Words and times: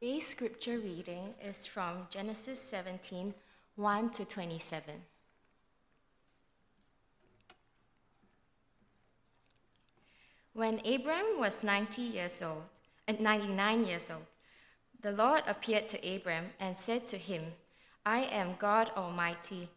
Today's 0.00 0.28
scripture 0.28 0.78
reading 0.78 1.34
is 1.44 1.66
from 1.66 2.06
Genesis 2.08 2.60
17 2.60 3.34
1 3.74 4.10
to 4.10 4.24
27. 4.24 4.94
When 10.52 10.78
Abram 10.86 11.40
was 11.40 11.64
90 11.64 12.00
years 12.00 12.40
old, 12.42 12.62
uh, 13.08 13.14
99 13.18 13.84
years 13.86 14.08
old, 14.08 14.22
the 15.02 15.10
Lord 15.10 15.42
appeared 15.48 15.88
to 15.88 16.14
Abram 16.16 16.44
and 16.60 16.78
said 16.78 17.04
to 17.08 17.16
him, 17.16 17.42
I 18.06 18.20
am 18.20 18.54
God 18.60 18.92
Almighty. 18.96 19.68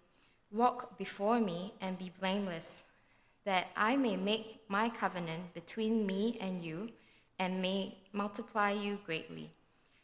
Walk 0.52 1.00
before 1.00 1.40
me 1.40 1.74
and 1.82 1.98
be 1.98 2.12
blameless, 2.20 2.84
that 3.44 3.70
I 3.76 3.98
may 3.98 4.18
make 4.18 4.62
my 4.68 4.88
covenant 4.88 5.56
between 5.56 6.06
me 6.06 6.38
and 6.40 6.62
you 6.62 6.92
and 7.40 7.60
may 7.60 7.98
multiply 8.14 8.70
you 8.70 9.00
greatly. 9.04 9.52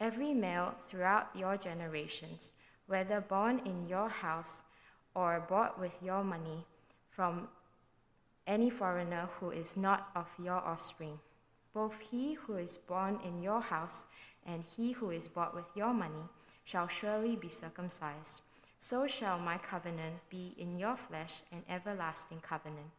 Every 0.00 0.32
male 0.32 0.74
throughout 0.80 1.28
your 1.36 1.58
generations, 1.58 2.52
whether 2.86 3.20
born 3.20 3.60
in 3.66 3.86
your 3.86 4.08
house 4.08 4.62
or 5.14 5.44
bought 5.46 5.78
with 5.78 5.98
your 6.02 6.24
money 6.24 6.64
from 7.10 7.48
any 8.46 8.70
foreigner 8.70 9.28
who 9.38 9.50
is 9.50 9.76
not 9.76 10.08
of 10.16 10.26
your 10.42 10.56
offspring, 10.56 11.18
both 11.74 12.00
he 12.00 12.32
who 12.32 12.56
is 12.56 12.78
born 12.78 13.20
in 13.22 13.42
your 13.42 13.60
house 13.60 14.06
and 14.46 14.64
he 14.76 14.92
who 14.92 15.10
is 15.10 15.28
bought 15.28 15.54
with 15.54 15.70
your 15.76 15.92
money 15.92 16.24
shall 16.64 16.88
surely 16.88 17.36
be 17.36 17.50
circumcised. 17.50 18.40
So 18.78 19.06
shall 19.06 19.38
my 19.38 19.58
covenant 19.58 20.16
be 20.30 20.54
in 20.56 20.78
your 20.78 20.96
flesh 20.96 21.42
an 21.52 21.62
everlasting 21.68 22.40
covenant. 22.40 22.90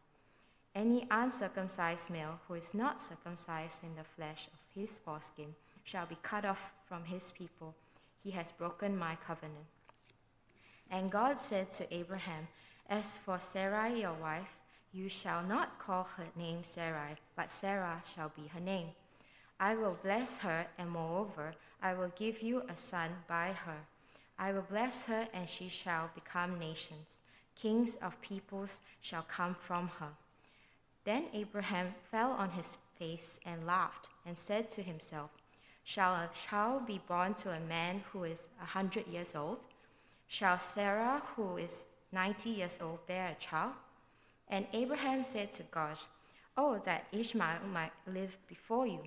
Any 0.72 1.08
uncircumcised 1.10 2.10
male 2.10 2.38
who 2.46 2.54
is 2.54 2.74
not 2.74 3.02
circumcised 3.02 3.82
in 3.82 3.96
the 3.96 4.04
flesh 4.04 4.46
of 4.46 4.60
his 4.80 4.98
foreskin 4.98 5.56
shall 5.84 6.06
be 6.06 6.16
cut 6.22 6.44
off 6.44 6.72
from 6.86 7.04
his 7.04 7.32
people. 7.32 7.74
He 8.22 8.30
has 8.32 8.52
broken 8.52 8.96
my 8.96 9.16
covenant. 9.16 9.66
And 10.90 11.10
God 11.10 11.40
said 11.40 11.72
to 11.72 11.94
Abraham, 11.94 12.48
As 12.88 13.18
for 13.18 13.38
Sarai 13.38 14.00
your 14.00 14.14
wife, 14.14 14.56
you 14.92 15.08
shall 15.08 15.42
not 15.42 15.78
call 15.78 16.04
her 16.04 16.26
name 16.36 16.64
Sarai, 16.64 17.16
but 17.34 17.50
Sarah 17.50 18.02
shall 18.14 18.30
be 18.36 18.48
her 18.48 18.60
name. 18.60 18.88
I 19.58 19.74
will 19.74 19.96
bless 20.02 20.38
her, 20.38 20.66
and 20.76 20.90
moreover, 20.90 21.54
I 21.82 21.94
will 21.94 22.12
give 22.16 22.42
you 22.42 22.62
a 22.68 22.76
son 22.76 23.10
by 23.26 23.52
her. 23.52 23.86
I 24.38 24.52
will 24.52 24.66
bless 24.68 25.06
her, 25.06 25.28
and 25.32 25.48
she 25.48 25.68
shall 25.68 26.10
become 26.14 26.58
nations. 26.58 27.16
Kings 27.54 27.96
of 27.96 28.20
peoples 28.20 28.78
shall 29.00 29.22
come 29.22 29.56
from 29.58 29.88
her. 29.98 30.10
Then 31.04 31.26
Abraham 31.32 31.94
fell 32.10 32.32
on 32.32 32.50
his 32.50 32.76
face 32.98 33.38
and 33.46 33.66
laughed, 33.66 34.08
and 34.26 34.36
said 34.38 34.70
to 34.72 34.82
himself, 34.82 35.30
Shall 35.84 36.14
a 36.14 36.30
child 36.48 36.86
be 36.86 37.00
born 37.06 37.34
to 37.34 37.50
a 37.50 37.60
man 37.60 38.02
who 38.12 38.24
is 38.24 38.48
a 38.60 38.64
hundred 38.64 39.06
years 39.08 39.34
old? 39.34 39.58
Shall 40.28 40.58
Sarah, 40.58 41.22
who 41.34 41.56
is 41.56 41.84
ninety 42.12 42.50
years 42.50 42.78
old, 42.80 43.06
bear 43.06 43.28
a 43.28 43.42
child? 43.42 43.72
And 44.48 44.66
Abraham 44.72 45.24
said 45.24 45.52
to 45.54 45.62
God, 45.64 45.96
Oh, 46.56 46.80
that 46.84 47.06
Ishmael 47.12 47.66
might 47.72 47.92
live 48.06 48.36
before 48.46 48.86
you. 48.86 49.00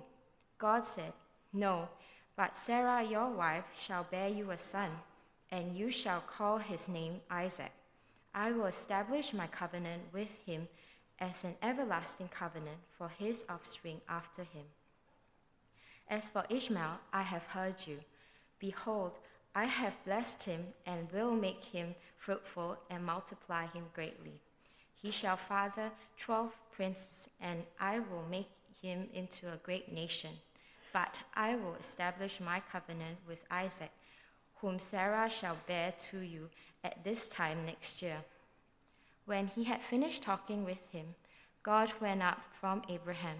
God 0.58 0.86
said, 0.86 1.12
No, 1.52 1.88
but 2.36 2.58
Sarah 2.58 3.02
your 3.02 3.30
wife 3.30 3.64
shall 3.78 4.04
bear 4.04 4.28
you 4.28 4.50
a 4.50 4.58
son, 4.58 4.90
and 5.50 5.76
you 5.76 5.90
shall 5.90 6.20
call 6.20 6.58
his 6.58 6.88
name 6.88 7.20
Isaac. 7.30 7.72
I 8.34 8.52
will 8.52 8.66
establish 8.66 9.32
my 9.32 9.46
covenant 9.46 10.02
with 10.12 10.38
him 10.44 10.68
as 11.18 11.44
an 11.44 11.54
everlasting 11.62 12.28
covenant 12.28 12.78
for 12.98 13.08
his 13.08 13.44
offspring 13.48 14.02
after 14.08 14.42
him. 14.42 14.64
As 16.08 16.28
for 16.28 16.44
Ishmael, 16.48 17.00
I 17.12 17.22
have 17.22 17.42
heard 17.44 17.76
you. 17.86 17.98
Behold, 18.58 19.12
I 19.54 19.64
have 19.64 20.04
blessed 20.04 20.44
him 20.44 20.66
and 20.86 21.10
will 21.10 21.32
make 21.32 21.64
him 21.64 21.94
fruitful 22.18 22.78
and 22.90 23.04
multiply 23.04 23.66
him 23.66 23.84
greatly. 23.94 24.40
He 24.94 25.10
shall 25.10 25.36
father 25.36 25.90
twelve 26.18 26.52
princes, 26.70 27.28
and 27.40 27.62
I 27.80 27.98
will 27.98 28.24
make 28.30 28.50
him 28.80 29.08
into 29.14 29.52
a 29.52 29.58
great 29.62 29.92
nation. 29.92 30.30
But 30.92 31.18
I 31.34 31.56
will 31.56 31.76
establish 31.80 32.40
my 32.40 32.62
covenant 32.72 33.18
with 33.26 33.44
Isaac, 33.50 33.90
whom 34.56 34.78
Sarah 34.78 35.28
shall 35.28 35.56
bear 35.66 35.92
to 36.10 36.20
you 36.20 36.48
at 36.84 37.04
this 37.04 37.28
time 37.28 37.66
next 37.66 38.00
year. 38.00 38.18
When 39.26 39.48
he 39.48 39.64
had 39.64 39.82
finished 39.82 40.22
talking 40.22 40.64
with 40.64 40.90
him, 40.90 41.14
God 41.62 41.92
went 42.00 42.22
up 42.22 42.40
from 42.60 42.82
Abraham. 42.88 43.38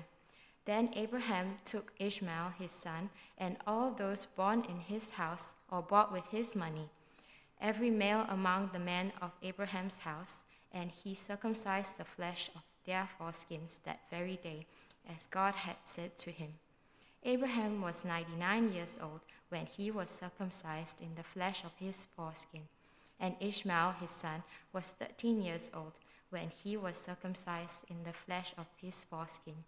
Then 0.66 0.91
Abraham 0.94 1.59
took 1.65 1.93
Ishmael 2.00 2.50
his 2.59 2.72
son, 2.72 3.09
and 3.38 3.56
all 3.69 3.93
those 3.93 4.27
born 4.27 4.65
in 4.69 4.81
his 4.81 5.10
house 5.10 5.54
or 5.71 5.81
bought 5.81 6.12
with 6.12 6.27
his 6.27 6.56
money, 6.56 6.91
every 7.60 7.88
male 7.88 8.27
among 8.28 8.71
the 8.72 8.81
men 8.81 9.12
of 9.22 9.31
Abraham's 9.43 10.00
house, 10.00 10.43
and 10.72 10.91
he 10.91 11.15
circumcised 11.15 11.97
the 11.97 12.05
flesh 12.05 12.50
of 12.56 12.62
their 12.84 13.09
foreskins 13.16 13.78
that 13.84 14.00
very 14.10 14.37
day, 14.43 14.66
as 15.09 15.26
God 15.26 15.55
had 15.55 15.76
said 15.84 16.16
to 16.19 16.31
him. 16.32 16.55
Abraham 17.22 17.81
was 17.81 18.05
ninety 18.05 18.34
nine 18.37 18.72
years 18.72 18.99
old 19.00 19.21
when 19.50 19.66
he 19.66 19.93
was 19.93 20.10
circumcised 20.10 21.00
in 21.00 21.15
the 21.15 21.22
flesh 21.22 21.62
of 21.65 21.72
his 21.78 22.06
foreskin, 22.17 22.62
and 23.20 23.37
Ishmael 23.38 23.93
his 24.00 24.11
son 24.11 24.43
was 24.73 24.88
thirteen 24.88 25.43
years 25.43 25.70
old 25.73 26.00
when 26.31 26.50
he 26.50 26.76
was 26.76 26.96
circumcised 26.96 27.85
in 27.88 28.02
the 28.02 28.12
flesh 28.12 28.52
of 28.58 28.67
his 28.81 29.05
foreskin. 29.05 29.64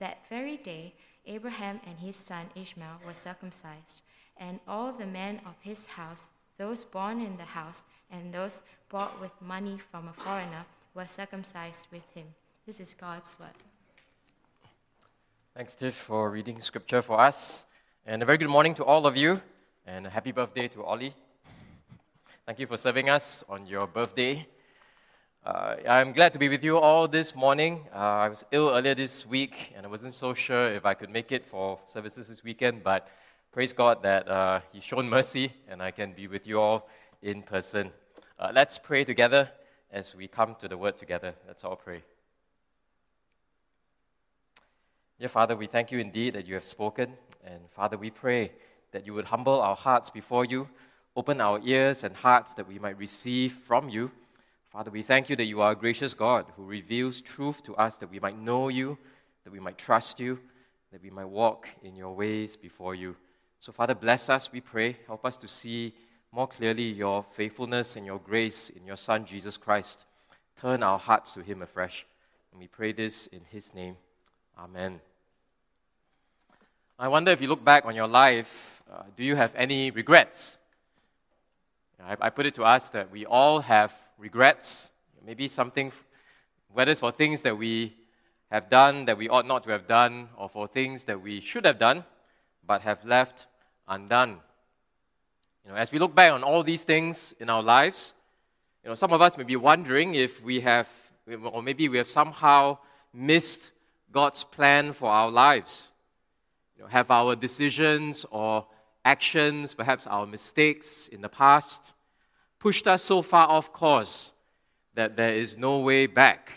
That 0.00 0.18
very 0.28 0.56
day, 0.56 0.94
Abraham 1.26 1.80
and 1.86 1.98
his 1.98 2.16
son 2.16 2.46
Ishmael 2.54 3.00
were 3.06 3.14
circumcised, 3.14 4.02
and 4.36 4.60
all 4.66 4.92
the 4.92 5.06
men 5.06 5.40
of 5.44 5.54
his 5.60 5.86
house, 5.86 6.30
those 6.56 6.84
born 6.84 7.20
in 7.20 7.36
the 7.36 7.44
house, 7.44 7.82
and 8.10 8.32
those 8.32 8.60
bought 8.88 9.20
with 9.20 9.32
money 9.40 9.78
from 9.90 10.08
a 10.08 10.12
foreigner, 10.12 10.64
were 10.94 11.06
circumcised 11.06 11.86
with 11.92 12.08
him. 12.14 12.26
This 12.66 12.80
is 12.80 12.94
God's 12.94 13.36
word. 13.38 13.48
Thanks, 15.54 15.74
Tiff, 15.74 15.94
for 15.94 16.30
reading 16.30 16.60
scripture 16.60 17.02
for 17.02 17.20
us. 17.20 17.66
And 18.06 18.22
a 18.22 18.26
very 18.26 18.38
good 18.38 18.48
morning 18.48 18.74
to 18.74 18.84
all 18.84 19.06
of 19.06 19.16
you, 19.16 19.42
and 19.86 20.06
a 20.06 20.10
happy 20.10 20.32
birthday 20.32 20.68
to 20.68 20.84
Ollie. 20.84 21.14
Thank 22.46 22.60
you 22.60 22.66
for 22.66 22.76
serving 22.76 23.10
us 23.10 23.44
on 23.48 23.66
your 23.66 23.86
birthday. 23.86 24.46
Uh, 25.48 25.76
I'm 25.88 26.12
glad 26.12 26.34
to 26.34 26.38
be 26.38 26.50
with 26.50 26.62
you 26.62 26.76
all 26.76 27.08
this 27.08 27.34
morning. 27.34 27.86
Uh, 27.94 27.96
I 27.96 28.28
was 28.28 28.44
ill 28.52 28.68
earlier 28.68 28.94
this 28.94 29.24
week 29.24 29.72
and 29.74 29.86
I 29.86 29.88
wasn't 29.88 30.14
so 30.14 30.34
sure 30.34 30.70
if 30.70 30.84
I 30.84 30.92
could 30.92 31.08
make 31.08 31.32
it 31.32 31.46
for 31.46 31.78
services 31.86 32.28
this 32.28 32.44
weekend, 32.44 32.84
but 32.84 33.08
praise 33.50 33.72
God 33.72 34.02
that 34.02 34.28
uh, 34.28 34.60
He's 34.72 34.84
shown 34.84 35.08
mercy 35.08 35.50
and 35.66 35.82
I 35.82 35.90
can 35.90 36.12
be 36.12 36.26
with 36.26 36.46
you 36.46 36.60
all 36.60 36.86
in 37.22 37.40
person. 37.40 37.92
Uh, 38.38 38.50
let's 38.52 38.78
pray 38.78 39.04
together 39.04 39.50
as 39.90 40.14
we 40.14 40.28
come 40.28 40.54
to 40.56 40.68
the 40.68 40.76
word 40.76 40.98
together. 40.98 41.32
Let's 41.46 41.64
all 41.64 41.76
pray. 41.76 42.02
Dear 45.18 45.28
Father, 45.28 45.56
we 45.56 45.66
thank 45.66 45.90
you 45.90 45.98
indeed 45.98 46.34
that 46.34 46.46
you 46.46 46.56
have 46.56 46.64
spoken. 46.64 47.14
And 47.42 47.70
Father, 47.70 47.96
we 47.96 48.10
pray 48.10 48.52
that 48.92 49.06
you 49.06 49.14
would 49.14 49.24
humble 49.24 49.62
our 49.62 49.76
hearts 49.76 50.10
before 50.10 50.44
you, 50.44 50.68
open 51.16 51.40
our 51.40 51.58
ears 51.64 52.04
and 52.04 52.14
hearts 52.14 52.52
that 52.52 52.68
we 52.68 52.78
might 52.78 52.98
receive 52.98 53.54
from 53.54 53.88
you. 53.88 54.10
Father, 54.70 54.90
we 54.90 55.00
thank 55.00 55.30
you 55.30 55.36
that 55.36 55.44
you 55.44 55.62
are 55.62 55.72
a 55.72 55.76
gracious 55.76 56.12
God 56.12 56.44
who 56.54 56.64
reveals 56.64 57.22
truth 57.22 57.62
to 57.62 57.74
us 57.76 57.96
that 57.96 58.10
we 58.10 58.20
might 58.20 58.38
know 58.38 58.68
you, 58.68 58.98
that 59.44 59.52
we 59.52 59.60
might 59.60 59.78
trust 59.78 60.20
you, 60.20 60.38
that 60.92 61.02
we 61.02 61.08
might 61.08 61.24
walk 61.24 61.66
in 61.82 61.96
your 61.96 62.14
ways 62.14 62.54
before 62.54 62.94
you. 62.94 63.16
So, 63.60 63.72
Father, 63.72 63.94
bless 63.94 64.28
us, 64.28 64.52
we 64.52 64.60
pray. 64.60 64.96
Help 65.06 65.24
us 65.24 65.38
to 65.38 65.48
see 65.48 65.94
more 66.32 66.46
clearly 66.46 66.82
your 66.82 67.22
faithfulness 67.22 67.96
and 67.96 68.04
your 68.04 68.18
grace 68.18 68.68
in 68.68 68.86
your 68.86 68.98
Son, 68.98 69.24
Jesus 69.24 69.56
Christ. 69.56 70.04
Turn 70.60 70.82
our 70.82 70.98
hearts 70.98 71.32
to 71.32 71.40
him 71.40 71.62
afresh. 71.62 72.06
And 72.52 72.60
we 72.60 72.66
pray 72.66 72.92
this 72.92 73.26
in 73.28 73.40
his 73.50 73.72
name. 73.74 73.96
Amen. 74.58 75.00
I 76.98 77.08
wonder 77.08 77.30
if 77.30 77.40
you 77.40 77.48
look 77.48 77.64
back 77.64 77.86
on 77.86 77.94
your 77.94 78.08
life, 78.08 78.82
uh, 78.92 79.04
do 79.16 79.24
you 79.24 79.34
have 79.34 79.54
any 79.56 79.90
regrets? 79.90 80.58
I, 82.04 82.16
I 82.20 82.30
put 82.30 82.44
it 82.44 82.54
to 82.56 82.64
us 82.64 82.90
that 82.90 83.10
we 83.10 83.24
all 83.24 83.60
have 83.60 83.94
regrets. 84.18 84.90
Maybe 85.24 85.48
something, 85.48 85.92
whether 86.72 86.90
it's 86.90 87.00
for 87.00 87.12
things 87.12 87.42
that 87.42 87.56
we 87.56 87.94
have 88.50 88.68
done 88.68 89.04
that 89.04 89.18
we 89.18 89.28
ought 89.28 89.46
not 89.46 89.62
to 89.64 89.70
have 89.70 89.86
done, 89.86 90.28
or 90.36 90.48
for 90.48 90.66
things 90.66 91.04
that 91.04 91.20
we 91.20 91.40
should 91.40 91.64
have 91.64 91.78
done 91.78 92.04
but 92.66 92.82
have 92.82 93.04
left 93.04 93.46
undone. 93.86 94.38
You 95.64 95.70
know, 95.70 95.76
as 95.76 95.92
we 95.92 95.98
look 95.98 96.14
back 96.14 96.32
on 96.32 96.42
all 96.42 96.62
these 96.62 96.84
things 96.84 97.34
in 97.40 97.50
our 97.50 97.62
lives, 97.62 98.14
you 98.82 98.88
know, 98.88 98.94
some 98.94 99.12
of 99.12 99.20
us 99.20 99.36
may 99.36 99.44
be 99.44 99.56
wondering 99.56 100.14
if 100.14 100.42
we 100.42 100.60
have, 100.60 100.88
or 101.52 101.62
maybe 101.62 101.88
we 101.88 101.98
have 101.98 102.08
somehow 102.08 102.78
missed 103.12 103.72
God's 104.10 104.44
plan 104.44 104.92
for 104.92 105.10
our 105.10 105.30
lives. 105.30 105.92
You 106.76 106.84
know, 106.84 106.88
have 106.88 107.10
our 107.10 107.36
decisions 107.36 108.24
or 108.30 108.66
actions, 109.04 109.74
perhaps 109.74 110.06
our 110.06 110.26
mistakes 110.26 111.08
in 111.08 111.20
the 111.20 111.28
past, 111.28 111.92
pushed 112.58 112.88
us 112.88 113.02
so 113.02 113.22
far 113.22 113.48
off 113.48 113.72
course 113.72 114.32
that 114.94 115.16
there 115.16 115.34
is 115.34 115.56
no 115.56 115.78
way 115.78 116.06
back? 116.06 116.52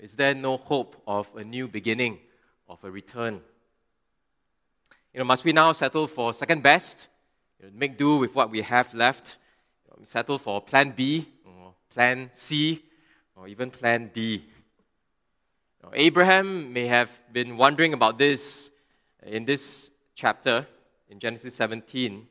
Is 0.00 0.14
there 0.14 0.34
no 0.34 0.56
hope 0.56 1.02
of 1.06 1.28
a 1.34 1.44
new 1.44 1.68
beginning, 1.68 2.18
of 2.68 2.82
a 2.84 2.90
return? 2.90 3.40
You 5.12 5.20
know, 5.20 5.24
must 5.24 5.44
we 5.44 5.52
now 5.52 5.72
settle 5.72 6.06
for 6.06 6.34
second 6.34 6.62
best? 6.62 7.08
You 7.58 7.66
know, 7.66 7.72
make 7.74 7.96
do 7.96 8.18
with 8.18 8.34
what 8.34 8.50
we 8.50 8.62
have 8.62 8.92
left? 8.92 9.38
You 9.84 9.96
know, 9.98 10.04
settle 10.04 10.38
for 10.38 10.60
plan 10.60 10.92
B, 10.94 11.26
or 11.44 11.74
plan 11.88 12.28
C, 12.32 12.82
or 13.34 13.48
even 13.48 13.70
plan 13.70 14.10
D? 14.12 14.44
Abraham 15.94 16.72
may 16.72 16.86
have 16.86 17.20
been 17.32 17.56
wondering 17.56 17.92
about 17.92 18.18
this 18.18 18.70
in 19.22 19.44
this 19.44 19.90
chapter 20.14 20.66
in 21.08 21.18
Genesis 21.18 21.54
17. 21.54 22.26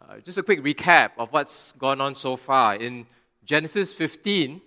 Uh, 0.00 0.18
just 0.20 0.38
a 0.38 0.42
quick 0.42 0.62
recap 0.62 1.10
of 1.18 1.32
what's 1.32 1.72
gone 1.72 2.00
on 2.00 2.14
so 2.14 2.36
far. 2.36 2.76
In 2.76 3.04
Genesis 3.44 3.92
15, 3.92 4.60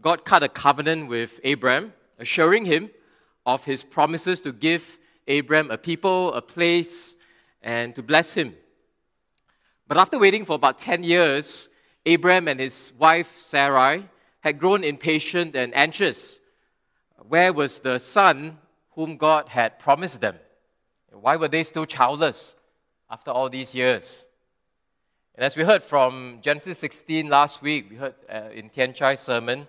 God 0.00 0.24
cut 0.24 0.44
a 0.44 0.48
covenant 0.48 1.08
with 1.08 1.40
Abraham, 1.42 1.92
assuring 2.18 2.64
him 2.64 2.88
of 3.44 3.64
his 3.64 3.82
promises 3.82 4.40
to 4.42 4.52
give 4.52 5.00
Abraham 5.26 5.70
a 5.72 5.76
people, 5.76 6.32
a 6.34 6.40
place, 6.40 7.16
and 7.60 7.92
to 7.96 8.02
bless 8.04 8.34
him. 8.34 8.54
But 9.88 9.98
after 9.98 10.16
waiting 10.18 10.44
for 10.44 10.54
about 10.54 10.78
10 10.78 11.02
years, 11.02 11.68
Abraham 12.06 12.46
and 12.46 12.60
his 12.60 12.92
wife 12.96 13.38
Sarai 13.38 14.08
had 14.40 14.60
grown 14.60 14.84
impatient 14.84 15.56
and 15.56 15.74
anxious. 15.74 16.38
Where 17.28 17.52
was 17.52 17.80
the 17.80 17.98
son 17.98 18.58
whom 18.92 19.16
God 19.16 19.48
had 19.48 19.80
promised 19.80 20.20
them? 20.20 20.36
Why 21.10 21.34
were 21.36 21.48
they 21.48 21.64
still 21.64 21.84
childless 21.84 22.56
after 23.10 23.32
all 23.32 23.48
these 23.48 23.74
years? 23.74 24.26
And 25.34 25.46
as 25.46 25.56
we 25.56 25.64
heard 25.64 25.82
from 25.82 26.40
Genesis 26.42 26.78
16 26.80 27.30
last 27.30 27.62
week, 27.62 27.86
we 27.88 27.96
heard 27.96 28.14
uh, 28.30 28.50
in 28.52 28.68
Tian 28.68 28.92
Chai's 28.92 29.20
sermon, 29.20 29.66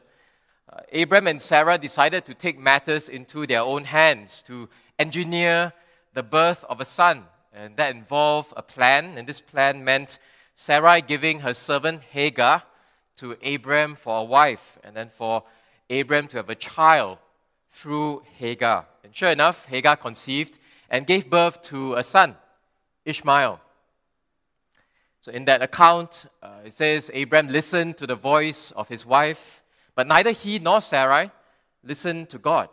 uh, 0.69 0.81
Abraham 0.91 1.27
and 1.27 1.41
Sarah 1.41 1.77
decided 1.77 2.25
to 2.25 2.33
take 2.33 2.59
matters 2.59 3.07
into 3.07 3.47
their 3.47 3.61
own 3.61 3.85
hands 3.85 4.41
to 4.43 4.67
engineer 4.99 5.71
the 6.13 6.21
birth 6.21 6.65
of 6.67 6.81
a 6.81 6.85
son. 6.85 7.23
And 7.53 7.77
that 7.77 7.95
involved 7.95 8.51
a 8.57 8.61
plan, 8.61 9.17
and 9.17 9.25
this 9.25 9.39
plan 9.39 9.85
meant 9.85 10.19
Sarai 10.53 10.99
giving 10.99 11.39
her 11.39 11.53
servant 11.53 12.01
Hagar 12.11 12.63
to 13.17 13.37
Abraham 13.41 13.95
for 13.95 14.19
a 14.19 14.23
wife, 14.23 14.77
and 14.83 14.93
then 14.93 15.07
for 15.07 15.43
Abraham 15.89 16.27
to 16.29 16.37
have 16.37 16.49
a 16.49 16.55
child 16.55 17.19
through 17.69 18.23
Hagar. 18.37 18.85
And 19.05 19.15
sure 19.15 19.29
enough, 19.29 19.67
Hagar 19.67 19.95
conceived 19.95 20.57
and 20.89 21.07
gave 21.07 21.29
birth 21.29 21.61
to 21.63 21.95
a 21.95 22.03
son, 22.03 22.35
Ishmael. 23.05 23.61
So, 25.23 25.31
in 25.31 25.45
that 25.45 25.61
account, 25.61 26.25
uh, 26.41 26.49
it 26.65 26.73
says 26.73 27.09
Abraham 27.13 27.47
listened 27.47 27.95
to 27.95 28.05
the 28.05 28.13
voice 28.13 28.71
of 28.71 28.89
his 28.89 29.05
wife, 29.05 29.63
but 29.95 30.05
neither 30.05 30.31
he 30.31 30.59
nor 30.59 30.81
Sarai 30.81 31.31
listened 31.81 32.27
to 32.31 32.37
God. 32.37 32.67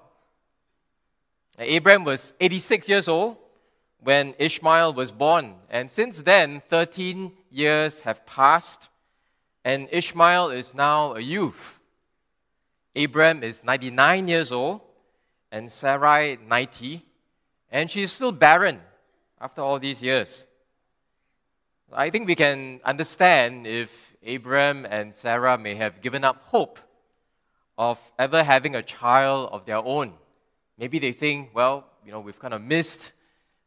Now, 1.57 1.65
Abraham 1.69 2.03
was 2.03 2.35
86 2.41 2.89
years 2.89 3.07
old 3.07 3.37
when 4.01 4.35
Ishmael 4.37 4.95
was 4.95 5.13
born, 5.13 5.55
and 5.71 5.89
since 5.89 6.23
then, 6.23 6.61
13 6.69 7.31
years 7.53 8.01
have 8.01 8.27
passed, 8.27 8.89
and 9.65 9.87
Ishmael 9.93 10.51
is 10.51 10.75
now 10.75 11.15
a 11.15 11.21
youth. 11.21 11.81
Abraham 12.97 13.45
is 13.45 13.63
99 13.63 14.27
years 14.27 14.51
old, 14.51 14.81
and 15.53 15.71
Sarai 15.71 16.37
90, 16.49 17.07
and 17.71 17.89
she 17.89 18.03
is 18.03 18.11
still 18.11 18.33
barren 18.33 18.81
after 19.41 19.63
all 19.63 19.79
these 19.79 20.03
years. 20.03 20.49
I 21.93 22.11
think 22.11 22.29
we 22.29 22.37
can 22.37 22.81
understand 22.85 23.67
if 23.67 24.17
Abraham 24.23 24.87
and 24.87 25.13
Sarah 25.13 25.59
may 25.59 25.75
have 25.75 26.01
given 26.01 26.23
up 26.23 26.41
hope 26.43 26.79
of 27.77 27.99
ever 28.17 28.45
having 28.45 28.77
a 28.77 28.83
child 28.83 29.49
of 29.51 29.65
their 29.65 29.79
own. 29.79 30.13
Maybe 30.79 31.01
they 31.01 31.11
think, 31.11 31.51
well, 31.53 31.87
you 32.07 32.13
know, 32.13 32.21
we've 32.21 32.39
kind 32.39 32.55
of 32.55 32.63
missed 32.63 33.13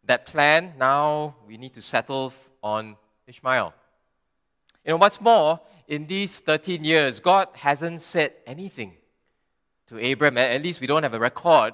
that 0.05 0.25
plan. 0.25 0.73
Now 0.77 1.35
we 1.45 1.57
need 1.57 1.73
to 1.73 1.81
settle 1.81 2.31
on 2.61 2.95
Ishmael. 3.27 3.73
You 4.85 4.91
know, 4.91 4.97
what's 4.97 5.19
more, 5.19 5.59
in 5.87 6.07
these 6.07 6.39
13 6.39 6.83
years, 6.85 7.19
God 7.19 7.49
hasn't 7.53 7.99
said 7.99 8.33
anything 8.47 8.93
to 9.87 9.99
Abraham. 9.99 10.37
At 10.37 10.61
least 10.61 10.79
we 10.79 10.87
don't 10.87 11.03
have 11.03 11.13
a 11.13 11.19
record 11.19 11.73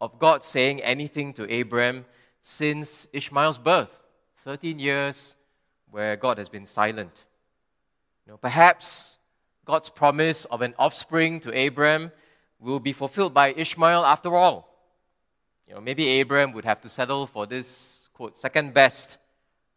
of 0.00 0.18
God 0.18 0.42
saying 0.42 0.80
anything 0.80 1.34
to 1.34 1.50
Abraham 1.52 2.06
since 2.40 3.08
Ishmael's 3.12 3.58
birth. 3.58 4.02
13 4.38 4.78
years 4.78 5.36
where 5.92 6.16
God 6.16 6.38
has 6.38 6.48
been 6.48 6.64
silent. 6.66 7.26
You 8.26 8.32
know, 8.32 8.38
perhaps 8.38 9.18
God's 9.66 9.90
promise 9.90 10.46
of 10.46 10.62
an 10.62 10.74
offspring 10.78 11.38
to 11.40 11.56
Abraham 11.56 12.10
will 12.58 12.80
be 12.80 12.94
fulfilled 12.94 13.34
by 13.34 13.52
Ishmael 13.52 14.04
after 14.04 14.34
all. 14.34 14.74
You 15.68 15.74
know, 15.74 15.80
maybe 15.80 16.08
Abraham 16.08 16.52
would 16.52 16.64
have 16.64 16.80
to 16.80 16.88
settle 16.88 17.26
for 17.26 17.46
this 17.46 18.08
quote 18.14 18.38
second 18.38 18.72
best 18.72 19.18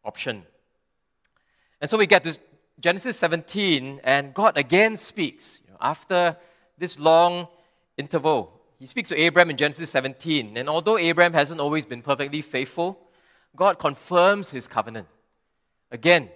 option. 0.05 0.43
And 1.81 1.89
so 1.89 1.97
we 1.97 2.07
get 2.07 2.23
to 2.23 2.37
Genesis 2.79 3.19
17, 3.19 3.99
and 4.03 4.33
God 4.33 4.57
again 4.57 4.95
speaks. 4.95 5.61
You 5.65 5.71
know, 5.71 5.77
after 5.81 6.37
this 6.77 6.97
long 6.97 7.47
interval, 7.97 8.61
He 8.79 8.85
speaks 8.85 9.09
to 9.09 9.19
Abraham 9.19 9.49
in 9.49 9.57
Genesis 9.57 9.89
17. 9.89 10.55
And 10.55 10.69
although 10.69 10.97
Abraham 10.97 11.33
hasn't 11.33 11.59
always 11.59 11.85
been 11.85 12.01
perfectly 12.01 12.41
faithful, 12.41 12.99
God 13.55 13.79
confirms 13.79 14.49
His 14.51 14.67
covenant 14.67 15.07
again 15.95 16.29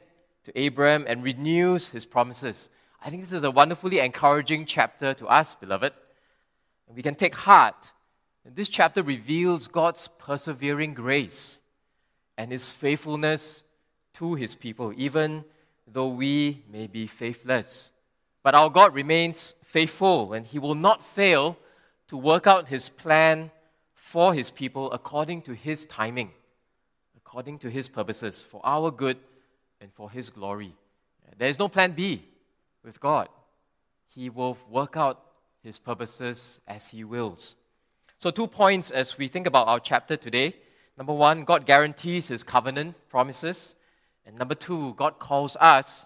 to 0.46 0.60
Abraham 0.60 1.06
and 1.08 1.24
renews 1.24 1.90
his 1.90 2.06
promises. 2.08 2.70
I 3.04 3.10
think 3.10 3.22
this 3.22 3.34
is 3.34 3.44
a 3.44 3.52
wonderfully 3.52 4.00
encouraging 4.00 4.66
chapter 4.66 5.14
to 5.14 5.28
us, 5.28 5.54
beloved. 5.54 5.94
And 6.88 6.96
we 6.98 7.04
can 7.04 7.14
take 7.14 7.36
heart. 7.36 7.92
And 8.44 8.56
this 8.56 8.70
chapter 8.70 9.04
reveals 9.04 9.68
God's 9.68 10.08
persevering 10.18 10.96
grace 10.96 11.60
and 12.38 12.52
his 12.52 12.68
faithfulness 12.68 13.64
to 14.14 14.36
his 14.36 14.56
people, 14.56 14.94
even 14.96 15.44
though 15.86 16.08
we 16.08 16.64
may 16.72 16.88
be 16.88 17.06
faithless. 17.06 17.92
But 18.42 18.56
our 18.56 18.70
God 18.70 18.94
remains 18.94 19.56
faithful, 19.64 20.34
and 20.34 20.46
he 20.46 20.58
will 20.58 20.76
not 20.76 21.04
fail 21.04 21.58
to 22.08 22.18
work 22.18 22.48
out 22.48 22.70
his 22.70 22.90
plan 22.90 23.52
for 23.94 24.34
his 24.34 24.50
people 24.52 24.92
according 24.92 25.42
to 25.44 25.54
his 25.54 25.86
timing, 25.86 26.32
according 27.18 27.60
to 27.60 27.70
his 27.70 27.90
purposes, 27.90 28.42
for 28.42 28.62
our 28.64 28.90
good 28.90 29.18
and 29.82 29.94
for 29.94 30.10
His 30.10 30.30
glory. 30.30 30.74
There 31.38 31.50
is 31.50 31.60
no 31.60 31.68
plan 31.68 31.92
B 31.92 32.24
with 32.84 33.00
God. 33.00 33.30
He 34.08 34.30
will 34.30 34.58
work 34.70 34.98
out 34.98 35.24
His 35.62 35.78
purposes 35.78 36.60
as 36.68 36.88
He 36.90 37.04
wills. 37.04 37.56
So, 38.18 38.32
two 38.32 38.48
points 38.48 38.92
as 38.92 39.18
we 39.18 39.30
think 39.30 39.48
about 39.48 39.68
our 39.68 39.80
chapter 39.80 40.18
today. 40.18 40.56
Number 40.98 41.14
one, 41.14 41.46
God 41.46 41.66
guarantees 41.66 42.28
his 42.28 42.44
covenant 42.44 42.94
promises. 43.08 43.76
And 44.26 44.38
number 44.38 44.54
two, 44.54 44.94
God 44.96 45.18
calls 45.18 45.56
us 45.62 46.06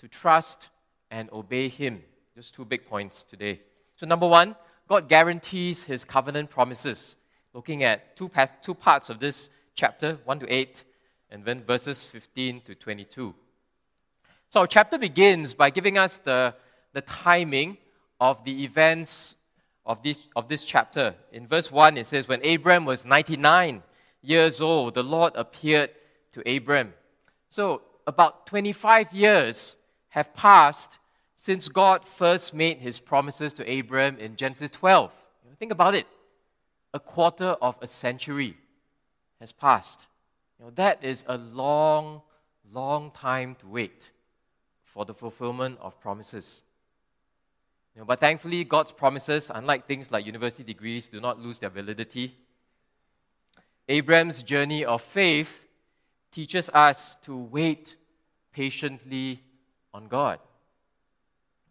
to 0.00 0.06
trust 0.06 0.68
and 1.10 1.30
obey 1.32 1.68
him. 1.68 2.02
Just 2.34 2.54
two 2.54 2.66
big 2.66 2.84
points 2.84 3.22
today. 3.22 3.62
So, 3.96 4.04
number 4.04 4.28
one, 4.28 4.54
God 4.86 5.08
guarantees 5.08 5.84
his 5.84 6.04
covenant 6.04 6.50
promises. 6.50 7.16
Looking 7.54 7.82
at 7.82 8.14
two, 8.14 8.30
two 8.60 8.74
parts 8.74 9.08
of 9.08 9.18
this 9.18 9.48
chapter, 9.74 10.18
1 10.26 10.40
to 10.40 10.52
8, 10.52 10.84
and 11.30 11.44
then 11.44 11.62
verses 11.62 12.04
15 12.04 12.60
to 12.62 12.74
22. 12.74 13.34
So, 14.50 14.60
our 14.60 14.66
chapter 14.66 14.98
begins 14.98 15.54
by 15.54 15.70
giving 15.70 15.98
us 15.98 16.18
the, 16.18 16.54
the 16.92 17.02
timing 17.02 17.76
of 18.20 18.44
the 18.44 18.64
events 18.64 19.36
of 19.84 20.02
this, 20.02 20.28
of 20.34 20.48
this 20.48 20.64
chapter. 20.64 21.14
In 21.32 21.46
verse 21.46 21.70
1, 21.70 21.96
it 21.96 22.06
says, 22.06 22.28
When 22.28 22.46
Abram 22.46 22.84
was 22.84 23.04
99 23.04 23.82
years 24.22 24.60
old, 24.60 24.94
the 24.94 25.02
Lord 25.02 25.34
appeared 25.36 25.90
to 26.32 26.56
Abram. 26.56 26.94
So, 27.48 27.82
about 28.06 28.46
25 28.46 29.12
years 29.12 29.76
have 30.08 30.34
passed 30.34 30.98
since 31.34 31.68
God 31.68 32.04
first 32.04 32.52
made 32.52 32.78
his 32.78 32.98
promises 33.00 33.52
to 33.54 33.78
Abram 33.78 34.18
in 34.18 34.36
Genesis 34.36 34.70
12. 34.70 35.12
Think 35.56 35.72
about 35.72 35.94
it. 35.94 36.06
A 36.94 37.00
quarter 37.00 37.56
of 37.60 37.76
a 37.82 37.86
century 37.86 38.56
has 39.40 39.52
passed. 39.52 40.06
You 40.58 40.66
know, 40.66 40.70
that 40.72 41.04
is 41.04 41.24
a 41.28 41.36
long, 41.36 42.22
long 42.72 43.10
time 43.12 43.54
to 43.60 43.68
wait 43.68 44.10
for 44.82 45.04
the 45.04 45.14
fulfillment 45.14 45.78
of 45.80 46.00
promises. 46.00 46.64
You 47.94 48.00
know, 48.00 48.06
but 48.06 48.20
thankfully, 48.20 48.64
God's 48.64 48.92
promises, 48.92 49.50
unlike 49.54 49.86
things 49.86 50.10
like 50.10 50.26
university 50.26 50.64
degrees, 50.64 51.08
do 51.08 51.20
not 51.20 51.40
lose 51.40 51.58
their 51.58 51.70
validity. 51.70 52.34
Abraham's 53.88 54.42
journey 54.42 54.84
of 54.84 55.00
faith 55.00 55.66
teaches 56.30 56.70
us 56.74 57.14
to 57.16 57.36
wait 57.36 57.96
patiently 58.52 59.42
on 59.94 60.08
God, 60.08 60.40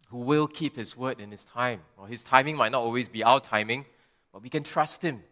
who 0.08 0.18
will 0.18 0.46
keep 0.46 0.76
His 0.76 0.96
word 0.96 1.20
in 1.20 1.30
His 1.30 1.44
time. 1.44 1.80
Or 1.96 2.08
His 2.08 2.24
timing 2.24 2.56
might 2.56 2.72
not 2.72 2.82
always 2.82 3.08
be 3.08 3.22
our 3.22 3.40
timing, 3.40 3.84
but 4.32 4.42
we 4.42 4.48
can 4.48 4.62
trust 4.62 5.02
Him 5.02 5.22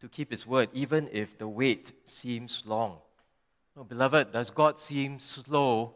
to 0.00 0.08
keep 0.08 0.30
His 0.30 0.46
word, 0.46 0.68
even 0.72 1.08
if 1.12 1.38
the 1.38 1.48
wait 1.48 1.92
seems 2.04 2.62
long. 2.66 2.98
Beloved, 3.88 4.32
does 4.32 4.50
God 4.50 4.78
seem 4.78 5.18
slow 5.18 5.94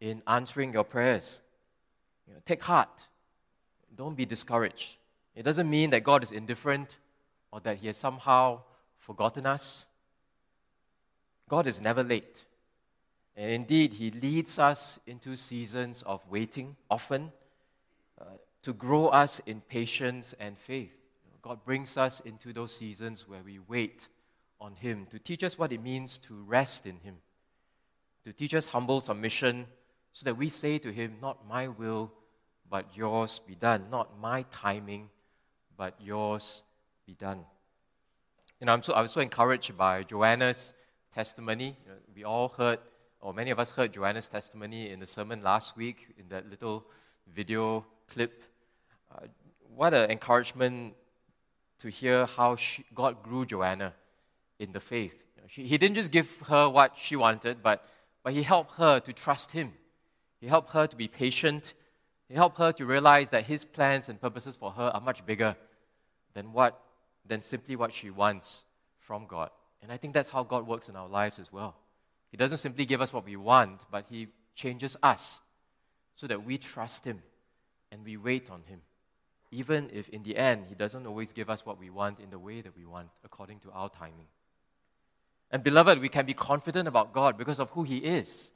in 0.00 0.22
answering 0.26 0.72
your 0.72 0.84
prayers? 0.84 1.40
You 2.26 2.34
know, 2.34 2.40
take 2.44 2.62
heart. 2.62 3.08
Don't 3.94 4.16
be 4.16 4.24
discouraged. 4.24 4.96
It 5.34 5.44
doesn't 5.44 5.70
mean 5.70 5.90
that 5.90 6.02
God 6.02 6.22
is 6.22 6.32
indifferent 6.32 6.96
or 7.52 7.60
that 7.60 7.78
He 7.78 7.86
has 7.86 7.96
somehow 7.96 8.62
forgotten 8.98 9.46
us. 9.46 9.88
God 11.48 11.66
is 11.66 11.80
never 11.80 12.02
late. 12.02 12.44
And 13.36 13.50
indeed, 13.50 13.94
He 13.94 14.10
leads 14.10 14.58
us 14.58 14.98
into 15.06 15.36
seasons 15.36 16.02
of 16.02 16.20
waiting, 16.28 16.76
often, 16.90 17.32
uh, 18.20 18.24
to 18.62 18.72
grow 18.72 19.08
us 19.08 19.40
in 19.46 19.60
patience 19.62 20.34
and 20.38 20.58
faith. 20.58 20.99
God 21.42 21.64
brings 21.64 21.96
us 21.96 22.20
into 22.20 22.52
those 22.52 22.74
seasons 22.74 23.28
where 23.28 23.42
we 23.44 23.58
wait 23.58 24.08
on 24.60 24.74
Him 24.74 25.06
to 25.10 25.18
teach 25.18 25.42
us 25.42 25.58
what 25.58 25.72
it 25.72 25.82
means 25.82 26.18
to 26.18 26.34
rest 26.34 26.86
in 26.86 26.98
Him, 26.98 27.16
to 28.24 28.32
teach 28.32 28.54
us 28.54 28.66
humble 28.66 29.00
submission, 29.00 29.66
so 30.12 30.24
that 30.24 30.36
we 30.36 30.48
say 30.48 30.78
to 30.78 30.92
Him, 30.92 31.16
Not 31.22 31.48
my 31.48 31.68
will, 31.68 32.12
but 32.68 32.96
yours 32.96 33.40
be 33.46 33.54
done. 33.54 33.86
Not 33.90 34.20
my 34.20 34.44
timing, 34.50 35.08
but 35.76 35.94
yours 36.00 36.62
be 37.06 37.14
done. 37.14 37.44
You 38.60 38.66
know, 38.66 38.72
I'm 38.72 38.82
so, 38.82 38.92
I 38.92 39.00
was 39.00 39.12
so 39.12 39.20
encouraged 39.20 39.76
by 39.76 40.02
Joanna's 40.02 40.74
testimony. 41.14 41.76
You 41.84 41.92
know, 41.92 41.96
we 42.14 42.24
all 42.24 42.48
heard, 42.48 42.78
or 43.20 43.32
many 43.32 43.50
of 43.50 43.58
us 43.58 43.70
heard 43.70 43.92
Joanna's 43.92 44.28
testimony 44.28 44.90
in 44.90 45.00
the 45.00 45.06
sermon 45.06 45.42
last 45.42 45.76
week 45.76 46.08
in 46.18 46.28
that 46.28 46.50
little 46.50 46.84
video 47.34 47.86
clip. 48.08 48.44
Uh, 49.10 49.26
what 49.74 49.94
an 49.94 50.10
encouragement 50.10 50.94
to 51.80 51.88
hear 51.88 52.26
how 52.26 52.56
she, 52.56 52.84
God 52.94 53.22
grew 53.22 53.44
Joanna 53.44 53.94
in 54.58 54.72
the 54.72 54.80
faith. 54.80 55.24
She, 55.48 55.66
he 55.66 55.78
didn't 55.78 55.96
just 55.96 56.12
give 56.12 56.40
her 56.48 56.68
what 56.68 56.96
she 56.96 57.16
wanted, 57.16 57.62
but, 57.62 57.84
but 58.22 58.32
He 58.32 58.42
helped 58.42 58.72
her 58.72 59.00
to 59.00 59.12
trust 59.12 59.52
Him. 59.52 59.72
He 60.40 60.46
helped 60.46 60.70
her 60.70 60.86
to 60.86 60.96
be 60.96 61.08
patient. 61.08 61.74
He 62.28 62.34
helped 62.34 62.58
her 62.58 62.72
to 62.72 62.86
realize 62.86 63.30
that 63.30 63.44
His 63.44 63.64
plans 63.64 64.08
and 64.08 64.20
purposes 64.20 64.56
for 64.56 64.70
her 64.72 64.90
are 64.94 65.00
much 65.00 65.26
bigger 65.26 65.56
than 66.34 66.52
what 66.52 66.80
than 67.26 67.42
simply 67.42 67.76
what 67.76 67.92
she 67.92 68.10
wants 68.10 68.64
from 68.98 69.26
God. 69.26 69.50
And 69.82 69.92
I 69.92 69.96
think 69.96 70.14
that's 70.14 70.28
how 70.28 70.42
God 70.42 70.66
works 70.66 70.88
in 70.88 70.96
our 70.96 71.08
lives 71.08 71.38
as 71.38 71.52
well. 71.52 71.76
He 72.30 72.36
doesn't 72.36 72.58
simply 72.58 72.84
give 72.84 73.00
us 73.00 73.12
what 73.12 73.24
we 73.24 73.36
want, 73.36 73.80
but 73.90 74.06
He 74.08 74.28
changes 74.54 74.96
us 75.02 75.42
so 76.14 76.26
that 76.26 76.44
we 76.44 76.58
trust 76.58 77.04
Him 77.04 77.22
and 77.90 78.04
we 78.04 78.16
wait 78.16 78.50
on 78.50 78.62
Him. 78.66 78.80
Even 79.50 79.90
if 79.92 80.08
in 80.10 80.22
the 80.22 80.36
end 80.36 80.66
He 80.68 80.74
doesn't 80.74 81.06
always 81.06 81.32
give 81.32 81.50
us 81.50 81.66
what 81.66 81.78
we 81.78 81.90
want 81.90 82.20
in 82.20 82.30
the 82.30 82.38
way 82.38 82.60
that 82.60 82.76
we 82.76 82.84
want, 82.84 83.08
according 83.24 83.60
to 83.60 83.70
our 83.72 83.88
timing. 83.88 84.28
And 85.50 85.64
beloved, 85.64 85.98
we 85.98 86.08
can 86.08 86.26
be 86.26 86.34
confident 86.34 86.86
about 86.86 87.12
God 87.12 87.36
because 87.36 87.58
of 87.58 87.70
who 87.70 87.82
He 87.82 87.98
is. 87.98 88.52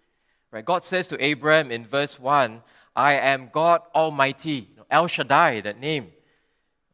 Right? 0.51 0.65
God 0.65 0.85
says 0.85 1.09
to 1.09 1.25
Abraham 1.25 1.73
in 1.73 1.85
verse 1.85 2.21
1, 2.21 2.63
I 2.95 3.15
am 3.15 3.49
God 3.53 3.81
Almighty, 3.93 4.71
El 4.91 5.09
Shaddai, 5.09 5.61
that 5.63 5.81
name 5.81 6.13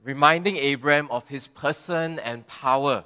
reminding 0.03 0.73
Abram 0.73 1.09
of 1.11 1.29
his 1.29 1.47
person 1.49 2.19
and 2.21 2.47
power. 2.47 3.05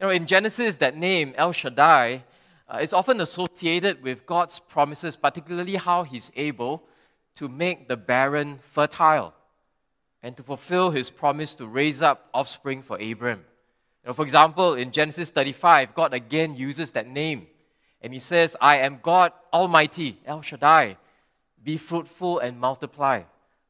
You 0.00 0.06
know, 0.06 0.10
in 0.10 0.26
Genesis, 0.26 0.76
that 0.78 0.96
name, 0.96 1.34
El 1.36 1.52
Shaddai, 1.52 2.24
uh, 2.68 2.78
is 2.80 2.92
often 2.92 3.20
associated 3.20 4.02
with 4.02 4.26
God's 4.26 4.60
promises, 4.60 5.16
particularly 5.16 5.76
how 5.76 6.04
he's 6.04 6.30
able 6.36 6.84
to 7.34 7.48
make 7.48 7.88
the 7.88 7.96
barren 7.96 8.58
fertile 8.62 9.34
and 10.22 10.36
to 10.36 10.42
fulfill 10.42 10.90
his 10.90 11.10
promise 11.10 11.54
to 11.56 11.66
raise 11.66 12.02
up 12.02 12.28
offspring 12.34 12.82
for 12.82 13.00
Abram. 13.00 13.44
You 14.04 14.08
know, 14.08 14.12
for 14.12 14.22
example, 14.22 14.74
in 14.74 14.90
Genesis 14.90 15.30
35, 15.30 15.94
God 15.94 16.14
again 16.14 16.54
uses 16.56 16.90
that 16.92 17.06
name 17.06 17.46
and 18.02 18.12
he 18.12 18.18
says, 18.18 18.56
I 18.60 18.78
am 18.78 19.00
God 19.02 19.32
Almighty, 19.52 20.18
El 20.24 20.42
Shaddai. 20.42 20.96
Be 21.62 21.76
fruitful 21.76 22.38
and 22.38 22.58
multiply 22.58 23.22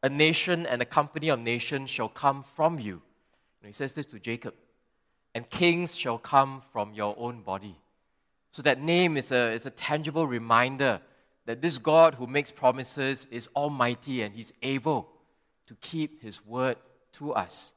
a 0.03 0.09
nation 0.09 0.67
and 0.67 0.81
a 0.81 0.85
company 0.87 1.29
of 1.29 1.41
nations 1.41 1.91
shall 1.91 2.09
come 2.09 2.43
from 2.43 2.79
you. 2.79 3.03
He 3.65 3.73
says 3.73 3.93
this 3.93 4.07
to 4.07 4.19
Jacob. 4.19 4.55
And 5.35 5.49
kings 5.49 5.97
shall 5.97 6.19
come 6.19 6.61
from 6.61 6.95
your 6.95 7.15
own 7.19 7.43
body. 7.43 7.77
So 8.53 8.63
that 8.63 8.81
name 8.81 9.17
is 9.17 9.31
a, 9.31 9.53
is 9.53 9.67
a 9.67 9.71
tangible 9.71 10.27
reminder 10.27 11.01
that 11.47 11.61
this 11.61 11.79
God 11.79 12.15
who 12.15 12.27
makes 12.27 12.51
promises 12.51 13.27
is 13.31 13.49
almighty 13.55 14.23
and 14.23 14.35
he's 14.35 14.53
able 14.63 15.09
to 15.71 15.77
keep 15.77 16.21
his 16.21 16.45
word 16.45 16.77
to 17.13 17.33
us. 17.33 17.75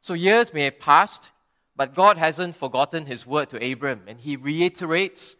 So 0.00 0.14
years 0.14 0.54
may 0.54 0.62
have 0.62 0.78
passed, 0.78 1.32
but 1.74 1.92
God 1.92 2.16
hasn't 2.18 2.54
forgotten 2.54 3.06
his 3.06 3.26
word 3.26 3.48
to 3.48 3.72
Abram, 3.72 4.02
and 4.06 4.20
he 4.20 4.36
reiterates 4.36 5.34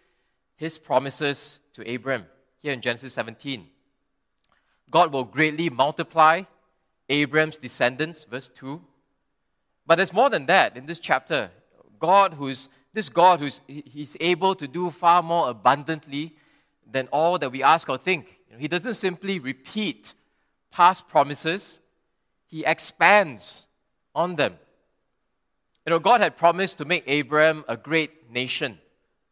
his 0.56 0.78
promises 0.78 1.60
to 1.74 1.94
Abram 1.94 2.26
here 2.60 2.72
in 2.72 2.80
Genesis 2.80 3.14
17. 3.14 3.68
God 4.90 5.12
will 5.12 5.22
greatly 5.22 5.70
multiply 5.70 6.42
Abram's 7.08 7.56
descendants, 7.56 8.24
verse 8.24 8.48
2. 8.48 8.82
But 9.86 9.94
there's 9.96 10.12
more 10.12 10.28
than 10.28 10.46
that 10.46 10.76
in 10.76 10.86
this 10.86 10.98
chapter. 10.98 11.52
God 12.00 12.34
who's 12.34 12.68
this 12.92 13.08
God 13.08 13.38
who's 13.38 13.60
he's 13.68 14.16
able 14.18 14.56
to 14.56 14.66
do 14.66 14.90
far 14.90 15.22
more 15.22 15.50
abundantly 15.50 16.34
than 16.84 17.06
all 17.12 17.38
that 17.38 17.50
we 17.50 17.62
ask 17.62 17.88
or 17.88 17.96
think. 17.96 18.40
He 18.58 18.66
doesn't 18.66 18.94
simply 18.94 19.38
repeat 19.38 20.14
past 20.72 21.06
promises, 21.06 21.80
he 22.46 22.64
expands 22.64 23.66
on 24.14 24.34
them. 24.34 24.58
You 25.86 25.90
know, 25.90 25.98
God 25.98 26.20
had 26.20 26.36
promised 26.36 26.78
to 26.78 26.84
make 26.84 27.04
Abraham 27.06 27.64
a 27.68 27.76
great 27.76 28.30
nation 28.30 28.78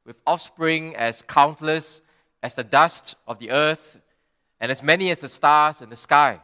with 0.05 0.21
offspring 0.27 0.97
as 0.97 1.23
countless 1.23 2.03
as 2.43 2.55
the 2.55 2.65
dust 2.65 3.15
of 3.27 3.39
the 3.39 3.51
earth 3.51 4.01
and 4.61 4.71
as 4.71 4.83
many 4.83 5.11
as 5.11 5.21
the 5.21 5.29
stars 5.29 5.83
in 5.83 5.91
the 5.91 5.97
sky. 5.97 6.41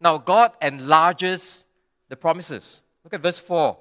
Now, 0.00 0.18
God 0.18 0.52
enlarges 0.62 1.66
the 2.08 2.16
promises. 2.16 2.82
Look 3.04 3.14
at 3.14 3.20
verse 3.20 3.38
4. 3.38 3.76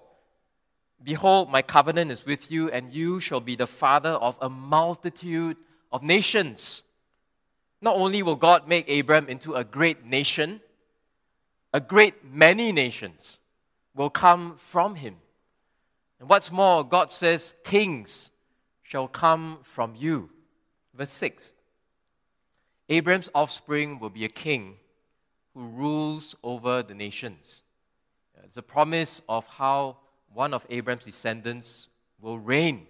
Behold, 1.02 1.50
my 1.50 1.62
covenant 1.62 2.12
is 2.12 2.26
with 2.26 2.52
you, 2.52 2.70
and 2.70 2.94
you 2.94 3.20
shall 3.22 3.40
be 3.40 3.56
the 3.56 3.68
father 3.68 4.12
of 4.12 4.38
a 4.42 4.50
multitude 4.50 5.56
of 5.92 6.04
nations. 6.04 6.84
Not 7.82 7.96
only 7.96 8.22
will 8.24 8.36
God 8.36 8.68
make 8.68 8.90
Abram 8.90 9.28
into 9.28 9.56
a 9.56 9.64
great 9.64 10.06
nation, 10.06 10.62
a 11.74 11.80
great 11.80 12.26
many 12.26 12.72
nations 12.72 13.40
will 13.96 14.10
come 14.10 14.56
from 14.56 14.96
him. 14.96 15.16
And 16.20 16.30
what's 16.30 16.52
more, 16.52 16.84
God 16.84 17.12
says, 17.12 17.54
kings 17.64 18.32
shall 18.84 19.08
come 19.08 19.60
from 19.62 19.96
you. 19.96 20.30
Verse 20.94 21.12
6 21.12 21.54
Abraham's 22.90 23.30
offspring 23.36 24.00
will 24.00 24.10
be 24.10 24.26
a 24.26 24.30
king 24.30 24.78
who 25.54 25.68
rules 25.68 26.36
over 26.44 26.82
the 26.82 26.96
nations. 26.96 27.64
It's 28.44 28.58
a 28.58 28.64
promise 28.64 29.22
of 29.30 29.46
how 29.46 29.98
one 30.34 30.54
of 30.56 30.66
Abraham's 30.70 31.06
descendants 31.06 31.90
will 32.20 32.40
reign. 32.40 32.88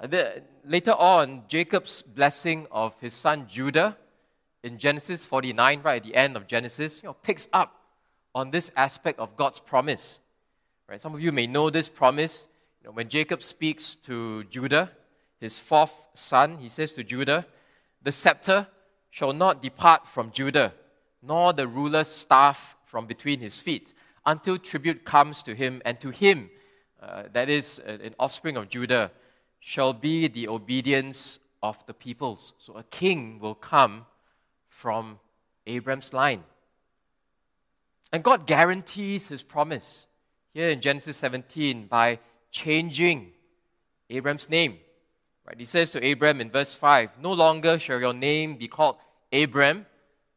Uh, 0.00 0.06
the, 0.06 0.42
later 0.64 0.92
on, 0.92 1.42
Jacob's 1.48 2.02
blessing 2.02 2.66
of 2.70 2.98
his 3.00 3.14
son 3.14 3.46
Judah 3.48 3.96
in 4.62 4.78
Genesis 4.78 5.26
49, 5.26 5.80
right 5.82 5.96
at 5.96 6.04
the 6.04 6.14
end 6.14 6.36
of 6.36 6.46
Genesis, 6.46 7.02
you 7.02 7.08
know, 7.08 7.14
picks 7.14 7.48
up 7.52 7.82
on 8.34 8.50
this 8.50 8.70
aspect 8.76 9.18
of 9.18 9.34
God's 9.34 9.58
promise. 9.58 10.20
Right? 10.88 11.00
Some 11.00 11.14
of 11.14 11.20
you 11.20 11.32
may 11.32 11.46
know 11.46 11.70
this 11.70 11.88
promise. 11.88 12.48
You 12.80 12.88
know, 12.88 12.92
when 12.92 13.08
Jacob 13.08 13.42
speaks 13.42 13.96
to 13.96 14.44
Judah, 14.44 14.90
his 15.40 15.58
fourth 15.58 16.08
son, 16.14 16.58
he 16.58 16.68
says 16.68 16.92
to 16.94 17.02
Judah, 17.02 17.46
The 18.02 18.12
scepter 18.12 18.68
shall 19.10 19.32
not 19.32 19.62
depart 19.62 20.06
from 20.06 20.30
Judah, 20.30 20.74
nor 21.22 21.52
the 21.52 21.66
ruler's 21.66 22.08
staff 22.08 22.76
from 22.84 23.06
between 23.06 23.40
his 23.40 23.58
feet, 23.58 23.92
until 24.24 24.58
tribute 24.58 25.04
comes 25.04 25.42
to 25.42 25.54
him, 25.54 25.82
and 25.84 25.98
to 26.00 26.10
him, 26.10 26.50
uh, 27.02 27.24
that 27.32 27.48
is, 27.48 27.80
uh, 27.86 27.98
an 28.02 28.14
offspring 28.18 28.56
of 28.56 28.68
Judah, 28.68 29.10
shall 29.68 29.92
be 29.92 30.28
the 30.28 30.48
obedience 30.48 31.40
of 31.62 31.84
the 31.84 31.92
peoples. 31.92 32.54
So 32.56 32.72
a 32.78 32.84
king 32.84 33.38
will 33.38 33.54
come 33.54 34.06
from 34.70 35.18
Abram's 35.66 36.14
line. 36.14 36.42
And 38.10 38.24
God 38.24 38.46
guarantees 38.46 39.28
his 39.28 39.42
promise 39.42 40.06
here 40.54 40.70
in 40.70 40.80
Genesis 40.80 41.18
17 41.18 41.86
by 41.86 42.18
changing 42.50 43.32
Abram's 44.08 44.48
name. 44.48 44.78
Right? 45.46 45.58
He 45.58 45.66
says 45.66 45.90
to 45.90 46.12
Abram 46.12 46.40
in 46.40 46.50
verse 46.50 46.74
5 46.74 47.18
No 47.20 47.34
longer 47.34 47.78
shall 47.78 48.00
your 48.00 48.14
name 48.14 48.56
be 48.56 48.68
called 48.68 48.96
Abram, 49.30 49.84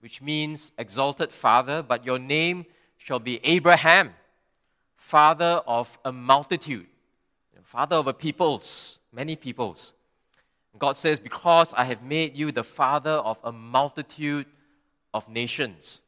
which 0.01 0.21
means 0.21 0.73
exalted 0.77 1.31
father, 1.31 1.81
but 1.81 2.05
your 2.05 2.19
name 2.19 2.65
shall 2.97 3.19
be 3.19 3.39
Abraham, 3.45 4.13
father 4.97 5.61
of 5.65 5.97
a 6.03 6.11
multitude, 6.11 6.87
father 7.63 7.95
of 7.95 8.07
a 8.07 8.13
peoples, 8.13 8.99
many 9.13 9.35
peoples. 9.35 9.93
God 10.77 10.97
says, 10.97 11.19
Because 11.19 11.73
I 11.73 11.85
have 11.85 12.01
made 12.01 12.37
you 12.37 12.51
the 12.51 12.63
father 12.63 13.11
of 13.11 13.39
a 13.43 13.51
multitude 13.51 14.45
of 15.13 15.27
nations. 15.29 16.01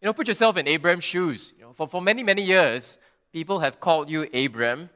You 0.00 0.06
know, 0.06 0.12
put 0.12 0.28
yourself 0.28 0.56
in 0.56 0.66
Abraham's 0.66 1.04
shoes. 1.04 1.52
You 1.58 1.64
know, 1.64 1.72
for, 1.72 1.86
for 1.86 2.00
many, 2.00 2.22
many 2.22 2.42
years, 2.42 2.98
people 3.32 3.60
have 3.60 3.80
called 3.80 4.08
you 4.08 4.28
Abram. 4.32 4.90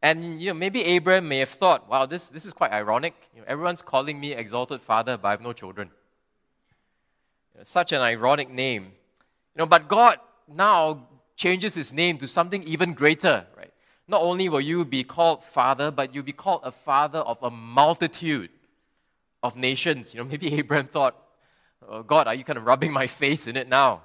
And 0.00 0.40
you 0.40 0.48
know, 0.48 0.54
maybe 0.54 0.82
Abraham 0.84 1.28
may 1.28 1.38
have 1.38 1.48
thought, 1.48 1.88
wow, 1.88 2.06
this, 2.06 2.28
this 2.30 2.46
is 2.46 2.52
quite 2.52 2.72
ironic. 2.72 3.14
You 3.34 3.40
know, 3.40 3.46
everyone's 3.48 3.82
calling 3.82 4.18
me 4.18 4.32
exalted 4.32 4.80
father, 4.80 5.16
but 5.16 5.28
I 5.28 5.30
have 5.32 5.40
no 5.40 5.52
children. 5.52 5.90
You 7.52 7.58
know, 7.58 7.64
such 7.64 7.92
an 7.92 8.00
ironic 8.00 8.48
name. 8.48 8.84
You 8.84 9.60
know, 9.60 9.66
but 9.66 9.88
God 9.88 10.18
now 10.46 11.08
changes 11.36 11.74
his 11.74 11.92
name 11.92 12.18
to 12.18 12.26
something 12.26 12.62
even 12.64 12.94
greater, 12.94 13.46
right? 13.56 13.67
Not 14.08 14.22
only 14.22 14.48
will 14.48 14.60
you 14.60 14.86
be 14.86 15.04
called 15.04 15.44
father, 15.44 15.90
but 15.90 16.14
you'll 16.14 16.24
be 16.24 16.32
called 16.32 16.62
a 16.64 16.72
father 16.72 17.18
of 17.18 17.38
a 17.42 17.50
multitude 17.50 18.50
of 19.42 19.54
nations. 19.54 20.14
You 20.14 20.20
know, 20.20 20.26
maybe 20.30 20.54
Abraham 20.54 20.86
thought, 20.86 21.14
oh, 21.86 22.02
God, 22.02 22.26
are 22.26 22.34
you 22.34 22.42
kind 22.42 22.56
of 22.56 22.64
rubbing 22.64 22.92
my 22.92 23.06
face 23.06 23.46
in 23.46 23.56
it 23.56 23.68
now? 23.68 24.02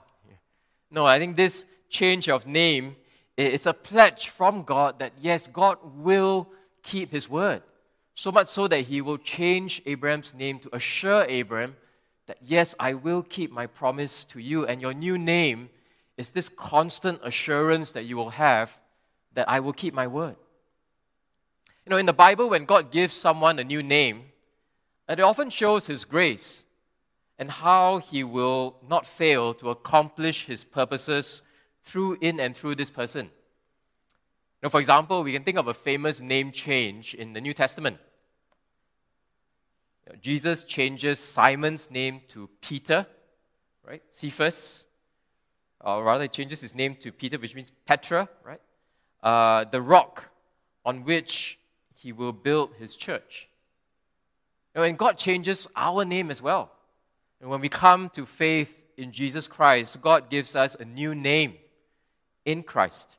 No, 0.92 1.06
I 1.06 1.18
think 1.18 1.36
this 1.36 1.66
change 1.90 2.30
of 2.30 2.46
name 2.46 2.98
is 3.38 3.66
a 3.66 3.74
pledge 3.74 4.30
from 4.30 4.64
God 4.64 5.00
that 5.00 5.14
yes, 5.20 5.48
God 5.48 5.78
will 5.96 6.50
keep 6.84 7.12
his 7.12 7.30
word. 7.30 7.64
So 8.14 8.32
much 8.32 8.48
so 8.48 8.68
that 8.68 8.82
he 8.82 9.02
will 9.02 9.18
change 9.18 9.82
Abraham's 9.88 10.36
name 10.36 10.60
to 10.60 10.76
assure 10.76 11.26
Abraham 11.28 11.76
that 12.28 12.38
yes, 12.42 12.76
I 12.80 12.94
will 12.94 13.24
keep 13.24 13.52
my 13.52 13.66
promise 13.68 14.24
to 14.26 14.40
you, 14.40 14.66
and 14.66 14.82
your 14.82 14.94
new 14.94 15.18
name 15.18 15.70
is 16.16 16.32
this 16.32 16.48
constant 16.48 17.20
assurance 17.24 17.92
that 17.94 18.06
you 18.06 18.16
will 18.16 18.30
have 18.30 18.80
that 19.34 19.50
I 19.50 19.60
will 19.60 19.74
keep 19.74 19.94
my 19.94 20.08
word. 20.08 20.36
You 21.86 21.90
know, 21.90 21.98
in 21.98 22.06
the 22.06 22.13
Bible, 22.13 22.50
when 22.50 22.66
God 22.66 22.92
gives 22.92 23.13
someone 23.13 23.60
a 23.60 23.63
new 23.63 23.84
name, 23.84 24.25
it 25.10 25.20
often 25.20 25.50
shows 25.50 25.88
his 25.88 26.06
grace 26.06 26.66
and 27.38 27.52
how 27.52 27.98
he 27.98 28.24
will 28.24 28.78
not 28.88 29.06
fail 29.06 29.54
to 29.56 29.70
accomplish 29.70 30.46
his 30.46 30.63
purposes 30.63 31.43
through 31.82 32.17
in 32.22 32.39
and 32.39 32.56
through 32.56 32.76
this 32.76 32.89
person. 32.89 33.30
Now, 34.62 34.69
for 34.69 34.80
example, 34.80 35.24
we 35.24 35.34
can 35.34 35.43
think 35.43 35.58
of 35.58 35.67
a 35.67 35.74
famous 35.74 36.22
name 36.22 36.52
change 36.52 37.13
in 37.15 37.34
the 37.34 37.41
New 37.41 37.54
Testament. 37.54 37.98
Jesus 40.22 40.63
changes 40.63 41.19
Simon's 41.19 41.91
name 41.91 42.22
to 42.30 42.50
Peter, 42.62 43.06
right? 43.86 44.02
Cephas. 44.10 44.86
Or 45.82 46.04
rather, 46.04 46.24
he 46.24 46.30
changes 46.30 46.62
his 46.62 46.74
name 46.74 46.96
to 46.96 47.12
Peter, 47.12 47.38
which 47.38 47.56
means 47.56 47.72
Petra, 47.86 48.30
right? 48.46 48.62
Uh, 49.24 49.64
the 49.64 49.82
rock 49.82 50.30
on 50.86 51.04
which 51.04 51.58
he 51.96 52.12
will 52.12 52.34
build 52.34 52.76
his 52.78 52.96
church. 52.96 53.48
You 54.76 54.82
know, 54.82 54.86
and 54.86 54.98
God 54.98 55.18
changes 55.18 55.68
our 55.76 56.06
name 56.06 56.30
as 56.30 56.42
well. 56.42 56.72
And 57.40 57.50
when 57.50 57.62
we 57.62 57.70
come 57.70 58.10
to 58.12 58.26
faith 58.26 58.86
in 58.98 59.12
Jesus 59.12 59.48
Christ, 59.48 60.02
God 60.02 60.30
gives 60.30 60.56
us 60.56 60.76
a 60.76 60.86
new 60.86 61.16
name 61.16 61.56
in 62.46 62.64
Christ 62.64 63.18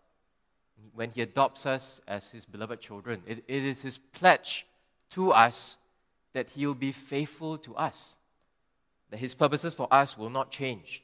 when 0.95 1.11
He 1.11 1.23
adopts 1.23 1.67
us 1.67 2.01
as 2.07 2.31
His 2.31 2.47
beloved 2.47 2.81
children. 2.81 3.23
it, 3.27 3.45
it 3.49 3.64
is 3.64 3.83
His 3.83 3.99
pledge 3.99 4.67
to 5.11 5.33
us 5.33 5.79
that 6.33 6.51
He 6.51 6.67
will 6.67 6.75
be 6.75 6.93
faithful 6.93 7.59
to 7.59 7.75
us, 7.77 8.17
that 9.11 9.19
His 9.19 9.35
purposes 9.35 9.75
for 9.75 9.93
us 9.93 10.17
will 10.17 10.31
not 10.31 10.51
change, 10.51 11.03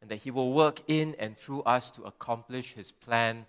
and 0.00 0.10
that 0.10 0.16
He 0.16 0.30
will 0.30 0.52
work 0.52 0.80
in 0.88 1.14
and 1.18 1.36
through 1.36 1.62
us 1.62 1.90
to 1.92 2.02
accomplish 2.02 2.74
His 2.74 2.92
plan 2.92 3.46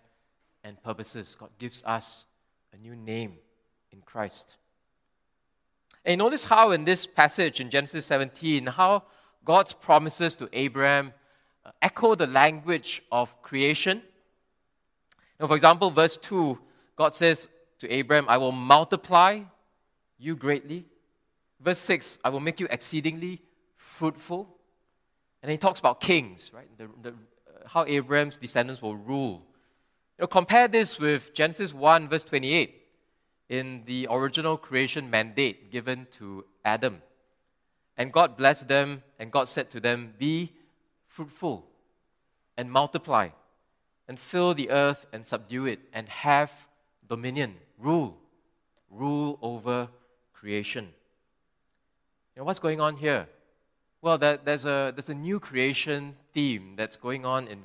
and 0.67 0.81
purposes. 0.83 1.35
God 1.39 1.49
gives 1.57 1.81
us 1.85 2.25
a 2.73 2.77
new 2.77 2.95
name 2.95 3.37
in 3.91 4.01
Christ. 4.01 4.57
And 6.03 6.19
notice 6.19 6.43
how 6.43 6.71
in 6.71 6.83
this 6.83 7.07
passage 7.07 7.59
in 7.61 7.69
Genesis 7.69 8.05
17, 8.05 8.67
how 8.67 9.03
God's 9.45 9.73
promises 9.73 10.35
to 10.35 10.49
Abraham 10.51 11.13
uh, 11.65 11.71
echo 11.81 12.15
the 12.15 12.27
language 12.27 13.01
of 13.11 13.41
creation. 13.41 14.01
Now, 15.39 15.47
for 15.47 15.55
example, 15.55 15.89
verse 15.89 16.17
2, 16.17 16.59
God 16.95 17.15
says 17.15 17.47
to 17.79 17.91
Abraham, 17.91 18.25
I 18.27 18.37
will 18.37 18.51
multiply 18.51 19.41
you 20.17 20.35
greatly. 20.35 20.85
Verse 21.61 21.79
6, 21.79 22.19
I 22.23 22.29
will 22.29 22.39
make 22.39 22.59
you 22.59 22.67
exceedingly 22.69 23.41
fruitful. 23.75 24.49
And 25.41 25.51
he 25.51 25.57
talks 25.57 25.79
about 25.79 26.01
kings, 26.01 26.51
right? 26.53 26.67
The, 26.77 26.89
the, 27.01 27.09
uh, 27.09 27.67
how 27.67 27.85
Abraham's 27.85 28.37
descendants 28.37 28.81
will 28.81 28.95
rule. 28.95 29.45
You 30.17 30.23
know, 30.23 30.27
compare 30.27 30.67
this 30.67 30.99
with 30.99 31.31
Genesis 31.35 31.75
1, 31.75 32.09
verse 32.09 32.23
28 32.23 32.73
in 33.49 33.83
the 33.85 34.07
original 34.09 34.57
creation 34.57 35.11
mandate 35.11 35.71
given 35.71 36.07
to 36.11 36.43
Adam. 36.65 37.03
And 37.95 38.11
God 38.11 38.35
blessed 38.35 38.67
them, 38.67 39.03
and 39.19 39.31
God 39.31 39.47
said 39.47 39.69
to 39.71 39.79
them, 39.79 40.15
Be 40.17 40.53
fruitful 41.05 41.67
and 42.57 42.71
multiply, 42.71 43.29
and 44.07 44.19
fill 44.19 44.55
the 44.55 44.71
earth 44.71 45.05
and 45.13 45.23
subdue 45.23 45.67
it, 45.67 45.81
and 45.93 46.09
have 46.09 46.67
dominion, 47.07 47.55
rule, 47.77 48.17
rule 48.89 49.37
over 49.43 49.87
creation. 50.33 50.85
You 52.35 52.41
know, 52.41 52.45
what's 52.45 52.59
going 52.59 52.81
on 52.81 52.97
here? 52.97 53.27
Well, 54.01 54.17
there's, 54.17 54.65
a, 54.65 54.91
there's 54.95 55.09
a 55.09 55.15
new 55.15 55.39
creation 55.39 56.15
theme 56.33 56.73
that's 56.75 56.95
going 56.95 57.23
on 57.23 57.47
in 57.47 57.59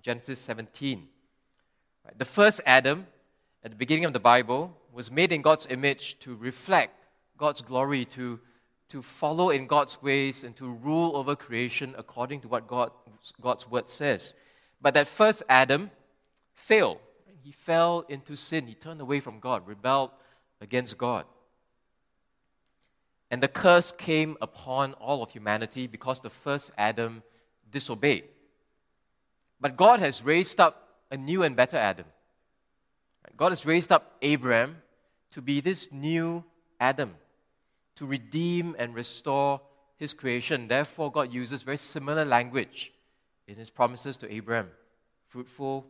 Genesis 0.00 0.40
17. 0.40 1.08
The 2.16 2.24
first 2.24 2.60
Adam, 2.66 3.06
at 3.64 3.70
the 3.70 3.76
beginning 3.76 4.04
of 4.04 4.12
the 4.12 4.20
Bible, 4.20 4.76
was 4.92 5.10
made 5.10 5.32
in 5.32 5.42
God's 5.42 5.66
image 5.70 6.18
to 6.20 6.34
reflect 6.36 6.94
God's 7.38 7.62
glory, 7.62 8.04
to, 8.06 8.38
to 8.88 9.02
follow 9.02 9.50
in 9.50 9.66
God's 9.66 10.02
ways, 10.02 10.44
and 10.44 10.54
to 10.56 10.66
rule 10.66 11.16
over 11.16 11.34
creation 11.34 11.94
according 11.96 12.40
to 12.42 12.48
what 12.48 12.66
God, 12.66 12.90
God's 13.40 13.70
word 13.70 13.88
says. 13.88 14.34
But 14.80 14.94
that 14.94 15.06
first 15.06 15.42
Adam 15.48 15.90
failed. 16.52 16.98
He 17.42 17.52
fell 17.52 18.04
into 18.08 18.36
sin. 18.36 18.66
He 18.66 18.74
turned 18.74 19.00
away 19.00 19.20
from 19.20 19.40
God, 19.40 19.66
rebelled 19.66 20.10
against 20.60 20.98
God. 20.98 21.24
And 23.30 23.42
the 23.42 23.48
curse 23.48 23.92
came 23.92 24.36
upon 24.42 24.92
all 24.94 25.22
of 25.22 25.30
humanity 25.30 25.86
because 25.86 26.20
the 26.20 26.30
first 26.30 26.70
Adam 26.76 27.22
disobeyed. 27.70 28.24
But 29.60 29.76
God 29.76 30.00
has 30.00 30.22
raised 30.22 30.60
up 30.60 30.81
a 31.12 31.16
new 31.16 31.42
and 31.42 31.54
better 31.54 31.76
Adam. 31.76 32.06
God 33.36 33.50
has 33.50 33.66
raised 33.66 33.92
up 33.92 34.16
Abraham 34.22 34.78
to 35.30 35.42
be 35.42 35.60
this 35.60 35.92
new 35.92 36.42
Adam, 36.80 37.14
to 37.96 38.06
redeem 38.06 38.74
and 38.78 38.94
restore 38.94 39.60
his 39.96 40.14
creation. 40.14 40.68
Therefore, 40.68 41.12
God 41.12 41.32
uses 41.32 41.62
very 41.62 41.76
similar 41.76 42.24
language 42.24 42.92
in 43.46 43.56
his 43.56 43.70
promises 43.70 44.16
to 44.16 44.32
Abraham 44.32 44.70
fruitful, 45.28 45.86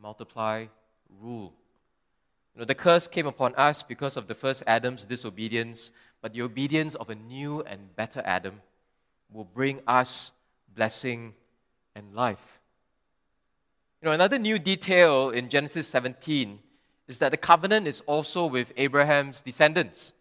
multiply, 0.00 0.66
rule. 1.20 1.54
You 2.54 2.60
know, 2.60 2.64
the 2.66 2.74
curse 2.74 3.08
came 3.08 3.26
upon 3.26 3.54
us 3.54 3.82
because 3.82 4.16
of 4.18 4.26
the 4.26 4.34
first 4.34 4.62
Adam's 4.66 5.06
disobedience, 5.06 5.92
but 6.20 6.34
the 6.34 6.42
obedience 6.42 6.94
of 6.94 7.08
a 7.08 7.14
new 7.14 7.62
and 7.62 7.94
better 7.96 8.22
Adam 8.24 8.60
will 9.30 9.44
bring 9.44 9.80
us 9.86 10.32
blessing 10.74 11.32
and 11.94 12.14
life. 12.14 12.61
You 14.02 14.06
know, 14.06 14.12
another 14.12 14.36
new 14.36 14.58
detail 14.58 15.30
in 15.30 15.48
Genesis 15.48 15.86
17 15.86 16.58
is 17.06 17.20
that 17.20 17.30
the 17.30 17.36
covenant 17.36 17.86
is 17.86 18.00
also 18.00 18.46
with 18.46 18.72
Abraham's 18.76 19.40
descendants. 19.40 20.12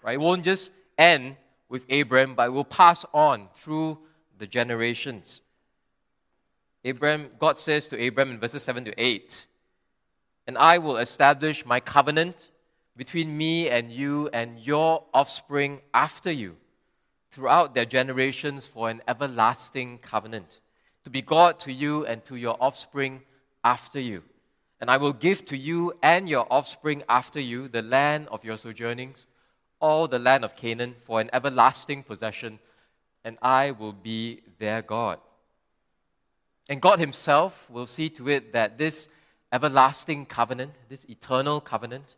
Right? 0.00 0.14
It 0.14 0.20
won't 0.20 0.44
just 0.44 0.72
end 0.96 1.36
with 1.68 1.84
Abraham, 1.88 2.36
but 2.36 2.52
will 2.52 2.64
pass 2.64 3.04
on 3.12 3.48
through 3.52 3.98
the 4.38 4.46
generations. 4.46 5.42
Abraham, 6.84 7.30
God 7.36 7.58
says 7.58 7.88
to 7.88 8.00
Abraham 8.00 8.34
in 8.34 8.40
verses 8.40 8.62
7 8.62 8.84
to 8.84 8.94
8, 8.96 9.46
And 10.46 10.56
I 10.56 10.78
will 10.78 10.98
establish 10.98 11.66
my 11.66 11.80
covenant 11.80 12.52
between 12.96 13.36
me 13.36 13.70
and 13.70 13.90
you 13.90 14.28
and 14.32 14.60
your 14.60 15.04
offspring 15.12 15.80
after 15.92 16.30
you 16.30 16.56
throughout 17.28 17.74
their 17.74 17.86
generations 17.86 18.68
for 18.68 18.88
an 18.88 19.02
everlasting 19.08 19.98
covenant, 19.98 20.60
to 21.04 21.10
be 21.10 21.22
God 21.22 21.58
to 21.60 21.72
you 21.72 22.06
and 22.06 22.24
to 22.24 22.36
your 22.36 22.56
offspring 22.60 23.22
after 23.64 24.00
you. 24.00 24.22
And 24.80 24.90
I 24.90 24.96
will 24.96 25.12
give 25.12 25.44
to 25.46 25.56
you 25.56 25.92
and 26.02 26.28
your 26.28 26.46
offspring 26.50 27.02
after 27.08 27.40
you 27.40 27.68
the 27.68 27.82
land 27.82 28.28
of 28.28 28.44
your 28.44 28.56
sojournings, 28.56 29.26
all 29.80 30.08
the 30.08 30.18
land 30.18 30.44
of 30.44 30.56
Canaan, 30.56 30.96
for 30.98 31.20
an 31.20 31.30
everlasting 31.32 32.02
possession, 32.02 32.58
and 33.24 33.38
I 33.40 33.70
will 33.70 33.92
be 33.92 34.42
their 34.58 34.82
God. 34.82 35.18
And 36.68 36.80
God 36.80 36.98
Himself 36.98 37.70
will 37.70 37.86
see 37.86 38.08
to 38.10 38.28
it 38.28 38.52
that 38.52 38.78
this 38.78 39.08
everlasting 39.52 40.26
covenant, 40.26 40.72
this 40.88 41.04
eternal 41.04 41.60
covenant, 41.60 42.16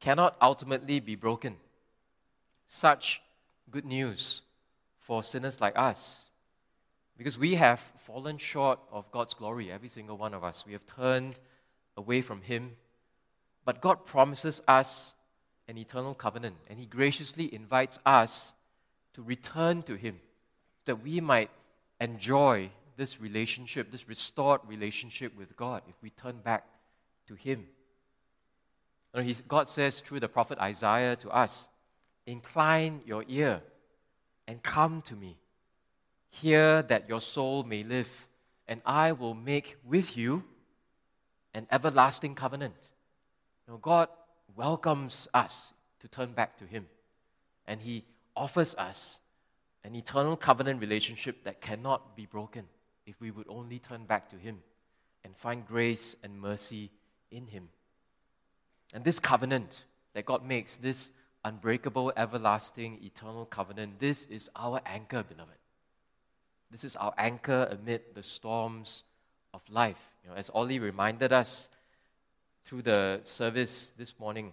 cannot 0.00 0.36
ultimately 0.40 1.00
be 1.00 1.14
broken. 1.14 1.56
Such 2.68 3.22
good 3.70 3.84
news 3.84 4.42
for 4.98 5.22
sinners 5.22 5.60
like 5.60 5.78
us. 5.78 6.30
Because 7.16 7.38
we 7.38 7.54
have 7.54 7.80
fallen 7.80 8.38
short 8.38 8.78
of 8.92 9.10
God's 9.10 9.34
glory, 9.34 9.72
every 9.72 9.88
single 9.88 10.16
one 10.16 10.34
of 10.34 10.44
us. 10.44 10.66
We 10.66 10.72
have 10.72 10.84
turned 10.86 11.38
away 11.96 12.20
from 12.20 12.42
Him. 12.42 12.72
But 13.64 13.80
God 13.80 14.04
promises 14.04 14.62
us 14.68 15.14
an 15.68 15.78
eternal 15.78 16.14
covenant, 16.14 16.56
and 16.68 16.78
He 16.78 16.86
graciously 16.86 17.52
invites 17.52 17.98
us 18.04 18.54
to 19.14 19.22
return 19.22 19.82
to 19.84 19.94
Him 19.94 20.20
that 20.84 21.02
we 21.02 21.20
might 21.20 21.50
enjoy 22.00 22.70
this 22.96 23.20
relationship, 23.20 23.90
this 23.90 24.08
restored 24.08 24.60
relationship 24.66 25.36
with 25.36 25.56
God, 25.56 25.82
if 25.88 26.02
we 26.02 26.10
turn 26.10 26.38
back 26.38 26.66
to 27.28 27.34
Him. 27.34 27.66
God 29.48 29.68
says 29.68 30.00
through 30.00 30.20
the 30.20 30.28
prophet 30.28 30.58
Isaiah 30.58 31.16
to 31.16 31.30
us, 31.30 31.70
Incline 32.26 33.02
your 33.06 33.24
ear 33.28 33.62
and 34.48 34.62
come 34.62 35.00
to 35.02 35.14
me. 35.14 35.38
Hear 36.30 36.82
that 36.82 37.08
your 37.08 37.20
soul 37.20 37.64
may 37.64 37.82
live, 37.82 38.28
and 38.68 38.82
I 38.84 39.12
will 39.12 39.34
make 39.34 39.76
with 39.84 40.16
you 40.16 40.44
an 41.54 41.66
everlasting 41.70 42.34
covenant. 42.34 42.74
Know, 43.68 43.78
God 43.78 44.08
welcomes 44.54 45.26
us 45.34 45.74
to 46.00 46.08
turn 46.08 46.32
back 46.32 46.56
to 46.58 46.64
Him, 46.64 46.86
and 47.66 47.80
He 47.80 48.04
offers 48.36 48.74
us 48.76 49.20
an 49.82 49.94
eternal 49.94 50.36
covenant 50.36 50.80
relationship 50.80 51.44
that 51.44 51.60
cannot 51.60 52.16
be 52.16 52.26
broken 52.26 52.64
if 53.06 53.20
we 53.20 53.30
would 53.30 53.46
only 53.48 53.78
turn 53.78 54.04
back 54.04 54.28
to 54.30 54.36
Him 54.36 54.58
and 55.24 55.36
find 55.36 55.66
grace 55.66 56.16
and 56.22 56.40
mercy 56.40 56.90
in 57.30 57.46
Him. 57.46 57.68
And 58.94 59.04
this 59.04 59.18
covenant 59.18 59.84
that 60.14 60.26
God 60.26 60.44
makes, 60.44 60.76
this 60.76 61.12
unbreakable, 61.44 62.12
everlasting, 62.16 63.00
eternal 63.02 63.46
covenant, 63.46 63.98
this 63.98 64.26
is 64.26 64.50
our 64.56 64.80
anchor, 64.86 65.22
beloved. 65.22 65.56
This 66.70 66.84
is 66.84 66.96
our 66.96 67.14
anchor 67.16 67.68
amid 67.70 68.02
the 68.14 68.22
storms 68.22 69.04
of 69.54 69.62
life. 69.70 70.10
You 70.24 70.30
know, 70.30 70.36
as 70.36 70.50
Ollie 70.50 70.78
reminded 70.78 71.32
us 71.32 71.68
through 72.64 72.82
the 72.82 73.20
service 73.22 73.92
this 73.96 74.18
morning, 74.18 74.52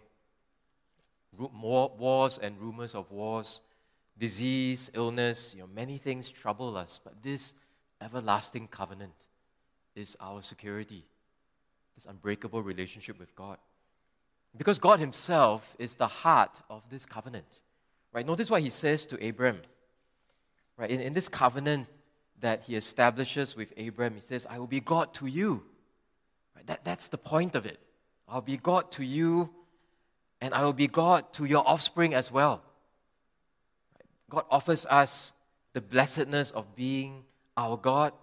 wars 1.37 2.37
and 2.37 2.59
rumors 2.59 2.93
of 2.95 3.11
wars, 3.11 3.61
disease, 4.17 4.91
illness, 4.93 5.55
you 5.55 5.61
know, 5.61 5.69
many 5.73 5.97
things 5.97 6.29
trouble 6.29 6.77
us, 6.77 6.99
but 7.03 7.23
this 7.23 7.55
everlasting 8.01 8.67
covenant 8.67 9.13
is 9.95 10.15
our 10.19 10.41
security, 10.41 11.05
this 11.95 12.05
unbreakable 12.05 12.61
relationship 12.61 13.19
with 13.19 13.35
God. 13.35 13.57
Because 14.55 14.77
God 14.77 14.99
Himself 14.99 15.75
is 15.79 15.95
the 15.95 16.07
heart 16.07 16.61
of 16.69 16.87
this 16.89 17.05
covenant. 17.05 17.61
Right? 18.11 18.25
Notice 18.25 18.51
what 18.51 18.61
He 18.61 18.69
says 18.69 19.05
to 19.07 19.27
Abram. 19.27 19.61
Right? 20.77 20.91
In, 20.91 21.01
in 21.01 21.13
this 21.13 21.27
covenant 21.27 21.87
that 22.39 22.63
He 22.63 22.75
establishes 22.75 23.55
with 23.55 23.73
Abraham. 23.77 24.15
He 24.15 24.19
says, 24.19 24.45
I 24.49 24.59
will 24.59 24.67
be 24.67 24.79
God 24.79 25.13
to 25.15 25.27
you. 25.27 25.63
Right? 26.55 26.65
That, 26.67 26.83
that's 26.83 27.07
the 27.07 27.17
point 27.17 27.55
of 27.55 27.65
it. 27.65 27.79
I'll 28.27 28.41
be 28.41 28.57
God 28.57 28.91
to 28.93 29.03
you, 29.03 29.49
and 30.41 30.53
I 30.53 30.63
will 30.63 30.73
be 30.73 30.87
God 30.87 31.31
to 31.33 31.45
your 31.45 31.67
offspring 31.67 32.13
as 32.13 32.31
well. 32.31 32.61
God 34.29 34.45
offers 34.49 34.85
us 34.87 35.33
the 35.73 35.81
blessedness 35.81 36.51
of 36.51 36.75
being 36.75 37.23
our 37.55 37.77
God. 37.77 38.13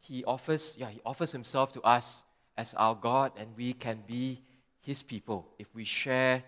He 0.00 0.24
offers, 0.24 0.76
yeah, 0.78 0.88
He 0.88 1.00
offers 1.04 1.32
Himself 1.32 1.72
to 1.72 1.82
us 1.82 2.24
as 2.56 2.74
our 2.74 2.96
God, 2.96 3.32
and 3.36 3.48
we 3.56 3.72
can 3.72 4.02
be 4.06 4.42
his 4.88 5.02
people 5.02 5.46
if 5.58 5.74
we 5.74 5.84
share 5.84 6.42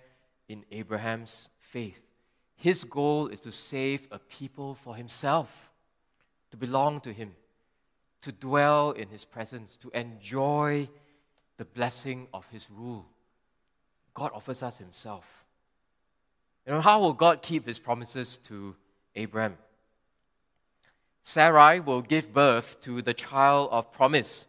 in 0.49 0.65
Abraham's 0.73 1.51
faith. 1.59 2.11
His 2.57 2.85
goal 2.85 3.29
is 3.29 3.39
to 3.41 3.53
save 3.53 4.09
a 4.11 4.19
people 4.19 4.75
for 4.75 4.97
himself, 4.97 5.70
to 6.51 6.57
belong 6.57 7.01
to 7.01 7.13
him, 7.13 7.33
to 8.23 8.33
dwell 8.33 8.93
in 8.93 9.09
his 9.09 9.25
presence, 9.25 9.77
to 9.79 9.91
enjoy 9.91 10.89
the 11.57 11.65
blessing 11.65 12.27
of 12.33 12.49
his 12.49 12.69
rule. 12.71 13.07
God 14.15 14.31
offers 14.35 14.63
us 14.63 14.79
himself. 14.79 15.45
You 16.67 16.73
know, 16.73 16.81
how 16.81 17.01
will 17.01 17.13
God 17.13 17.43
keep 17.43 17.67
his 17.67 17.79
promises 17.79 18.37
to 18.39 18.77
Abraham? 19.15 19.57
Sarai 21.23 21.81
will 21.81 22.03
give 22.03 22.33
birth 22.33 22.81
to 22.83 23.03
the 23.03 23.15
child 23.15 23.69
of 23.71 23.93
promise. 23.93 24.49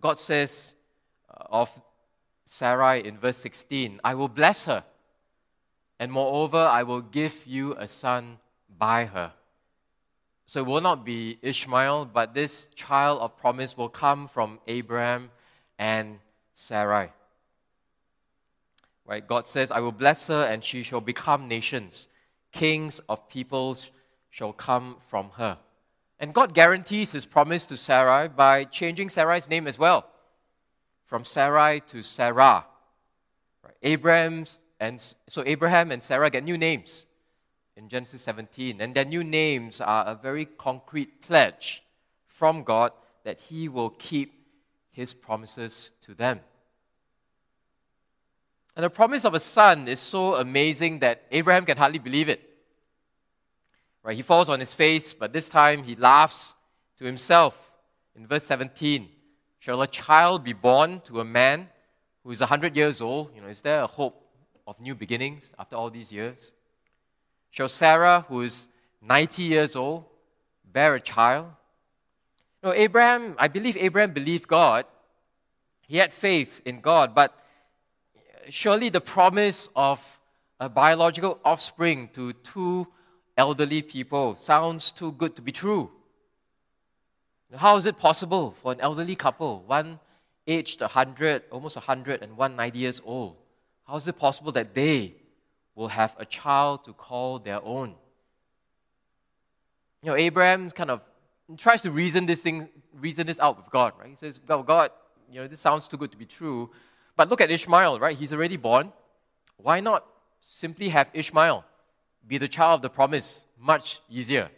God 0.00 0.18
says 0.18 0.74
uh, 1.30 1.44
of 1.50 1.80
Sarai 2.44 3.06
in 3.06 3.18
verse 3.18 3.38
16 3.38 4.00
I 4.04 4.14
will 4.14 4.28
bless 4.28 4.64
her, 4.64 4.84
and 5.98 6.10
moreover, 6.10 6.58
I 6.58 6.82
will 6.82 7.00
give 7.00 7.46
you 7.46 7.74
a 7.74 7.88
son 7.88 8.38
by 8.78 9.04
her. 9.06 9.32
So 10.52 10.60
it 10.60 10.66
will 10.66 10.82
not 10.82 11.02
be 11.02 11.38
Ishmael, 11.40 12.10
but 12.12 12.34
this 12.34 12.68
child 12.74 13.22
of 13.22 13.38
promise 13.38 13.74
will 13.74 13.88
come 13.88 14.28
from 14.28 14.58
Abraham 14.66 15.30
and 15.78 16.18
Sarai. 16.52 17.08
Right? 19.06 19.26
God 19.26 19.48
says, 19.48 19.70
I 19.70 19.80
will 19.80 19.92
bless 19.92 20.28
her, 20.28 20.44
and 20.44 20.62
she 20.62 20.82
shall 20.82 21.00
become 21.00 21.48
nations. 21.48 22.06
Kings 22.52 23.00
of 23.08 23.30
peoples 23.30 23.92
shall 24.28 24.52
come 24.52 24.96
from 24.98 25.30
her. 25.38 25.56
And 26.20 26.34
God 26.34 26.52
guarantees 26.52 27.12
his 27.12 27.24
promise 27.24 27.64
to 27.64 27.76
Sarai 27.78 28.28
by 28.28 28.64
changing 28.64 29.08
Sarai's 29.08 29.48
name 29.48 29.66
as 29.66 29.78
well 29.78 30.04
from 31.06 31.24
Sarai 31.24 31.80
to 31.86 32.02
Sarah. 32.02 32.66
Right? 33.64 33.74
Abraham's 33.82 34.58
and 34.78 35.00
so 35.00 35.42
Abraham 35.46 35.90
and 35.90 36.02
Sarah 36.02 36.28
get 36.28 36.44
new 36.44 36.58
names 36.58 37.06
in 37.82 37.88
Genesis 37.88 38.22
17, 38.22 38.80
and 38.80 38.94
their 38.94 39.04
new 39.04 39.24
names 39.24 39.80
are 39.80 40.06
a 40.06 40.14
very 40.14 40.44
concrete 40.44 41.20
pledge 41.20 41.82
from 42.28 42.62
God 42.62 42.92
that 43.24 43.40
He 43.40 43.68
will 43.68 43.90
keep 43.90 44.32
His 44.92 45.12
promises 45.12 45.90
to 46.02 46.14
them. 46.14 46.38
And 48.76 48.84
the 48.84 48.90
promise 48.90 49.24
of 49.24 49.34
a 49.34 49.40
son 49.40 49.88
is 49.88 49.98
so 49.98 50.36
amazing 50.36 51.00
that 51.00 51.24
Abraham 51.32 51.66
can 51.66 51.76
hardly 51.76 51.98
believe 51.98 52.28
it. 52.28 52.48
Right? 54.04 54.16
He 54.16 54.22
falls 54.22 54.48
on 54.48 54.60
his 54.60 54.74
face, 54.74 55.12
but 55.12 55.32
this 55.32 55.48
time 55.48 55.82
he 55.82 55.94
laughs 55.94 56.54
to 56.98 57.04
himself. 57.04 57.76
In 58.16 58.26
verse 58.26 58.44
17, 58.44 59.08
Shall 59.58 59.82
a 59.82 59.86
child 59.86 60.42
be 60.42 60.54
born 60.54 61.00
to 61.04 61.20
a 61.20 61.24
man 61.24 61.68
who 62.24 62.30
is 62.30 62.40
100 62.40 62.74
years 62.74 63.02
old? 63.02 63.32
You 63.34 63.42
know, 63.42 63.48
is 63.48 63.60
there 63.60 63.82
a 63.82 63.86
hope 63.86 64.26
of 64.66 64.80
new 64.80 64.94
beginnings 64.94 65.54
after 65.58 65.76
all 65.76 65.90
these 65.90 66.12
years? 66.12 66.54
Shall 67.52 67.68
Sarah, 67.68 68.24
who 68.28 68.40
is 68.40 68.68
90 69.02 69.42
years 69.42 69.76
old, 69.76 70.06
bear 70.64 70.94
a 70.94 71.00
child? 71.00 71.48
No, 72.62 72.72
Abraham, 72.72 73.34
I 73.38 73.48
believe 73.48 73.76
Abraham 73.76 74.12
believed 74.12 74.48
God. 74.48 74.86
He 75.82 75.98
had 75.98 76.14
faith 76.14 76.62
in 76.64 76.80
God, 76.80 77.14
but 77.14 77.38
surely 78.48 78.88
the 78.88 79.02
promise 79.02 79.68
of 79.76 80.18
a 80.60 80.70
biological 80.70 81.40
offspring 81.44 82.08
to 82.14 82.32
two 82.32 82.88
elderly 83.36 83.82
people 83.82 84.34
sounds 84.34 84.90
too 84.90 85.12
good 85.12 85.36
to 85.36 85.42
be 85.42 85.52
true. 85.52 85.90
How 87.54 87.76
is 87.76 87.84
it 87.84 87.98
possible 87.98 88.52
for 88.52 88.72
an 88.72 88.80
elderly 88.80 89.14
couple, 89.14 89.62
one 89.66 90.00
aged 90.46 90.80
100, 90.80 91.42
almost 91.50 91.76
100, 91.76 92.22
and 92.22 92.34
one 92.34 92.56
90 92.56 92.78
years 92.78 93.02
old? 93.04 93.36
How 93.86 93.96
is 93.96 94.08
it 94.08 94.16
possible 94.16 94.52
that 94.52 94.72
they 94.74 95.16
will 95.74 95.88
have 95.88 96.14
a 96.18 96.24
child 96.24 96.84
to 96.84 96.92
call 96.92 97.38
their 97.38 97.62
own? 97.64 97.94
You 100.02 100.10
know, 100.10 100.16
Abraham 100.16 100.70
kind 100.70 100.90
of 100.90 101.00
tries 101.56 101.82
to 101.82 101.90
reason 101.90 102.26
this 102.26 102.42
thing, 102.42 102.68
reason 102.94 103.26
this 103.26 103.40
out 103.40 103.56
with 103.56 103.70
God, 103.70 103.92
right? 103.98 104.08
He 104.08 104.16
says, 104.16 104.40
"Well, 104.46 104.62
God, 104.62 104.90
you 105.30 105.40
know, 105.40 105.48
this 105.48 105.60
sounds 105.60 105.88
too 105.88 105.96
good 105.96 106.12
to 106.12 106.18
be 106.18 106.26
true, 106.26 106.70
But 107.16 107.28
look 107.28 107.40
at 107.40 107.50
Ishmael, 107.50 107.98
right? 108.00 108.16
He's 108.16 108.32
already 108.32 108.56
born. 108.56 108.92
Why 109.56 109.80
not 109.80 110.04
simply 110.40 110.88
have 110.88 111.10
Ishmael 111.12 111.64
be 112.26 112.38
the 112.38 112.48
child 112.48 112.78
of 112.78 112.82
the 112.82 112.90
promise? 112.90 113.44
Much 113.58 114.00
easier. 114.08 114.50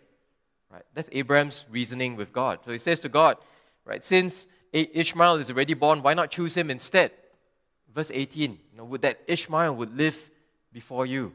Right? 0.70 0.84
That's 0.94 1.08
Abraham's 1.12 1.66
reasoning 1.70 2.16
with 2.16 2.32
God. 2.32 2.60
So 2.64 2.72
he 2.72 2.78
says 2.78 3.00
to 3.00 3.08
God, 3.08 3.36
right, 3.84 4.04
since 4.04 4.46
Ishmael 4.72 5.36
is 5.36 5.50
already 5.50 5.74
born, 5.74 6.02
why 6.02 6.14
not 6.14 6.30
choose 6.30 6.56
him 6.56 6.70
instead? 6.70 7.12
Verse 7.94 8.10
18, 8.12 8.52
you 8.52 8.58
know, 8.76 8.84
would 8.84 9.02
that 9.02 9.20
Ishmael 9.26 9.74
would 9.76 9.96
live 9.96 10.30
before 10.74 11.06
you. 11.06 11.32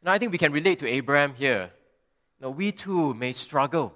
And 0.00 0.08
I 0.08 0.18
think 0.18 0.32
we 0.32 0.38
can 0.38 0.52
relate 0.52 0.78
to 0.78 0.88
Abraham 0.88 1.34
here. 1.34 1.70
Know, 2.40 2.50
we 2.50 2.72
too 2.72 3.12
may 3.12 3.32
struggle 3.32 3.92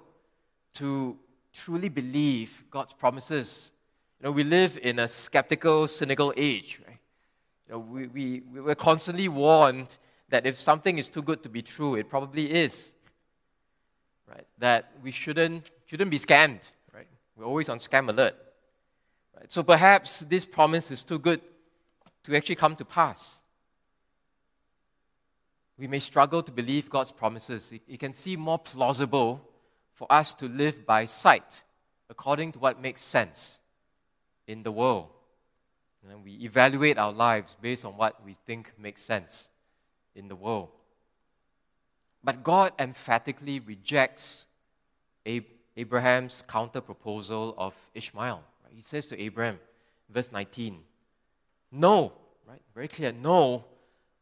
to 0.75 1.17
truly 1.51 1.89
believe 1.89 2.63
God's 2.69 2.93
promises. 2.93 3.71
You 4.19 4.25
know, 4.25 4.31
we 4.31 4.43
live 4.43 4.77
in 4.83 4.99
a 4.99 5.07
skeptical, 5.07 5.87
cynical 5.87 6.31
age, 6.37 6.79
right? 6.87 6.99
You 7.67 7.73
know, 7.73 7.79
we, 7.79 8.07
we, 8.07 8.41
we're 8.61 8.75
constantly 8.75 9.27
warned 9.27 9.97
that 10.29 10.45
if 10.45 10.59
something 10.59 10.99
is 10.99 11.09
too 11.09 11.23
good 11.23 11.41
to 11.43 11.49
be 11.49 11.63
true, 11.63 11.95
it 11.95 12.07
probably 12.07 12.53
is 12.53 12.93
right? 14.27 14.45
That 14.59 14.91
we 15.03 15.11
shouldn't, 15.11 15.69
shouldn't 15.85 16.11
be 16.11 16.19
scammed, 16.19 16.61
right? 16.93 17.07
We're 17.35 17.45
always 17.45 17.69
on 17.69 17.79
scam 17.79 18.09
alert. 18.09 18.35
Right? 19.35 19.51
So 19.51 19.63
perhaps 19.63 20.21
this 20.21 20.45
promise 20.45 20.91
is 20.91 21.03
too 21.03 21.19
good 21.19 21.41
to 22.23 22.35
actually 22.35 22.55
come 22.55 22.75
to 22.75 22.85
pass. 22.85 23.43
We 25.77 25.87
may 25.87 25.99
struggle 25.99 26.41
to 26.41 26.51
believe 26.51 26.89
God's 26.89 27.11
promises. 27.11 27.71
It, 27.71 27.81
it 27.87 27.99
can 27.99 28.13
seem 28.13 28.39
more 28.39 28.59
plausible 28.59 29.47
for 29.93 30.11
us 30.11 30.33
to 30.35 30.47
live 30.47 30.85
by 30.85 31.05
sight, 31.05 31.63
according 32.09 32.53
to 32.53 32.59
what 32.59 32.81
makes 32.81 33.01
sense 33.01 33.61
in 34.47 34.63
the 34.63 34.71
world. 34.71 35.09
And 36.09 36.23
we 36.23 36.33
evaluate 36.43 36.97
our 36.97 37.11
lives 37.11 37.57
based 37.59 37.83
on 37.83 37.97
what 37.97 38.23
we 38.23 38.33
think 38.33 38.71
makes 38.79 39.01
sense 39.01 39.49
in 40.15 40.27
the 40.27 40.35
world. 40.35 40.69
But 42.23 42.43
God 42.43 42.71
emphatically 42.79 43.59
rejects 43.59 44.47
Abraham's 45.75 46.43
counter 46.47 46.81
proposal 46.81 47.53
of 47.57 47.75
Ishmael. 47.93 48.43
He 48.73 48.81
says 48.81 49.07
to 49.07 49.19
Abraham, 49.19 49.59
verse 50.09 50.31
19, 50.31 50.79
No, 51.71 52.13
right? 52.47 52.61
Very 52.73 52.87
clear, 52.87 53.11
no. 53.11 53.65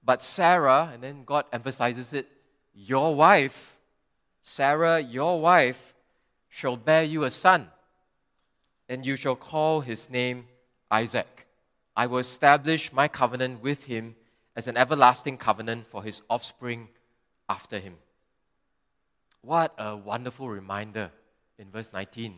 But 0.05 0.21
Sarah, 0.21 0.91
and 0.93 1.01
then 1.01 1.23
God 1.25 1.45
emphasizes 1.51 2.13
it, 2.13 2.27
your 2.73 3.15
wife, 3.15 3.79
Sarah, 4.41 4.99
your 4.99 5.41
wife, 5.41 5.95
shall 6.47 6.77
bear 6.77 7.03
you 7.03 7.23
a 7.23 7.31
son, 7.31 7.67
and 8.87 9.05
you 9.05 9.15
shall 9.15 9.35
call 9.35 9.81
his 9.81 10.09
name 10.09 10.45
Isaac. 10.91 11.47
I 11.97 12.05
will 12.07 12.19
establish 12.19 12.93
my 12.93 13.07
covenant 13.07 13.63
with 13.63 13.85
him 13.85 14.15
as 14.55 14.67
an 14.67 14.77
everlasting 14.77 15.37
covenant 15.37 15.87
for 15.87 16.03
his 16.03 16.21
offspring 16.29 16.89
after 17.49 17.79
him. 17.79 17.95
What 19.41 19.73
a 19.77 19.95
wonderful 19.95 20.49
reminder 20.49 21.11
in 21.57 21.69
verse 21.71 21.91
19 21.93 22.35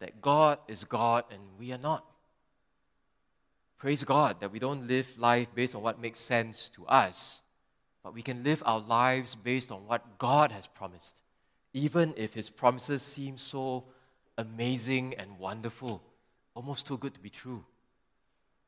that 0.00 0.20
God 0.20 0.58
is 0.68 0.84
God 0.84 1.24
and 1.30 1.40
we 1.58 1.72
are 1.72 1.78
not. 1.78 2.04
Praise 3.78 4.02
God 4.02 4.40
that 4.40 4.50
we 4.50 4.58
don't 4.58 4.88
live 4.88 5.16
life 5.18 5.54
based 5.54 5.76
on 5.76 5.82
what 5.82 6.00
makes 6.00 6.18
sense 6.18 6.68
to 6.70 6.84
us, 6.86 7.42
but 8.02 8.12
we 8.12 8.22
can 8.22 8.42
live 8.42 8.60
our 8.66 8.80
lives 8.80 9.36
based 9.36 9.70
on 9.70 9.86
what 9.86 10.18
God 10.18 10.50
has 10.50 10.66
promised, 10.66 11.22
even 11.72 12.12
if 12.16 12.34
His 12.34 12.50
promises 12.50 13.02
seem 13.02 13.38
so 13.38 13.84
amazing 14.36 15.14
and 15.14 15.38
wonderful, 15.38 16.02
almost 16.54 16.88
too 16.88 16.98
good 16.98 17.14
to 17.14 17.20
be 17.20 17.30
true. 17.30 17.64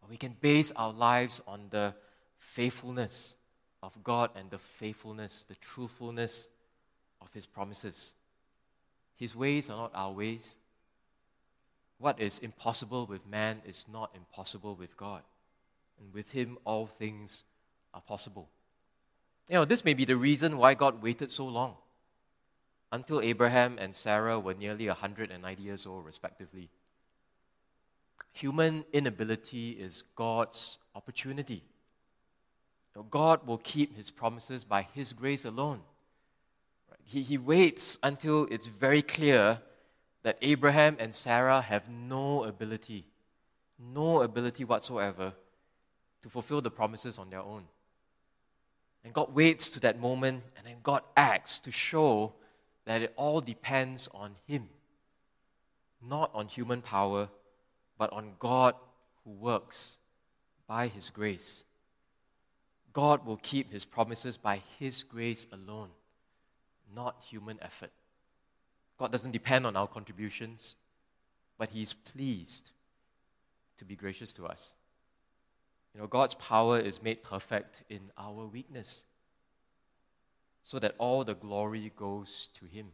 But 0.00 0.10
we 0.10 0.16
can 0.16 0.36
base 0.40 0.70
our 0.76 0.92
lives 0.92 1.42
on 1.44 1.66
the 1.70 1.92
faithfulness 2.38 3.34
of 3.82 4.02
God 4.04 4.30
and 4.36 4.48
the 4.48 4.58
faithfulness, 4.58 5.42
the 5.42 5.56
truthfulness 5.56 6.48
of 7.20 7.32
His 7.32 7.46
promises. 7.46 8.14
His 9.16 9.34
ways 9.34 9.70
are 9.70 9.76
not 9.76 9.90
our 9.92 10.12
ways. 10.12 10.58
What 12.00 12.18
is 12.18 12.38
impossible 12.38 13.04
with 13.04 13.26
man 13.26 13.60
is 13.66 13.86
not 13.86 14.10
impossible 14.16 14.74
with 14.74 14.96
God. 14.96 15.22
And 16.00 16.14
with 16.14 16.32
Him, 16.32 16.56
all 16.64 16.86
things 16.86 17.44
are 17.92 18.00
possible. 18.00 18.48
You 19.50 19.56
know, 19.56 19.64
this 19.66 19.84
may 19.84 19.92
be 19.92 20.06
the 20.06 20.16
reason 20.16 20.56
why 20.56 20.72
God 20.72 21.02
waited 21.02 21.30
so 21.30 21.46
long 21.46 21.74
until 22.90 23.20
Abraham 23.20 23.76
and 23.78 23.94
Sarah 23.94 24.40
were 24.40 24.54
nearly 24.54 24.86
190 24.88 25.62
years 25.62 25.86
old, 25.86 26.06
respectively. 26.06 26.70
Human 28.32 28.84
inability 28.94 29.72
is 29.72 30.02
God's 30.16 30.78
opportunity. 30.94 31.62
God 33.10 33.46
will 33.46 33.58
keep 33.58 33.96
his 33.96 34.10
promises 34.10 34.64
by 34.64 34.86
his 34.94 35.12
grace 35.12 35.44
alone. 35.44 35.80
He, 37.04 37.22
he 37.22 37.38
waits 37.38 37.98
until 38.02 38.46
it's 38.50 38.68
very 38.68 39.02
clear 39.02 39.60
that 40.22 40.38
Abraham 40.42 40.96
and 40.98 41.14
Sarah 41.14 41.60
have 41.60 41.88
no 41.88 42.44
ability, 42.44 43.06
no 43.78 44.22
ability 44.22 44.64
whatsoever 44.64 45.32
to 46.22 46.28
fulfill 46.28 46.60
the 46.60 46.70
promises 46.70 47.18
on 47.18 47.30
their 47.30 47.40
own. 47.40 47.64
And 49.02 49.14
God 49.14 49.34
waits 49.34 49.70
to 49.70 49.80
that 49.80 49.98
moment, 49.98 50.42
and 50.56 50.66
then 50.66 50.76
God 50.82 51.02
acts 51.16 51.58
to 51.60 51.70
show 51.70 52.34
that 52.84 53.00
it 53.00 53.12
all 53.16 53.40
depends 53.40 54.08
on 54.12 54.32
Him. 54.46 54.68
Not 56.06 56.30
on 56.34 56.48
human 56.48 56.82
power, 56.82 57.28
but 57.96 58.12
on 58.12 58.32
God 58.38 58.74
who 59.24 59.30
works 59.30 59.98
by 60.66 60.88
His 60.88 61.08
grace. 61.08 61.64
God 62.92 63.24
will 63.24 63.36
keep 63.36 63.72
his 63.72 63.84
promises 63.84 64.36
by 64.36 64.62
his 64.78 65.02
grace 65.02 65.46
alone, 65.52 65.90
not 66.94 67.22
human 67.28 67.58
effort. 67.62 67.90
God 69.00 69.10
doesn't 69.10 69.30
depend 69.30 69.66
on 69.66 69.78
our 69.78 69.88
contributions, 69.88 70.76
but 71.56 71.70
he 71.70 71.80
is 71.80 71.94
pleased 71.94 72.72
to 73.78 73.86
be 73.86 73.96
gracious 73.96 74.30
to 74.34 74.44
us. 74.44 74.74
You 75.94 76.02
know, 76.02 76.06
God's 76.06 76.34
power 76.34 76.78
is 76.78 77.02
made 77.02 77.22
perfect 77.22 77.82
in 77.88 78.10
our 78.18 78.44
weakness, 78.44 79.06
so 80.62 80.78
that 80.80 80.96
all 80.98 81.24
the 81.24 81.32
glory 81.32 81.90
goes 81.96 82.50
to 82.52 82.66
him. 82.66 82.88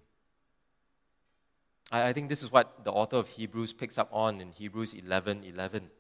I, 1.91 2.11
I 2.11 2.13
think 2.13 2.29
this 2.29 2.45
is 2.45 2.53
what 2.53 2.85
the 2.85 2.93
author 2.93 3.17
of 3.17 3.27
Hebrews 3.31 3.73
picks 3.73 3.99
up 3.99 4.09
on 4.13 4.41
in 4.41 4.53
Hebrews 4.53 4.95
11 4.95 5.43
11, 5.43 5.91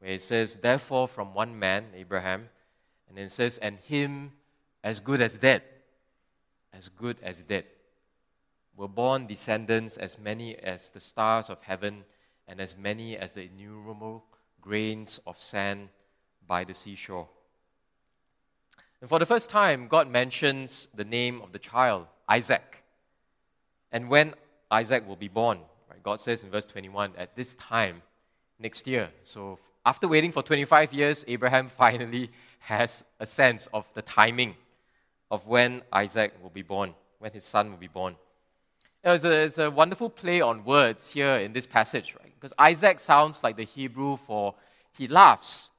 where 0.00 0.12
it 0.12 0.20
says, 0.20 0.56
Therefore, 0.56 1.08
from 1.08 1.32
one 1.32 1.58
man, 1.58 1.86
Abraham, 1.94 2.50
and 3.08 3.16
then 3.16 3.24
it 3.24 3.32
says, 3.32 3.56
and 3.56 3.78
him 3.78 4.32
as 4.84 5.00
good 5.00 5.22
as 5.22 5.38
dead, 5.38 5.62
as 6.74 6.90
good 6.90 7.16
as 7.22 7.40
dead, 7.40 7.64
were 8.76 8.88
born 8.88 9.26
descendants 9.26 9.96
as 9.96 10.18
many 10.18 10.56
as 10.56 10.90
the 10.90 11.00
stars 11.00 11.48
of 11.48 11.62
heaven 11.62 12.04
and 12.46 12.60
as 12.60 12.76
many 12.76 13.16
as 13.16 13.32
the 13.32 13.42
innumerable 13.42 14.24
grains 14.60 15.18
of 15.26 15.40
sand 15.40 15.88
by 16.46 16.64
the 16.64 16.74
seashore. 16.74 17.28
And 19.00 19.08
for 19.08 19.18
the 19.18 19.26
first 19.26 19.50
time, 19.50 19.88
God 19.88 20.08
mentions 20.08 20.88
the 20.94 21.04
name 21.04 21.40
of 21.42 21.52
the 21.52 21.58
child, 21.58 22.06
Isaac. 22.28 22.82
And 23.92 24.08
when 24.08 24.34
Isaac 24.70 25.06
will 25.06 25.16
be 25.16 25.28
born, 25.28 25.58
right, 25.90 26.02
God 26.02 26.20
says 26.20 26.44
in 26.44 26.50
verse 26.50 26.64
21, 26.64 27.12
at 27.16 27.36
this 27.36 27.54
time 27.54 28.02
next 28.58 28.86
year. 28.86 29.10
So 29.22 29.58
after 29.84 30.08
waiting 30.08 30.32
for 30.32 30.42
25 30.42 30.92
years, 30.92 31.24
Abraham 31.28 31.68
finally 31.84 32.30
has 32.60 33.04
a 33.20 33.26
sense 33.26 33.68
of 33.68 33.86
the 33.94 34.02
timing 34.02 34.54
of 35.30 35.46
when 35.46 35.82
Isaac 35.92 36.34
will 36.42 36.50
be 36.50 36.62
born, 36.62 36.94
when 37.18 37.32
his 37.32 37.44
son 37.44 37.70
will 37.70 37.78
be 37.78 37.88
born. 37.88 38.16
It's 39.08 39.56
a, 39.58 39.66
a 39.66 39.70
wonderful 39.70 40.10
play 40.10 40.40
on 40.40 40.64
words 40.64 41.12
here 41.12 41.36
in 41.36 41.52
this 41.52 41.64
passage, 41.64 42.16
right? 42.20 42.32
Because 42.34 42.52
Isaac 42.58 42.98
sounds 42.98 43.44
like 43.44 43.56
the 43.56 43.62
Hebrew 43.62 44.16
for 44.16 44.56
he 44.98 45.06
laughs, 45.06 45.70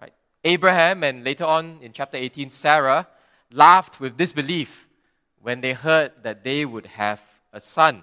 right? 0.00 0.14
Abraham 0.42 1.04
and 1.04 1.22
later 1.24 1.44
on 1.44 1.76
in 1.82 1.92
chapter 1.92 2.16
18, 2.16 2.48
Sarah 2.48 3.06
laughed 3.52 4.00
with 4.00 4.16
disbelief 4.16 4.88
when 5.42 5.60
they 5.60 5.74
heard 5.74 6.12
that 6.22 6.42
they 6.42 6.64
would 6.64 6.86
have 6.86 7.20
a 7.52 7.60
son 7.60 8.02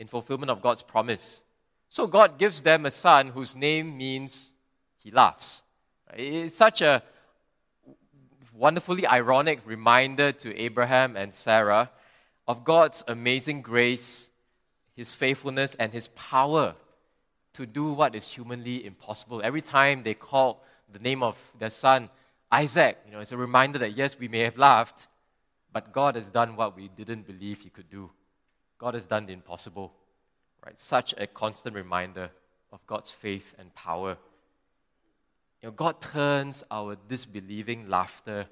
in 0.00 0.08
fulfillment 0.08 0.50
of 0.50 0.60
God's 0.60 0.82
promise. 0.82 1.44
So 1.88 2.08
God 2.08 2.38
gives 2.38 2.62
them 2.62 2.86
a 2.86 2.90
son 2.90 3.28
whose 3.28 3.54
name 3.54 3.96
means 3.96 4.52
he 4.98 5.12
laughs. 5.12 5.62
It's 6.14 6.56
such 6.56 6.82
a 6.82 7.04
wonderfully 8.52 9.06
ironic 9.06 9.60
reminder 9.64 10.32
to 10.32 10.56
Abraham 10.56 11.16
and 11.16 11.32
Sarah 11.32 11.88
of 12.50 12.64
God's 12.64 13.04
amazing 13.06 13.62
grace, 13.62 14.30
His 14.94 15.14
faithfulness, 15.14 15.74
and 15.76 15.92
His 15.92 16.08
power 16.08 16.74
to 17.52 17.66
do 17.66 17.92
what 17.92 18.14
is 18.14 18.30
humanly 18.32 18.84
impossible. 18.84 19.40
Every 19.42 19.60
time 19.60 20.02
they 20.02 20.14
call 20.14 20.64
the 20.92 20.98
name 20.98 21.22
of 21.22 21.36
their 21.58 21.70
son 21.70 22.10
Isaac, 22.52 22.98
you 23.06 23.12
know, 23.12 23.20
it's 23.20 23.32
a 23.32 23.36
reminder 23.36 23.78
that 23.78 23.96
yes, 23.96 24.18
we 24.18 24.26
may 24.26 24.40
have 24.40 24.58
laughed, 24.58 25.06
but 25.72 25.92
God 25.92 26.16
has 26.16 26.30
done 26.30 26.56
what 26.56 26.74
we 26.74 26.88
didn't 26.88 27.26
believe 27.26 27.60
He 27.60 27.70
could 27.70 27.88
do. 27.88 28.10
God 28.78 28.94
has 28.94 29.06
done 29.06 29.26
the 29.26 29.32
impossible. 29.32 29.92
Right? 30.66 30.78
Such 30.78 31.14
a 31.16 31.26
constant 31.26 31.76
reminder 31.76 32.30
of 32.72 32.84
God's 32.86 33.10
faith 33.10 33.54
and 33.58 33.74
power 33.74 34.18
you 35.62 35.68
know, 35.68 35.72
God 35.72 36.00
turns 36.00 36.64
our 36.70 36.96
disbelieving 37.06 37.88
laughter 37.88 38.46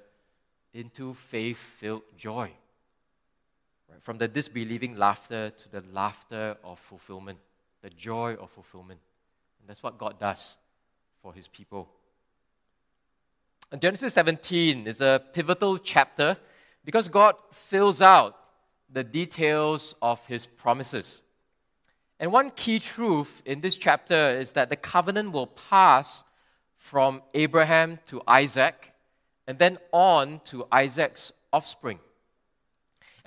into 0.73 1.15
faith 1.15 1.57
filled 1.57 2.03
joy. 2.15 2.51
Right? 3.89 4.01
From 4.01 4.17
the 4.17 4.27
disbelieving 4.27 4.95
laughter 4.97 5.49
to 5.49 5.69
the 5.69 5.83
laughter 5.91 6.57
of 6.63 6.79
fulfillment, 6.79 7.39
the 7.81 7.89
joy 7.89 8.35
of 8.35 8.49
fulfillment. 8.51 8.99
And 9.59 9.69
that's 9.69 9.83
what 9.83 9.97
God 9.97 10.19
does 10.19 10.57
for 11.21 11.33
his 11.33 11.47
people. 11.47 11.89
And 13.71 13.81
Genesis 13.81 14.13
17 14.13 14.87
is 14.87 15.01
a 15.01 15.21
pivotal 15.33 15.77
chapter 15.77 16.37
because 16.83 17.07
God 17.07 17.35
fills 17.51 18.01
out 18.01 18.35
the 18.91 19.03
details 19.03 19.95
of 20.01 20.25
his 20.25 20.45
promises. 20.45 21.23
And 22.19 22.31
one 22.31 22.51
key 22.51 22.79
truth 22.79 23.41
in 23.45 23.61
this 23.61 23.77
chapter 23.77 24.37
is 24.39 24.53
that 24.53 24.69
the 24.69 24.75
covenant 24.75 25.31
will 25.31 25.47
pass 25.47 26.23
from 26.75 27.21
Abraham 27.33 27.99
to 28.07 28.21
Isaac 28.27 28.91
and 29.47 29.57
then 29.57 29.77
on 29.91 30.41
to 30.45 30.65
Isaac's 30.71 31.31
offspring. 31.53 31.99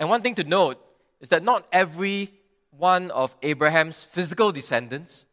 And 0.03 0.11
one 0.11 0.21
thing 0.21 0.35
to 0.35 0.43
note 0.43 0.85
is 1.21 1.29
that 1.29 1.45
not 1.45 1.69
every 1.71 2.33
one 2.77 3.13
of 3.13 3.37
Abraham's 3.41 4.03
physical 4.03 4.51
descendants 4.51 5.27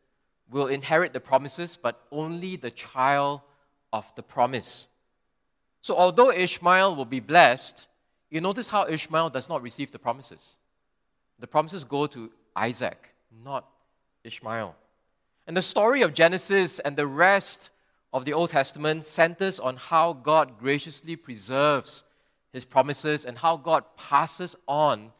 will 0.48 0.68
inherit 0.68 1.12
the 1.12 1.20
promises, 1.20 1.76
but 1.76 2.00
only 2.12 2.56
the 2.56 2.70
child 2.70 3.42
of 3.92 4.14
the 4.14 4.22
promise. 4.22 4.88
So, 5.82 5.96
although 5.96 6.30
Ishmael 6.30 6.96
will 6.96 7.06
be 7.06 7.20
blessed, 7.20 7.88
you 8.30 8.42
notice 8.42 8.70
how 8.70 8.86
Ishmael 8.88 9.32
does 9.32 9.50
not 9.50 9.64
receive 9.64 9.92
the 9.92 9.98
promises. 9.98 10.60
The 11.40 11.48
promises 11.48 11.84
go 11.84 12.06
to 12.06 12.30
Isaac, 12.56 13.16
not 13.44 13.68
Ishmael. 14.24 14.76
And 15.48 15.58
the 15.58 15.64
story 15.64 16.04
of 16.04 16.14
Genesis 16.14 16.78
and 16.78 16.96
the 16.96 17.08
rest 17.08 17.72
of 18.14 18.24
the 18.24 18.34
Old 18.34 18.52
Testament 18.52 19.04
centers 19.04 19.60
on 19.60 19.78
how 19.78 20.14
God 20.14 20.60
graciously 20.60 21.16
preserves 21.16 22.04
his 22.52 22.66
promises 22.66 23.26
and 23.26 23.38
how 23.38 23.58
God 23.58 23.84
passes 23.96 24.56
on 24.68 25.12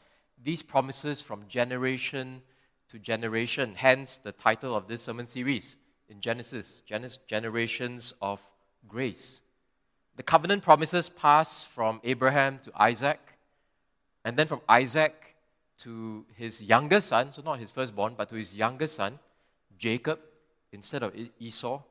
these 0.42 0.62
promises 0.62 1.22
from 1.22 1.48
generation 1.48 2.42
to 2.90 3.00
generation. 3.00 3.74
Hence, 3.76 4.18
the 4.18 4.32
title 4.32 4.76
of 4.76 4.88
this 4.88 5.04
sermon 5.04 5.26
series 5.26 5.78
in 6.08 6.22
Genesis 6.22 6.82
Generations 7.28 8.14
of 8.22 8.42
Grace. 8.88 9.42
The 10.16 10.24
covenant 10.24 10.64
promises 10.64 11.10
pass 11.10 11.64
from 11.64 12.02
Abraham 12.04 12.60
to 12.64 12.72
Isaac, 12.76 13.20
and 14.26 14.36
then 14.36 14.48
from 14.48 14.62
Isaac 14.68 15.36
to 15.80 16.26
his 16.36 16.62
younger 16.62 17.00
son, 17.00 17.32
so 17.32 17.42
not 17.42 17.60
his 17.60 17.72
firstborn, 17.72 18.16
but 18.18 18.28
to 18.30 18.36
his 18.36 18.58
younger 18.58 18.88
son, 18.88 19.20
Jacob, 19.78 20.20
instead 20.74 21.04
of 21.04 21.16
Esau. 21.40 21.82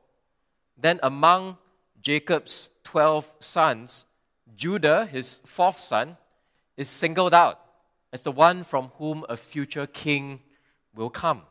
Then 0.77 0.99
among 1.01 1.57
Jacob's 2.01 2.69
12 2.83 3.35
sons, 3.39 4.05
Judah, 4.55 5.05
his 5.05 5.41
fourth 5.45 5.79
son, 5.79 6.17
is 6.77 6.89
singled 6.89 7.33
out 7.33 7.59
as 8.11 8.21
the 8.21 8.31
one 8.31 8.63
from 8.63 8.91
whom 8.97 9.25
a 9.29 9.37
future 9.37 9.87
king 9.87 10.39
will 10.95 11.09
come. 11.09 11.41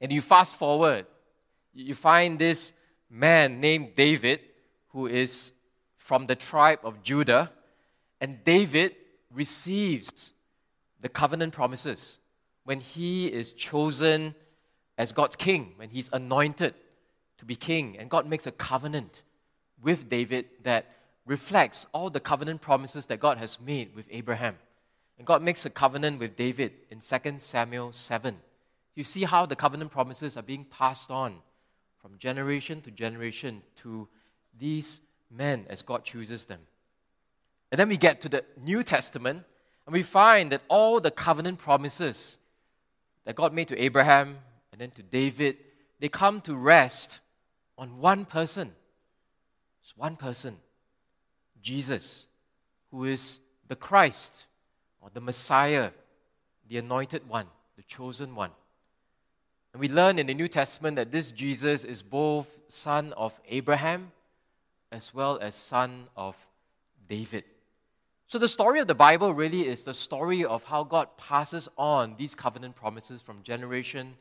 And 0.00 0.12
you 0.12 0.20
fast 0.20 0.56
forward, 0.56 1.06
you 1.72 1.94
find 1.94 2.38
this 2.38 2.72
man 3.08 3.60
named 3.60 3.94
David 3.94 4.40
who 4.88 5.06
is 5.06 5.52
from 5.96 6.26
the 6.26 6.34
tribe 6.34 6.80
of 6.82 7.02
Judah, 7.02 7.50
and 8.20 8.42
David 8.44 8.96
receives 9.32 10.32
the 11.00 11.08
covenant 11.08 11.52
promises 11.52 12.18
when 12.64 12.80
he 12.80 13.26
is 13.26 13.52
chosen 13.52 14.34
as 14.98 15.12
God's 15.12 15.36
king, 15.36 15.72
when 15.76 15.88
he's 15.88 16.10
anointed 16.12 16.74
to 17.38 17.44
be 17.44 17.56
king, 17.56 17.96
and 17.98 18.10
God 18.10 18.26
makes 18.28 18.46
a 18.46 18.52
covenant 18.52 19.22
with 19.80 20.08
David 20.08 20.46
that 20.62 20.86
reflects 21.26 21.86
all 21.92 22.10
the 22.10 22.20
covenant 22.20 22.60
promises 22.60 23.06
that 23.06 23.20
God 23.20 23.38
has 23.38 23.60
made 23.60 23.94
with 23.94 24.06
Abraham. 24.10 24.56
And 25.18 25.26
God 25.26 25.42
makes 25.42 25.64
a 25.64 25.70
covenant 25.70 26.18
with 26.18 26.36
David 26.36 26.72
in 26.90 26.98
2 26.98 27.38
Samuel 27.38 27.92
7. 27.92 28.36
You 28.94 29.04
see 29.04 29.24
how 29.24 29.46
the 29.46 29.56
covenant 29.56 29.90
promises 29.90 30.36
are 30.36 30.42
being 30.42 30.64
passed 30.64 31.10
on 31.10 31.36
from 32.00 32.18
generation 32.18 32.80
to 32.82 32.90
generation 32.90 33.62
to 33.76 34.08
these 34.58 35.00
men 35.30 35.64
as 35.68 35.82
God 35.82 36.04
chooses 36.04 36.44
them. 36.44 36.60
And 37.70 37.78
then 37.78 37.88
we 37.88 37.96
get 37.96 38.20
to 38.22 38.28
the 38.28 38.44
New 38.60 38.82
Testament 38.82 39.44
and 39.86 39.92
we 39.92 40.02
find 40.02 40.52
that 40.52 40.62
all 40.68 41.00
the 41.00 41.10
covenant 41.10 41.58
promises 41.58 42.38
that 43.24 43.36
God 43.36 43.54
made 43.54 43.68
to 43.68 43.78
Abraham 43.78 44.38
and 44.72 44.80
then 44.80 44.90
to 44.92 45.02
David, 45.02 45.56
they 46.00 46.08
come 46.08 46.40
to 46.42 46.54
rest 46.54 47.20
on 47.78 47.98
one 47.98 48.24
person. 48.24 48.72
It's 49.82 49.96
one 49.96 50.16
person, 50.16 50.58
Jesus, 51.62 52.28
who 52.90 53.04
is 53.04 53.40
the 53.68 53.76
Christ 53.76 54.46
or 55.00 55.08
the 55.12 55.20
Messiah, 55.20 55.90
the 56.68 56.78
anointed 56.78 57.28
one, 57.28 57.46
the 57.76 57.82
chosen 57.82 58.34
one. 58.34 58.50
And 59.72 59.80
we 59.80 59.88
learn 59.88 60.18
in 60.18 60.26
the 60.26 60.34
New 60.34 60.48
Testament 60.48 60.96
that 60.96 61.10
this 61.10 61.30
Jesus 61.30 61.84
is 61.84 62.02
both 62.02 62.62
son 62.68 63.12
of 63.14 63.40
Abraham 63.48 64.12
as 64.90 65.14
well 65.14 65.38
as 65.40 65.54
son 65.54 66.08
of 66.16 66.36
David. 67.08 67.44
So, 68.26 68.38
the 68.38 68.48
story 68.48 68.80
of 68.80 68.86
the 68.86 68.94
Bible 68.94 69.34
really 69.34 69.66
is 69.66 69.84
the 69.84 69.94
story 69.94 70.44
of 70.44 70.64
how 70.64 70.84
God 70.84 71.16
passes 71.16 71.68
on 71.76 72.14
these 72.16 72.34
covenant 72.34 72.76
promises 72.76 73.20
from 73.20 73.42
generation 73.42 74.14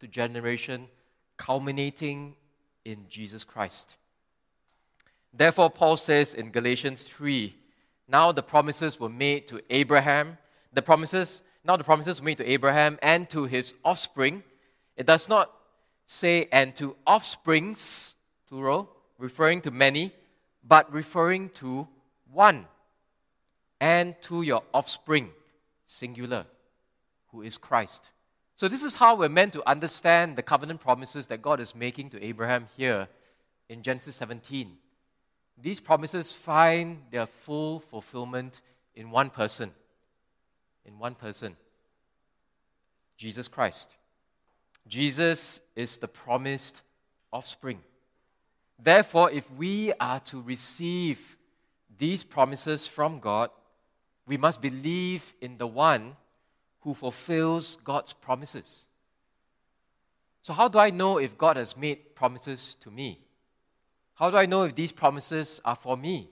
to 0.00 0.08
generation, 0.08 0.88
culminating 1.36 2.34
in 2.84 3.06
Jesus 3.08 3.44
Christ. 3.44 3.98
Therefore, 5.32 5.70
Paul 5.70 5.96
says 5.96 6.34
in 6.34 6.50
Galatians 6.50 7.08
3 7.08 7.54
now 8.08 8.30
the 8.30 8.42
promises 8.42 9.00
were 9.00 9.08
made 9.08 9.48
to 9.48 9.60
Abraham. 9.70 10.38
The 10.72 10.82
promises, 10.82 11.42
now 11.64 11.76
the 11.76 11.84
promises 11.84 12.20
were 12.20 12.26
made 12.26 12.38
to 12.38 12.50
Abraham 12.50 12.98
and 13.02 13.28
to 13.30 13.44
his 13.44 13.74
offspring. 13.84 14.42
It 14.96 15.06
does 15.06 15.28
not 15.28 15.50
say 16.04 16.48
and 16.52 16.76
to 16.76 16.96
offsprings, 17.06 18.16
plural, 18.48 18.90
referring 19.18 19.62
to 19.62 19.70
many, 19.70 20.12
but 20.62 20.92
referring 20.92 21.48
to 21.50 21.88
one, 22.30 22.66
and 23.80 24.14
to 24.22 24.42
your 24.42 24.62
offspring, 24.72 25.30
singular, 25.86 26.46
who 27.28 27.42
is 27.42 27.58
Christ. 27.58 28.10
So, 28.56 28.68
this 28.68 28.82
is 28.82 28.94
how 28.94 29.16
we're 29.16 29.28
meant 29.28 29.54
to 29.54 29.68
understand 29.68 30.36
the 30.36 30.42
covenant 30.42 30.80
promises 30.80 31.26
that 31.28 31.42
God 31.42 31.60
is 31.60 31.74
making 31.74 32.10
to 32.10 32.24
Abraham 32.24 32.68
here 32.76 33.08
in 33.68 33.82
Genesis 33.82 34.14
17. 34.16 34.76
These 35.62 35.78
promises 35.78 36.32
find 36.32 37.02
their 37.10 37.26
full 37.26 37.78
fulfillment 37.78 38.60
in 38.96 39.10
one 39.10 39.30
person. 39.30 39.70
In 40.84 40.98
one 40.98 41.14
person 41.14 41.56
Jesus 43.16 43.46
Christ. 43.46 43.96
Jesus 44.88 45.60
is 45.76 45.96
the 45.98 46.08
promised 46.08 46.82
offspring. 47.32 47.78
Therefore, 48.82 49.30
if 49.30 49.48
we 49.52 49.92
are 50.00 50.18
to 50.20 50.42
receive 50.42 51.36
these 51.96 52.24
promises 52.24 52.88
from 52.88 53.20
God, 53.20 53.50
we 54.26 54.36
must 54.36 54.60
believe 54.60 55.34
in 55.40 55.56
the 55.56 55.68
one 55.68 56.16
who 56.80 56.94
fulfills 56.94 57.76
God's 57.84 58.12
promises. 58.12 58.88
So, 60.40 60.52
how 60.52 60.66
do 60.66 60.80
I 60.80 60.90
know 60.90 61.18
if 61.18 61.38
God 61.38 61.56
has 61.56 61.76
made 61.76 62.16
promises 62.16 62.74
to 62.80 62.90
me? 62.90 63.20
How 64.22 64.30
do 64.30 64.36
I 64.36 64.46
know 64.46 64.62
if 64.62 64.76
these 64.76 64.92
promises 64.92 65.60
are 65.64 65.74
for 65.74 65.96
me? 65.96 66.30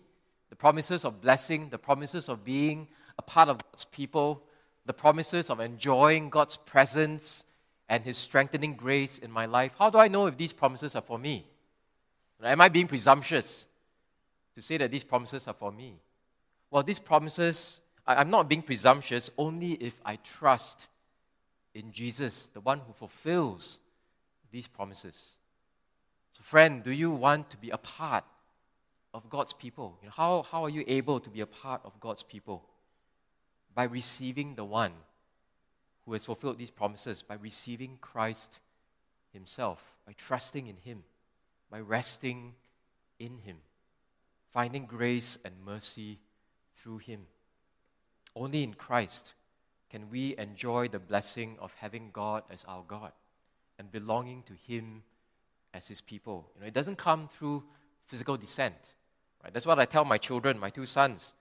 The 0.49 0.55
promises 0.55 1.05
of 1.05 1.21
blessing, 1.21 1.71
the 1.71 1.79
promises 1.79 2.29
of 2.29 2.45
being 2.45 2.87
a 3.19 3.23
part 3.23 3.49
of 3.49 3.59
God's 3.73 3.85
people, 3.85 4.45
the 4.87 4.93
promises 4.93 5.51
of 5.51 5.59
enjoying 5.59 6.31
God's 6.31 6.57
presence 6.57 7.47
and 7.89 8.01
His 8.05 8.17
strengthening 8.17 8.75
grace 8.75 9.19
in 9.19 9.33
my 9.33 9.47
life. 9.47 9.75
How 9.77 9.91
do 9.91 9.99
I 9.99 10.07
know 10.07 10.29
if 10.29 10.37
these 10.37 10.53
promises 10.53 10.95
are 10.95 11.03
for 11.03 11.19
me? 11.19 11.45
Am 12.41 12.61
I 12.61 12.69
being 12.69 12.87
presumptuous 12.87 13.67
to 14.55 14.63
say 14.63 14.77
that 14.77 14.93
these 14.93 15.03
promises 15.03 15.49
are 15.49 15.55
for 15.55 15.73
me? 15.73 15.99
Well, 16.71 16.85
these 16.85 17.01
promises, 17.01 17.81
I'm 18.07 18.31
not 18.31 18.49
being 18.49 18.63
presumptuous 18.63 19.33
only 19.37 19.73
if 19.73 20.01
I 20.05 20.15
trust 20.15 20.87
in 21.75 21.91
Jesus, 21.91 22.47
the 22.55 22.61
one 22.61 22.79
who 22.87 22.93
fulfills 22.93 23.81
these 24.53 24.69
promises. 24.69 25.39
So, 26.41 26.45
friend, 26.45 26.83
do 26.83 26.91
you 26.91 27.11
want 27.11 27.51
to 27.51 27.59
be 27.59 27.69
a 27.69 27.77
part 27.77 28.25
of 29.13 29.29
God's 29.29 29.53
people? 29.53 29.99
You 30.01 30.09
know, 30.09 30.15
how, 30.17 30.43
how 30.43 30.65
are 30.65 30.71
you 30.71 30.85
able 30.87 31.21
to 31.21 31.29
be 31.29 31.43
a 31.43 31.47
part 31.47 31.83
of 31.85 32.01
God's 32.01 32.23
people? 32.23 32.65
By 33.75 33.85
receiving 33.85 34.55
the 34.55 34.65
one 34.65 34.93
who 36.07 36.15
has 36.15 36.25
fulfilled 36.25 36.57
these 36.59 36.71
promises, 36.71 37.23
by 37.23 37.35
receiving 37.35 37.99
Christ 38.01 38.59
Himself, 39.33 39.95
by 40.07 40.15
trusting 40.17 40.67
in 40.67 40.77
Him 40.77 41.05
by 41.71 41.81
resting 41.81 42.55
in 43.19 43.39
Him, 43.39 43.59
finding 44.47 44.87
grace 44.87 45.39
and 45.45 45.55
mercy 45.65 46.19
through 46.73 46.99
Him. 46.99 47.27
Only 48.35 48.65
in 48.65 48.75
Christ 48.75 49.35
can 49.89 50.11
we 50.11 50.37
enjoy 50.37 50.89
the 50.89 50.99
blessing 50.99 51.57
of 51.61 51.73
having 51.79 52.11
God 52.13 52.43
as 52.51 52.65
our 52.65 52.83
God 52.87 53.13
and 53.79 53.91
belonging 53.91 54.43
to 54.45 54.55
Him 54.55 55.03
as 55.73 55.89
his 55.89 56.01
people. 56.01 56.51
You 56.55 56.63
know, 56.63 56.67
it 56.67 56.75
doesn't 56.75 56.99
come 56.99 57.29
through 57.29 57.65
physical 58.07 58.37
descent. 58.37 58.95
Right? 59.43 59.53
That's 59.53 59.67
what 59.67 59.79
I 59.79 59.85
tell 59.85 60.05
my 60.05 60.19
children, 60.19 60.59
my 60.59 60.71
two 60.71 60.87
sons. 60.87 61.35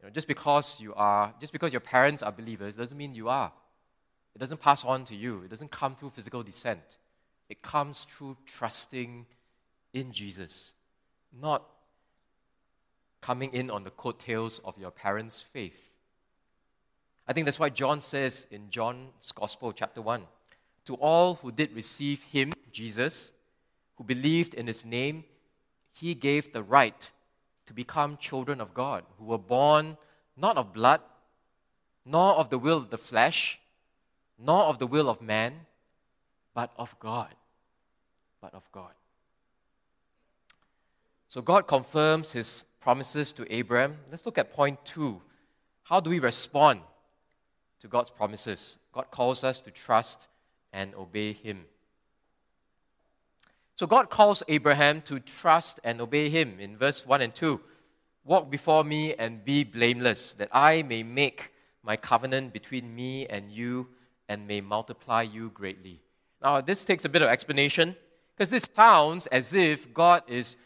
You 0.00 0.06
know, 0.06 0.10
just 0.10 0.28
because 0.28 0.80
you 0.80 0.94
are, 0.94 1.34
just 1.40 1.52
because 1.52 1.72
your 1.72 1.80
parents 1.80 2.22
are 2.22 2.32
believers 2.32 2.76
doesn't 2.76 2.96
mean 2.96 3.14
you 3.14 3.28
are. 3.28 3.52
It 4.34 4.38
doesn't 4.38 4.60
pass 4.60 4.84
on 4.84 5.04
to 5.06 5.16
you. 5.16 5.42
It 5.44 5.50
doesn't 5.50 5.70
come 5.70 5.94
through 5.94 6.10
physical 6.10 6.42
descent. 6.42 6.98
It 7.48 7.62
comes 7.62 8.04
through 8.04 8.36
trusting 8.46 9.26
in 9.92 10.12
Jesus, 10.12 10.74
not 11.38 11.64
coming 13.20 13.52
in 13.52 13.70
on 13.70 13.84
the 13.84 13.90
coattails 13.90 14.60
of 14.60 14.78
your 14.78 14.90
parents' 14.90 15.42
faith. 15.42 15.90
I 17.26 17.32
think 17.32 17.44
that's 17.44 17.58
why 17.60 17.68
John 17.68 18.00
says 18.00 18.46
in 18.50 18.70
John's 18.70 19.32
Gospel, 19.32 19.72
chapter 19.72 20.00
1 20.00 20.22
To 20.86 20.94
all 20.94 21.34
who 21.34 21.52
did 21.52 21.72
receive 21.74 22.22
him, 22.24 22.52
Jesus, 22.72 23.32
who 24.00 24.04
believed 24.04 24.54
in 24.54 24.66
his 24.66 24.82
name, 24.82 25.24
he 25.92 26.14
gave 26.14 26.54
the 26.54 26.62
right 26.62 27.10
to 27.66 27.74
become 27.74 28.16
children 28.16 28.58
of 28.58 28.72
God, 28.72 29.04
who 29.18 29.26
were 29.26 29.36
born 29.36 29.98
not 30.38 30.56
of 30.56 30.72
blood, 30.72 31.02
nor 32.06 32.32
of 32.36 32.48
the 32.48 32.58
will 32.58 32.78
of 32.78 32.88
the 32.88 32.96
flesh, 32.96 33.60
nor 34.38 34.62
of 34.62 34.78
the 34.78 34.86
will 34.86 35.10
of 35.10 35.20
man, 35.20 35.52
but 36.54 36.72
of 36.78 36.98
God. 36.98 37.34
But 38.40 38.54
of 38.54 38.72
God. 38.72 38.92
So 41.28 41.42
God 41.42 41.66
confirms 41.66 42.32
his 42.32 42.64
promises 42.80 43.34
to 43.34 43.54
Abraham. 43.54 43.98
Let's 44.10 44.24
look 44.24 44.38
at 44.38 44.50
point 44.50 44.82
two. 44.82 45.20
How 45.82 46.00
do 46.00 46.08
we 46.08 46.20
respond 46.20 46.80
to 47.80 47.86
God's 47.86 48.10
promises? 48.10 48.78
God 48.92 49.10
calls 49.10 49.44
us 49.44 49.60
to 49.60 49.70
trust 49.70 50.28
and 50.72 50.94
obey 50.94 51.34
him. 51.34 51.66
So 53.80 53.86
God 53.86 54.10
calls 54.10 54.42
Abraham 54.46 55.00
to 55.06 55.18
trust 55.20 55.80
and 55.84 56.02
obey 56.02 56.28
him 56.28 56.60
in 56.60 56.76
verse 56.76 57.06
1 57.06 57.22
and 57.22 57.34
2. 57.34 57.58
Walk 58.26 58.50
before 58.50 58.84
me 58.84 59.14
and 59.14 59.42
be 59.42 59.64
blameless, 59.64 60.34
that 60.34 60.50
I 60.52 60.82
may 60.82 61.02
make 61.02 61.54
my 61.82 61.96
covenant 61.96 62.52
between 62.52 62.94
me 62.94 63.26
and 63.26 63.50
you 63.50 63.88
and 64.28 64.46
may 64.46 64.60
multiply 64.60 65.22
you 65.22 65.48
greatly. 65.48 66.02
Now, 66.42 66.60
this 66.60 66.84
takes 66.84 67.06
a 67.06 67.08
bit 67.08 67.22
of 67.22 67.28
explanation 67.28 67.96
because 68.36 68.50
this 68.50 68.68
sounds 68.70 69.26
as 69.28 69.54
if 69.54 69.94
God 69.94 70.24
is 70.28 70.58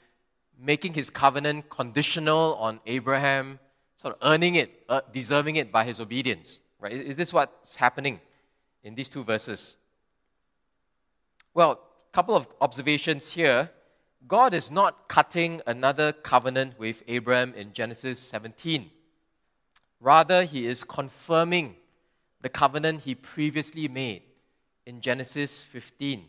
making 0.60 0.94
his 0.94 1.08
covenant 1.08 1.70
conditional 1.70 2.56
on 2.56 2.80
Abraham 2.84 3.60
sort 3.94 4.16
of 4.16 4.28
earning 4.28 4.56
it, 4.56 4.82
uh, 4.88 5.02
deserving 5.12 5.54
it 5.54 5.70
by 5.70 5.84
his 5.84 6.00
obedience. 6.00 6.58
Right? 6.80 6.90
Is 6.94 7.16
this 7.16 7.32
what's 7.32 7.76
happening 7.76 8.18
in 8.82 8.96
these 8.96 9.08
two 9.08 9.22
verses? 9.22 9.76
Well, 11.54 11.78
couple 12.14 12.36
of 12.36 12.46
observations 12.60 13.32
here. 13.32 13.68
God 14.28 14.54
is 14.54 14.70
not 14.70 15.08
cutting 15.08 15.60
another 15.66 16.12
covenant 16.12 16.78
with 16.78 17.02
Abraham 17.08 17.52
in 17.54 17.72
Genesis 17.72 18.20
17. 18.20 18.88
Rather, 19.98 20.44
he 20.44 20.64
is 20.64 20.84
confirming 20.84 21.74
the 22.40 22.48
covenant 22.48 23.02
he 23.02 23.16
previously 23.16 23.88
made 23.88 24.22
in 24.86 25.00
Genesis 25.00 25.64
15. 25.64 26.20
You 26.20 26.26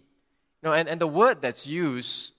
know, 0.64 0.74
and, 0.74 0.90
and 0.90 1.00
the 1.00 1.06
word 1.06 1.40
that's 1.40 1.68
used, 1.68 2.34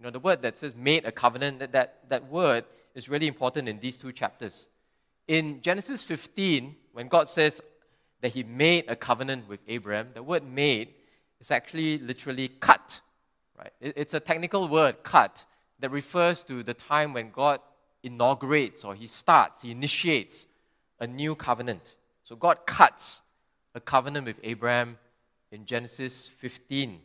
you 0.00 0.04
know, 0.04 0.10
the 0.10 0.18
word 0.18 0.42
that 0.42 0.58
says 0.58 0.74
made 0.74 1.04
a 1.04 1.12
covenant, 1.12 1.60
that, 1.60 1.70
that, 1.70 2.00
that 2.08 2.28
word 2.28 2.64
is 2.96 3.08
really 3.08 3.28
important 3.28 3.68
in 3.68 3.78
these 3.78 3.96
two 3.96 4.10
chapters. 4.10 4.66
In 5.28 5.60
Genesis 5.60 6.02
15, 6.02 6.74
when 6.92 7.06
God 7.06 7.28
says 7.28 7.62
that 8.22 8.32
he 8.32 8.42
made 8.42 8.86
a 8.88 8.96
covenant 8.96 9.48
with 9.48 9.60
Abraham, 9.68 10.08
the 10.14 10.22
word 10.24 10.42
made 10.42 10.94
it's 11.40 11.50
actually 11.50 11.98
literally 11.98 12.48
cut. 12.48 13.00
Right? 13.56 13.72
It's 13.80 14.14
a 14.14 14.20
technical 14.20 14.68
word, 14.68 15.02
cut, 15.02 15.44
that 15.80 15.90
refers 15.90 16.42
to 16.44 16.62
the 16.62 16.74
time 16.74 17.12
when 17.12 17.30
God 17.30 17.60
inaugurates 18.02 18.84
or 18.84 18.94
he 18.94 19.06
starts, 19.06 19.62
he 19.62 19.70
initiates 19.70 20.46
a 21.00 21.06
new 21.06 21.34
covenant. 21.34 21.96
So 22.24 22.36
God 22.36 22.66
cuts 22.66 23.22
a 23.74 23.80
covenant 23.80 24.26
with 24.26 24.40
Abraham 24.42 24.98
in 25.50 25.64
Genesis 25.64 26.28
15. 26.28 27.00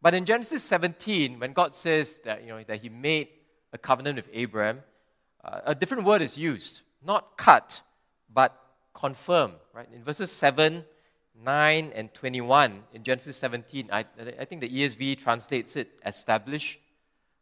But 0.00 0.14
in 0.14 0.24
Genesis 0.24 0.62
17, 0.62 1.38
when 1.38 1.52
God 1.52 1.74
says 1.74 2.20
that, 2.20 2.42
you 2.42 2.48
know, 2.48 2.62
that 2.62 2.80
he 2.80 2.88
made 2.88 3.28
a 3.72 3.78
covenant 3.78 4.16
with 4.16 4.28
Abraham, 4.32 4.82
uh, 5.44 5.60
a 5.64 5.74
different 5.74 6.04
word 6.04 6.22
is 6.22 6.38
used. 6.38 6.82
Not 7.04 7.36
cut, 7.36 7.82
but 8.32 8.56
confirm. 8.94 9.52
Right? 9.72 9.88
In 9.92 10.04
verses 10.04 10.30
7 10.30 10.84
9 11.44 11.92
and 11.94 12.12
21 12.14 12.82
in 12.92 13.02
Genesis 13.02 13.36
17, 13.36 13.88
I, 13.92 14.04
I 14.38 14.44
think 14.44 14.60
the 14.60 14.68
ESV 14.68 15.18
translates 15.18 15.76
it 15.76 16.00
establish, 16.04 16.78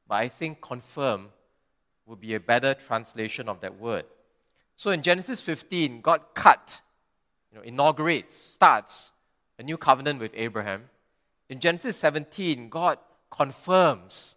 but 0.09 0.19
I 0.19 0.29
think 0.29 0.61
confirm 0.61 1.29
would 2.07 2.21
be 2.21 2.35
a 2.35 2.41
better 2.41 2.75
translation 2.75 3.49
of 3.49 3.61
that 3.61 3.79
word. 3.79 4.05
So 4.77 4.91
in 4.91 5.03
Genesis 5.03 5.41
15, 5.41 6.01
God 6.01 6.21
cut, 6.35 6.81
you 7.51 7.59
know, 7.59 7.65
inaugurates, 7.65 8.35
starts 8.35 9.13
a 9.59 9.63
new 9.63 9.77
covenant 9.77 10.21
with 10.21 10.33
Abraham. 10.35 10.85
In 11.49 11.61
Genesis 11.61 11.97
17, 11.97 12.69
God 12.69 12.99
confirms 13.31 14.37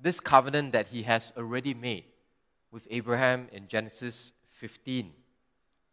this 0.00 0.20
covenant 0.20 0.72
that 0.72 0.88
he 0.88 1.02
has 1.04 1.32
already 1.36 1.74
made 1.74 2.04
with 2.70 2.86
Abraham 2.90 3.48
in 3.52 3.68
Genesis 3.68 4.32
15. 4.50 5.12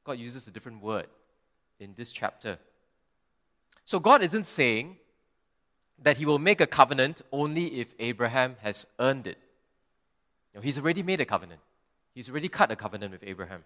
God 0.04 0.18
uses 0.18 0.48
a 0.48 0.52
different 0.52 0.82
word 0.82 1.08
in 1.80 1.94
this 1.96 2.12
chapter. 2.12 2.58
So 3.86 4.00
God 4.00 4.22
isn't 4.24 4.46
saying 4.46 4.98
that 6.02 6.18
he 6.18 6.26
will 6.26 6.40
make 6.40 6.62
a 6.62 6.68
covenant 6.68 7.22
only 7.32 7.80
if 7.80 7.94
Abraham 8.00 8.58
has 8.62 8.86
earned 9.00 9.28
it. 9.28 9.38
No, 10.54 10.62
he's 10.62 10.78
already 10.78 11.04
made 11.04 11.20
a 11.20 11.26
covenant. 11.26 11.62
He's 12.14 12.30
already 12.30 12.50
cut 12.50 12.72
a 12.72 12.76
covenant 12.76 13.12
with 13.12 13.24
Abraham. 13.24 13.64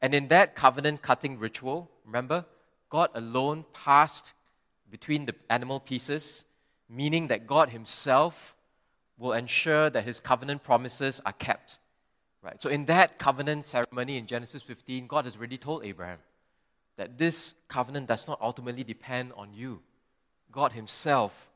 And 0.00 0.14
in 0.14 0.28
that 0.28 0.54
covenant 0.54 1.02
cutting 1.02 1.38
ritual, 1.38 1.90
remember, 2.04 2.44
God 2.88 3.10
alone 3.14 3.64
passed 3.72 4.32
between 4.90 5.26
the 5.26 5.34
animal 5.50 5.80
pieces, 5.80 6.44
meaning 6.88 7.28
that 7.28 7.46
God 7.46 7.70
himself 7.70 8.54
will 9.18 9.32
ensure 9.32 9.90
that 9.90 10.04
his 10.04 10.20
covenant 10.20 10.62
promises 10.62 11.20
are 11.24 11.32
kept. 11.32 11.78
Right? 12.42 12.60
So 12.60 12.68
in 12.68 12.84
that 12.86 13.18
covenant 13.18 13.64
ceremony 13.64 14.18
in 14.18 14.26
Genesis 14.26 14.62
15, 14.62 15.06
God 15.06 15.24
has 15.24 15.36
already 15.36 15.56
told 15.56 15.84
Abraham, 15.84 16.18
that 16.96 17.18
this 17.18 17.54
covenant 17.68 18.06
does 18.06 18.28
not 18.28 18.40
ultimately 18.40 18.84
depend 18.84 19.32
on 19.36 19.52
you. 19.52 19.80
God 20.52 20.72
Himself 20.72 21.50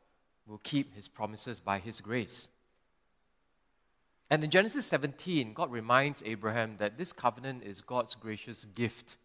will 0.47 0.59
keep 0.59 0.95
His 0.95 1.09
promises 1.09 1.61
by 1.61 1.79
His 1.79 2.01
grace. 2.01 2.49
And 4.31 4.45
in 4.45 4.51
Genesis 4.51 4.87
17, 4.87 5.55
God 5.55 5.73
reminds 5.73 6.23
Abraham 6.25 6.77
that 6.79 6.99
this 6.99 7.13
covenant 7.13 7.63
is 7.65 7.81
God's 7.81 8.15
gracious 8.15 8.67
gift 8.67 9.17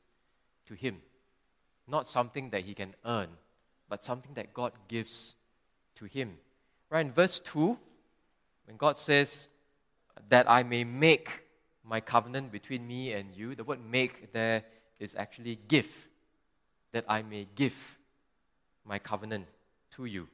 to 0.68 0.76
him. 0.76 1.02
Not 1.88 2.08
something 2.08 2.52
that 2.52 2.62
he 2.62 2.74
can 2.74 2.96
earn, 3.06 3.28
but 3.90 4.04
something 4.04 4.34
that 4.36 4.54
God 4.54 4.72
gives 4.88 5.36
to 5.96 6.06
him. 6.06 6.38
Right 6.90 7.06
in 7.06 7.12
verse 7.12 7.42
2, 7.42 7.78
when 8.66 8.78
God 8.78 8.98
says, 8.98 9.50
That 10.30 10.50
I 10.50 10.64
may 10.64 10.86
make 10.86 11.30
my 11.84 12.00
covenant 12.00 12.52
between 12.54 12.88
me 12.88 13.12
and 13.12 13.34
you, 13.36 13.56
the 13.56 13.66
word 13.66 13.80
make 13.86 14.32
there 14.32 14.64
is 15.04 15.16
actually 15.16 15.60
give, 15.68 16.08
that 16.92 17.06
I 17.08 17.22
may 17.22 17.48
give 17.56 17.98
my 18.86 19.00
covenant 19.00 19.46
to 19.92 20.06
you. 20.06 20.28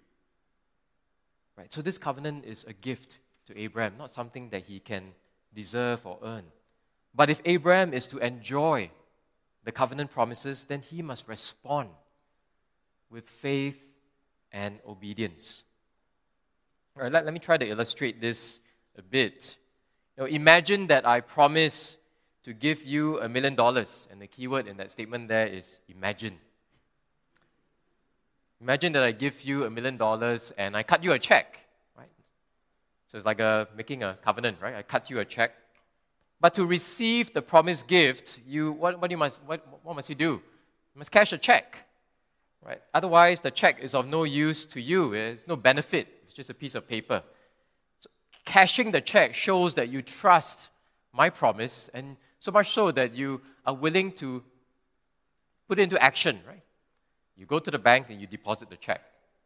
Right? 1.57 1.72
So 1.74 1.82
this 1.82 1.97
covenant 1.97 2.45
is 2.45 2.63
a 2.65 2.74
gift 2.74 3.17
to 3.47 3.59
Abraham, 3.59 3.95
not 3.97 4.11
something 4.11 4.49
that 4.49 4.63
he 4.63 4.80
can 4.80 5.13
deserve 5.53 6.05
or 6.05 6.20
earn. 6.24 6.45
But 7.13 7.30
if 7.30 7.41
Abraham 7.45 7.93
is 7.93 8.07
to 8.07 8.20
enjoy 8.20 8.91
the 9.63 9.72
covenant 9.72 10.11
promises, 10.11 10.63
then 10.63 10.82
he 10.82 11.01
must 11.01 11.28
respond 11.28 11.89
with 13.09 13.26
faith 13.26 13.93
and 14.51 14.80
obedience. 14.88 15.65
All 16.95 17.03
right, 17.03 17.11
let, 17.11 17.26
let 17.26 17.34
me 17.34 17.39
try 17.39 17.57
to 17.57 17.67
illustrate 17.67 18.22
this 18.22 18.61
a 18.97 19.01
bit. 19.01 19.57
Know, 20.17 20.26
imagine 20.26 20.88
that 20.88 21.07
I 21.07 21.22
promise 21.22 21.97
to 22.43 22.53
give 22.53 22.85
you 22.85 23.19
a 23.21 23.29
million 23.29 23.55
dollars. 23.55 24.07
And 24.11 24.21
the 24.21 24.27
keyword 24.27 24.67
in 24.67 24.77
that 24.77 24.91
statement 24.91 25.27
there 25.27 25.47
is 25.47 25.81
imagine. 25.87 26.37
Imagine 28.61 28.91
that 28.93 29.03
I 29.03 29.11
give 29.11 29.43
you 29.43 29.65
a 29.65 29.69
million 29.69 29.97
dollars 29.97 30.51
and 30.57 30.75
I 30.75 30.83
cut 30.83 31.03
you 31.03 31.13
a 31.13 31.19
check, 31.19 31.59
right? 31.97 32.09
So 33.07 33.17
it's 33.17 33.25
like 33.25 33.39
a, 33.39 33.67
making 33.75 34.03
a 34.03 34.17
covenant, 34.21 34.57
right? 34.61 34.75
I 34.75 34.81
cut 34.81 35.09
you 35.09 35.19
a 35.19 35.25
check. 35.25 35.53
But 36.41 36.53
to 36.55 36.65
receive 36.65 37.33
the 37.33 37.41
promised 37.41 37.87
gift, 37.87 38.39
you, 38.47 38.71
what, 38.73 38.99
what, 38.99 39.11
you 39.11 39.17
must, 39.17 39.39
what, 39.45 39.65
what 39.83 39.95
must 39.95 40.09
you 40.09 40.15
do? 40.15 40.31
You 40.31 40.97
must 40.97 41.11
cash 41.11 41.33
a 41.33 41.37
check, 41.37 41.77
right? 42.65 42.81
Otherwise, 42.93 43.41
the 43.41 43.51
check 43.51 43.79
is 43.81 43.93
of 43.95 44.07
no 44.07 44.23
use 44.23 44.65
to 44.67 44.81
you. 44.81 45.13
It's 45.13 45.47
no 45.47 45.55
benefit. 45.55 46.07
It's 46.23 46.33
just 46.33 46.49
a 46.49 46.53
piece 46.53 46.75
of 46.75 46.87
paper. 46.87 47.23
So 47.99 48.09
cashing 48.45 48.91
the 48.91 49.01
check 49.01 49.33
shows 49.33 49.75
that 49.75 49.89
you 49.89 50.01
trust 50.01 50.69
my 51.13 51.29
promise 51.29 51.89
and 51.93 52.17
so 52.39 52.51
much 52.51 52.69
so 52.69 52.91
that 52.91 53.13
you 53.13 53.41
are 53.65 53.73
willing 53.73 54.11
to 54.13 54.43
put 55.67 55.79
into 55.79 56.01
action, 56.01 56.39
right? 56.47 56.63
You 57.35 57.45
go 57.45 57.59
to 57.59 57.71
the 57.71 57.79
bank 57.79 58.07
and 58.09 58.19
you 58.19 58.27
deposit 58.27 58.69
the 58.69 58.77
check 58.77 59.01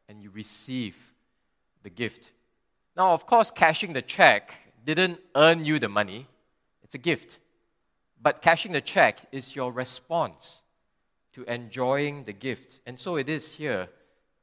and 0.07 0.21
you 0.21 0.29
receive 0.31 1.13
the 1.83 1.89
gift 1.89 2.31
Now, 2.95 3.13
of 3.13 3.25
course, 3.25 3.49
cashing 3.49 3.93
the 3.93 4.01
check 4.01 4.53
didn't 4.85 5.19
earn 5.35 5.65
you 5.65 5.79
the 5.79 5.89
money, 5.89 6.27
it's 6.83 6.93
a 6.95 6.99
gift. 6.99 7.39
But 8.21 8.41
cashing 8.41 8.71
the 8.71 8.81
check 8.81 9.19
is 9.31 9.55
your 9.55 9.71
response 9.71 10.63
to 11.33 11.43
enjoying 11.51 12.25
the 12.25 12.33
gift. 12.33 12.81
And 12.85 12.99
so 12.99 13.15
it 13.15 13.27
is 13.27 13.55
here 13.55 13.89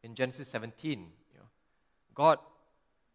in 0.03 0.15
Genesis 0.15 0.49
17. 0.49 0.99
You 0.99 1.39
know, 1.39 1.47
God 2.15 2.39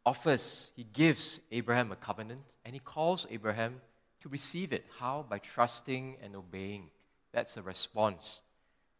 offers, 0.05 0.71
He 0.75 0.85
gives 0.85 1.41
Abraham 1.51 1.91
a 1.91 1.95
covenant, 1.95 2.57
and 2.63 2.73
He 2.73 2.79
calls 2.79 3.27
Abraham 3.29 3.81
to 4.25 4.29
receive 4.29 4.73
it. 4.73 4.83
How? 4.99 5.23
By 5.29 5.37
trusting 5.37 6.17
and 6.23 6.35
obeying. 6.35 6.89
That's 7.31 7.57
a 7.57 7.61
response 7.61 8.41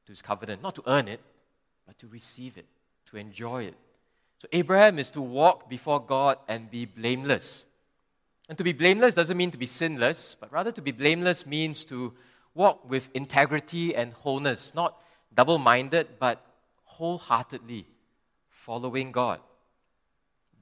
to 0.05 0.11
His 0.11 0.21
covenant. 0.21 0.61
Not 0.61 0.76
to 0.76 0.84
earn 0.86 1.07
it, 1.07 1.19
but 1.88 1.97
to 1.97 2.07
receive 2.07 2.59
it, 2.59 2.67
to 3.07 3.17
enjoy 3.17 3.63
it. 3.63 3.73
So 4.38 4.47
Abraham 4.51 4.99
is 4.99 5.09
to 5.11 5.21
walk 5.21 5.67
before 5.67 5.99
God 5.99 6.38
and 6.47 6.69
be 6.69 6.86
blameless. 6.86 7.65
And 8.49 8.57
to 8.59 8.63
be 8.63 8.71
blameless 8.71 9.15
doesn't 9.15 9.36
mean 9.36 9.49
to 9.49 9.57
be 9.57 9.65
sinless, 9.65 10.36
but 10.36 10.53
rather 10.53 10.71
to 10.71 10.82
be 10.82 10.91
blameless 10.91 11.47
means 11.47 11.86
to 11.86 12.13
walk 12.53 12.88
with 12.88 13.09
integrity 13.15 13.95
and 13.95 14.13
wholeness, 14.13 14.76
not 14.76 15.01
double 15.34 15.57
minded, 15.57 16.19
but 16.19 16.45
wholeheartedly 16.84 17.88
following 18.51 19.11
God. 19.11 19.39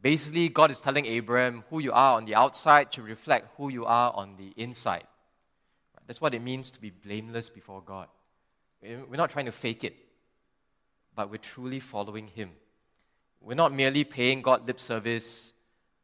Basically, 0.03 0.49
God 0.49 0.69
is 0.69 0.81
telling 0.81 1.05
Abraham 1.05 1.63
who 1.69 1.79
you 1.79 1.93
are 1.93 2.17
on 2.17 2.25
the 2.25 2.35
outside 2.35 2.91
to 2.91 3.01
reflect 3.01 3.47
who 3.55 3.69
you 3.69 3.85
are 3.85 4.13
on 4.13 4.35
the 4.35 4.53
inside. 4.57 5.05
That's 6.05 6.19
what 6.19 6.33
it 6.33 6.41
means 6.41 6.69
to 6.71 6.81
be 6.81 6.89
blameless 6.89 7.49
before 7.49 7.81
God. 7.81 8.09
We're 8.81 9.15
not 9.15 9.29
trying 9.29 9.45
to 9.45 9.53
fake 9.53 9.85
it, 9.85 9.95
but 11.15 11.31
we're 11.31 11.37
truly 11.37 11.79
following 11.79 12.27
Him. 12.27 12.51
We're 13.39 13.55
not 13.55 13.73
merely 13.73 14.03
paying 14.03 14.41
God 14.41 14.67
lip 14.67 14.81
service 14.81 15.53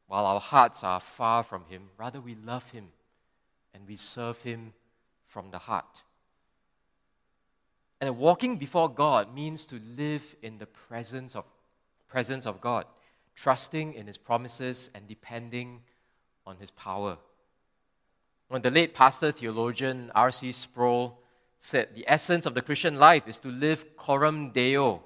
while 0.08 0.26
our 0.26 0.40
hearts 0.40 0.82
are 0.86 1.02
far 1.02 1.44
from 1.44 1.66
Him. 1.66 1.90
Rather, 1.98 2.22
we 2.22 2.36
love 2.36 2.72
Him 2.72 2.88
and 3.74 3.86
we 3.86 3.98
serve 3.98 4.42
Him 4.44 4.72
from 5.26 5.52
the 5.52 5.58
heart. 5.58 6.04
And 8.00 8.18
walking 8.18 8.56
before 8.56 8.88
God 8.88 9.36
means 9.36 9.66
to 9.66 9.82
live 9.98 10.38
in 10.42 10.58
the 10.58 10.68
presence 10.68 11.36
of, 11.36 11.44
presence 12.08 12.46
of 12.46 12.62
God, 12.62 12.86
trusting 13.42 13.94
in 13.94 14.08
His 14.08 14.18
promises 14.18 14.90
and 14.94 15.08
depending 15.08 15.82
on 16.46 16.58
His 16.58 16.72
power. 16.72 17.18
When 18.50 18.62
the 18.62 18.72
late 18.72 18.94
pastor 18.94 19.32
theologian 19.32 20.12
R.C. 20.14 20.52
Sproul 20.52 21.18
said, 21.58 21.90
The 21.96 22.06
essence 22.08 22.46
of 22.46 22.54
the 22.54 22.62
Christian 22.62 22.98
life 22.98 23.28
is 23.28 23.40
to 23.40 23.50
live 23.50 23.96
coram 23.96 24.52
Deo, 24.52 25.04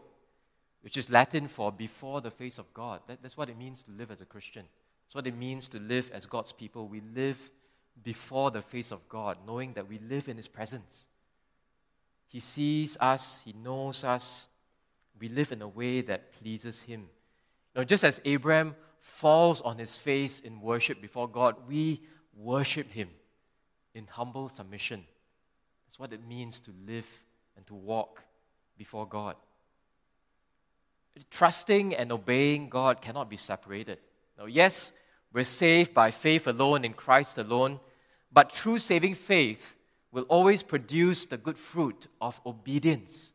which 0.82 0.98
is 0.98 1.12
Latin 1.12 1.48
for 1.48 1.72
before 1.72 2.22
the 2.22 2.32
face 2.32 2.58
of 2.58 2.74
God. 2.74 3.02
That, 3.08 3.22
that's 3.22 3.38
what 3.38 3.50
it 3.50 3.58
means 3.58 3.84
to 3.84 3.92
live 3.92 4.10
as 4.10 4.22
a 4.22 4.26
Christian. 4.26 4.66
That's 5.06 5.16
what 5.16 5.28
it 5.28 5.38
means 5.38 5.68
to 5.70 5.80
live 5.80 6.10
as 6.14 6.26
God's 6.26 6.54
people. 6.54 6.88
We 6.88 7.02
live 7.14 7.52
before 8.02 8.50
the 8.50 8.62
face 8.62 8.92
of 8.92 9.08
God, 9.08 9.38
knowing 9.46 9.74
that 9.74 9.88
we 9.88 10.00
live 10.00 10.28
in 10.28 10.38
His 10.38 10.48
presence. 10.48 11.08
He 12.30 12.40
sees 12.40 12.98
us, 13.00 13.44
He 13.46 13.54
knows 13.54 14.04
us. 14.04 14.48
We 15.20 15.30
live 15.30 15.52
in 15.52 15.62
a 15.62 15.68
way 15.68 16.02
that 16.02 16.32
pleases 16.32 16.82
Him. 16.82 17.10
Know, 17.76 17.84
just 17.84 18.03
as 18.03 18.21
Abraham 18.26 18.76
falls 18.99 19.61
on 19.61 19.78
his 19.78 19.97
face 19.97 20.39
in 20.39 20.61
worship 20.61 21.01
before 21.01 21.28
God, 21.28 21.55
we 21.67 22.01
worship 22.36 22.91
Him 22.91 23.09
in 23.93 24.07
humble 24.07 24.47
submission. 24.47 25.03
That's 25.86 25.99
what 25.99 26.13
it 26.13 26.26
means 26.26 26.59
to 26.61 26.71
live 26.86 27.07
and 27.55 27.65
to 27.67 27.76
walk 27.76 28.24
before 28.78 29.07
God. 29.07 29.36
Trusting 31.30 31.93
and 31.93 32.11
obeying 32.11 32.69
God 32.69 33.01
cannot 33.01 33.30
be 33.30 33.38
separated. 33.38 33.99
Now, 34.38 34.45
yes, 34.45 34.93
we're 35.32 35.43
saved 35.43 35.93
by 35.93 36.09
faith 36.09 36.47
alone 36.47 36.86
in 36.86 36.93
Christ 36.93 37.38
alone, 37.38 37.80
but 38.32 38.49
true 38.49 38.80
saving 38.80 39.13
faith 39.13 39.76
will 40.11 40.24
always 40.24 40.63
produce 40.63 41.26
the 41.26 41.38
good 41.38 41.57
fruit 41.57 42.07
of 42.19 42.41
obedience 42.45 43.34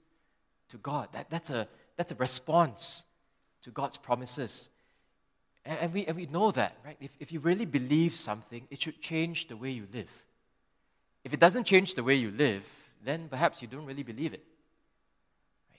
to 0.71 0.77
God. 0.79 1.09
That, 1.13 1.31
that's, 1.31 1.51
a, 1.51 1.69
that's 1.97 2.11
a 2.11 2.17
response 2.17 3.05
to 3.69 3.73
God's 3.73 3.97
promises. 3.97 4.71
And, 5.65 5.79
and, 5.79 5.93
we, 5.93 6.07
and 6.07 6.17
we 6.17 6.27
know 6.27 6.51
that, 6.53 6.77
right? 6.85 6.97
If, 7.01 7.17
if 7.21 7.33
you 7.33 7.41
really 7.41 7.67
believe 7.67 8.15
something, 8.15 8.67
it 8.71 8.81
should 8.81 9.01
change 9.01 9.49
the 9.49 9.57
way 9.57 9.71
you 9.71 9.87
live. 9.93 10.11
If 11.25 11.35
it 11.35 11.41
doesn't 11.41 11.65
change 11.65 11.95
the 11.95 12.03
way 12.03 12.15
you 12.15 12.31
live, 12.31 12.65
then 13.05 13.29
perhaps 13.29 13.61
you 13.61 13.69
don't 13.69 13.85
really 13.85 14.03
believe 14.03 14.33
it. 14.33 14.43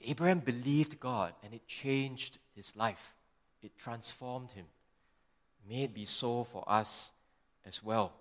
Abraham 0.06 0.40
believed 0.40 1.00
God 1.00 1.34
and 1.44 1.54
it 1.54 1.68
changed 1.68 2.38
his 2.56 2.76
life, 2.76 3.16
it 3.62 3.76
transformed 3.78 4.52
him. 4.52 4.66
May 5.68 5.84
it 5.84 5.94
be 5.94 6.06
so 6.06 6.44
for 6.44 6.64
us 6.68 7.12
as 7.66 7.84
well. 7.84 8.14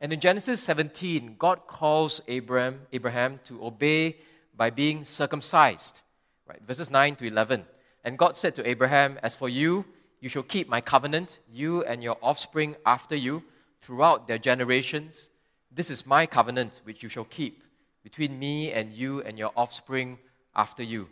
And 0.00 0.12
in 0.12 0.20
Genesis 0.20 0.60
17, 0.62 1.36
God 1.38 1.66
calls 1.66 2.20
Abraham, 2.28 2.80
Abraham 2.92 3.40
to 3.44 3.64
obey 3.64 4.16
by 4.56 4.70
being 4.70 5.04
circumcised. 5.04 6.00
Right, 6.46 6.60
verses 6.66 6.90
9 6.90 7.16
to 7.16 7.26
11. 7.26 7.64
And 8.04 8.18
God 8.18 8.36
said 8.36 8.54
to 8.56 8.68
Abraham, 8.68 9.18
As 9.22 9.36
for 9.36 9.48
you, 9.48 9.84
you 10.20 10.28
shall 10.28 10.42
keep 10.42 10.68
my 10.68 10.80
covenant, 10.80 11.40
you 11.50 11.82
and 11.84 12.02
your 12.02 12.16
offspring 12.22 12.76
after 12.86 13.16
you, 13.16 13.42
throughout 13.80 14.28
their 14.28 14.38
generations. 14.38 15.30
This 15.70 15.90
is 15.90 16.06
my 16.06 16.26
covenant 16.26 16.80
which 16.84 17.02
you 17.02 17.08
shall 17.08 17.24
keep 17.24 17.62
between 18.02 18.38
me 18.38 18.72
and 18.72 18.92
you 18.92 19.22
and 19.22 19.38
your 19.38 19.52
offspring 19.56 20.18
after 20.54 20.82
you. 20.82 21.08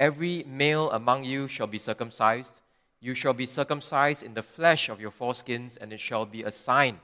Every 0.00 0.44
male 0.46 0.90
among 0.90 1.24
you 1.24 1.48
shall 1.48 1.66
be 1.66 1.78
circumcised. 1.78 2.60
You 3.00 3.14
shall 3.14 3.34
be 3.34 3.46
circumcised 3.46 4.22
in 4.22 4.34
the 4.34 4.42
flesh 4.42 4.88
of 4.88 5.00
your 5.00 5.10
foreskins, 5.10 5.76
and 5.80 5.92
it 5.92 6.00
shall 6.00 6.24
be 6.24 6.42
a 6.42 6.50
sign 6.50 7.00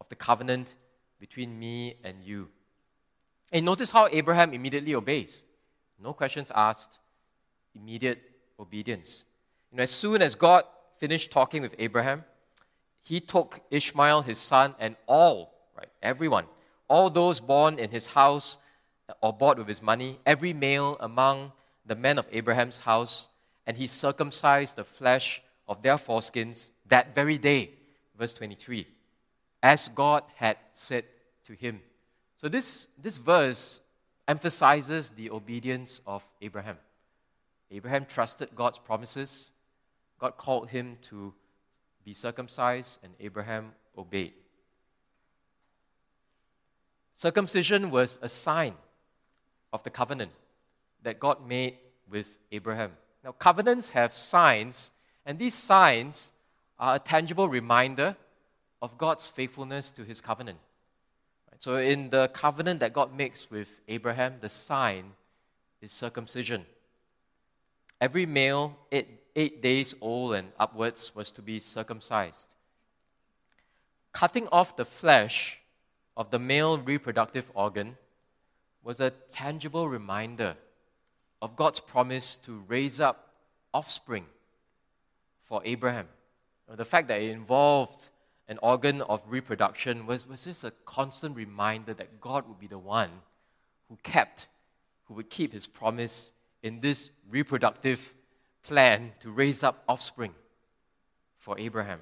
of 0.00 0.08
the 0.08 0.16
covenant 0.16 0.74
between 1.20 1.58
me 1.58 1.96
and 2.02 2.22
you. 2.22 2.48
And 3.52 3.64
notice 3.64 3.90
how 3.90 4.08
Abraham 4.10 4.52
immediately 4.52 4.94
obeys. 4.94 5.44
No 6.02 6.12
questions 6.12 6.50
asked, 6.54 6.98
immediate 7.74 8.20
obedience. 8.58 9.24
You 9.70 9.78
know, 9.78 9.82
as 9.82 9.90
soon 9.90 10.22
as 10.22 10.34
God 10.34 10.64
finished 10.98 11.30
talking 11.30 11.62
with 11.62 11.74
Abraham, 11.78 12.24
he 13.02 13.20
took 13.20 13.60
Ishmael, 13.70 14.22
his 14.22 14.38
son, 14.38 14.74
and 14.78 14.96
all, 15.06 15.52
right, 15.76 15.88
everyone, 16.02 16.46
all 16.88 17.10
those 17.10 17.40
born 17.40 17.78
in 17.78 17.90
his 17.90 18.08
house 18.08 18.58
or 19.20 19.32
bought 19.32 19.58
with 19.58 19.68
his 19.68 19.82
money, 19.82 20.18
every 20.24 20.52
male 20.52 20.96
among 21.00 21.52
the 21.84 21.96
men 21.96 22.18
of 22.18 22.28
Abraham's 22.30 22.78
house, 22.78 23.28
and 23.66 23.76
he 23.76 23.86
circumcised 23.86 24.76
the 24.76 24.84
flesh 24.84 25.42
of 25.66 25.82
their 25.82 25.96
foreskins 25.96 26.70
that 26.88 27.14
very 27.14 27.38
day. 27.38 27.70
Verse 28.16 28.32
23. 28.32 28.86
As 29.62 29.88
God 29.88 30.22
had 30.36 30.56
said 30.72 31.04
to 31.44 31.54
him. 31.54 31.80
So, 32.36 32.48
this, 32.48 32.88
this 33.00 33.16
verse 33.16 33.80
emphasizes 34.26 35.10
the 35.10 35.30
obedience 35.30 36.00
of 36.06 36.24
Abraham. 36.40 36.76
Abraham 37.72 38.04
trusted 38.04 38.50
God's 38.54 38.78
promises. 38.78 39.52
God 40.18 40.36
called 40.36 40.68
him 40.68 40.98
to 41.02 41.32
be 42.04 42.12
circumcised, 42.12 43.00
and 43.02 43.14
Abraham 43.18 43.72
obeyed. 43.96 44.34
Circumcision 47.14 47.90
was 47.90 48.18
a 48.22 48.28
sign 48.28 48.74
of 49.72 49.82
the 49.84 49.90
covenant 49.90 50.32
that 51.02 51.18
God 51.18 51.46
made 51.46 51.78
with 52.08 52.38
Abraham. 52.50 52.92
Now, 53.24 53.32
covenants 53.32 53.90
have 53.90 54.14
signs, 54.14 54.92
and 55.24 55.38
these 55.38 55.54
signs 55.54 56.32
are 56.78 56.96
a 56.96 56.98
tangible 56.98 57.48
reminder 57.48 58.16
of 58.80 58.98
God's 58.98 59.28
faithfulness 59.28 59.90
to 59.92 60.04
his 60.04 60.20
covenant. 60.20 60.58
So, 61.58 61.76
in 61.76 62.10
the 62.10 62.28
covenant 62.32 62.80
that 62.80 62.92
God 62.92 63.16
makes 63.16 63.48
with 63.48 63.80
Abraham, 63.86 64.34
the 64.40 64.48
sign 64.48 65.12
is 65.80 65.92
circumcision. 65.92 66.66
Every 68.02 68.26
male, 68.26 68.76
eight, 68.90 69.06
eight 69.36 69.62
days 69.62 69.94
old 70.00 70.34
and 70.34 70.48
upwards, 70.58 71.14
was 71.14 71.30
to 71.30 71.40
be 71.40 71.60
circumcised. 71.60 72.48
Cutting 74.10 74.48
off 74.50 74.74
the 74.74 74.84
flesh 74.84 75.60
of 76.16 76.28
the 76.32 76.40
male 76.40 76.78
reproductive 76.78 77.52
organ 77.54 77.96
was 78.82 79.00
a 79.00 79.10
tangible 79.30 79.88
reminder 79.88 80.56
of 81.40 81.54
God's 81.54 81.78
promise 81.78 82.36
to 82.38 82.64
raise 82.66 82.98
up 82.98 83.34
offspring 83.72 84.26
for 85.40 85.62
Abraham. 85.64 86.08
The 86.68 86.84
fact 86.84 87.06
that 87.06 87.22
it 87.22 87.30
involved 87.30 88.08
an 88.48 88.58
organ 88.64 89.02
of 89.02 89.22
reproduction 89.28 90.06
was, 90.06 90.26
was 90.26 90.42
just 90.42 90.64
a 90.64 90.72
constant 90.84 91.36
reminder 91.36 91.94
that 91.94 92.20
God 92.20 92.48
would 92.48 92.58
be 92.58 92.66
the 92.66 92.78
one 92.78 93.10
who 93.88 93.96
kept, 94.02 94.48
who 95.04 95.14
would 95.14 95.30
keep 95.30 95.52
his 95.52 95.68
promise 95.68 96.32
in 96.62 96.80
this 96.80 97.10
reproductive 97.28 98.14
plan 98.62 99.12
to 99.20 99.30
raise 99.30 99.62
up 99.62 99.82
offspring 99.88 100.34
for 101.38 101.58
Abraham. 101.58 102.00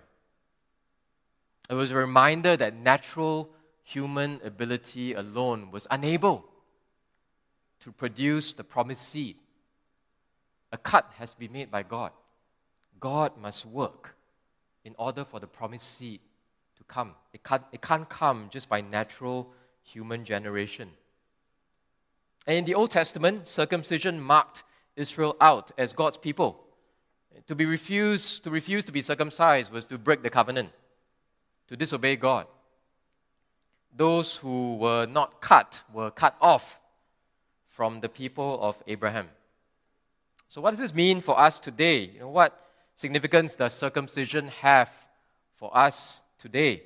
It 1.70 1.74
was 1.74 1.90
a 1.90 1.96
reminder 1.96 2.56
that 2.56 2.74
natural 2.74 3.50
human 3.84 4.40
ability 4.44 5.14
alone 5.14 5.70
was 5.70 5.86
unable 5.90 6.44
to 7.80 7.92
produce 7.92 8.52
the 8.52 8.64
promised 8.64 9.08
seed. 9.08 9.36
A 10.72 10.76
cut 10.78 11.10
has 11.16 11.30
to 11.30 11.38
be 11.38 11.48
made 11.48 11.70
by 11.70 11.82
God. 11.82 12.12
God 13.00 13.32
must 13.40 13.64
work 13.66 14.14
in 14.84 14.94
order 14.98 15.24
for 15.24 15.40
the 15.40 15.46
promised 15.46 15.96
seed 15.96 16.20
to 16.76 16.84
come. 16.84 17.14
It 17.32 17.42
can't, 17.42 17.62
it 17.72 17.80
can't 17.80 18.08
come 18.08 18.48
just 18.50 18.68
by 18.68 18.80
natural 18.80 19.50
human 19.82 20.24
generation. 20.24 20.90
And 22.50 22.58
in 22.58 22.64
the 22.64 22.74
Old 22.74 22.90
Testament, 22.90 23.46
circumcision 23.46 24.20
marked 24.20 24.64
Israel 24.96 25.36
out 25.40 25.70
as 25.78 25.92
God's 25.92 26.16
people. 26.16 26.64
To 27.46 27.54
be 27.54 27.64
refused, 27.64 28.42
to 28.42 28.50
refuse 28.50 28.82
to 28.86 28.90
be 28.90 29.00
circumcised 29.00 29.72
was 29.72 29.86
to 29.86 29.98
break 29.98 30.24
the 30.24 30.30
covenant, 30.30 30.70
to 31.68 31.76
disobey 31.76 32.16
God. 32.16 32.48
Those 33.94 34.38
who 34.38 34.78
were 34.78 35.06
not 35.06 35.40
cut 35.40 35.84
were 35.92 36.10
cut 36.10 36.34
off 36.40 36.80
from 37.68 38.00
the 38.00 38.08
people 38.08 38.58
of 38.60 38.82
Abraham. 38.88 39.28
So, 40.48 40.60
what 40.60 40.70
does 40.70 40.80
this 40.80 40.92
mean 40.92 41.20
for 41.20 41.38
us 41.38 41.60
today? 41.60 42.10
You 42.14 42.18
know, 42.18 42.30
what 42.30 42.66
significance 42.96 43.54
does 43.54 43.74
circumcision 43.74 44.48
have 44.60 44.90
for 45.54 45.70
us 45.72 46.24
today? 46.36 46.82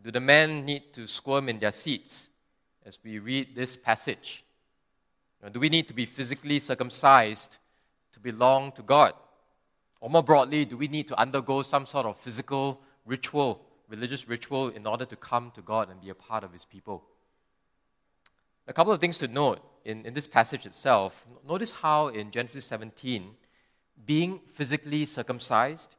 Do 0.00 0.12
the 0.12 0.20
men 0.20 0.64
need 0.64 0.92
to 0.92 1.08
squirm 1.08 1.48
in 1.48 1.58
their 1.58 1.72
seats 1.72 2.29
as 2.90 2.98
we 3.04 3.20
read 3.20 3.54
this 3.54 3.76
passage? 3.76 4.42
Do 5.52 5.60
we 5.60 5.68
need 5.68 5.86
to 5.86 5.94
be 5.94 6.04
physically 6.04 6.58
circumcised 6.58 7.58
to 8.12 8.18
belong 8.18 8.72
to 8.72 8.82
God? 8.82 9.12
Or 10.00 10.10
more 10.10 10.24
broadly, 10.24 10.64
do 10.64 10.76
we 10.76 10.88
need 10.88 11.06
to 11.06 11.16
undergo 11.16 11.62
some 11.62 11.86
sort 11.86 12.04
of 12.04 12.16
physical 12.16 12.80
ritual, 13.06 13.64
religious 13.88 14.28
ritual, 14.28 14.70
in 14.70 14.88
order 14.88 15.04
to 15.04 15.14
come 15.14 15.52
to 15.54 15.62
God 15.62 15.88
and 15.88 16.00
be 16.00 16.10
a 16.10 16.16
part 16.16 16.42
of 16.42 16.52
His 16.52 16.64
people? 16.64 17.04
A 18.66 18.72
couple 18.72 18.92
of 18.92 19.00
things 19.00 19.18
to 19.18 19.28
note 19.28 19.60
in, 19.84 20.04
in 20.04 20.12
this 20.12 20.26
passage 20.26 20.66
itself. 20.66 21.28
Notice 21.48 21.72
how 21.72 22.08
in 22.08 22.32
Genesis 22.32 22.64
17, 22.64 23.30
being 24.04 24.40
physically 24.52 25.04
circumcised 25.04 25.94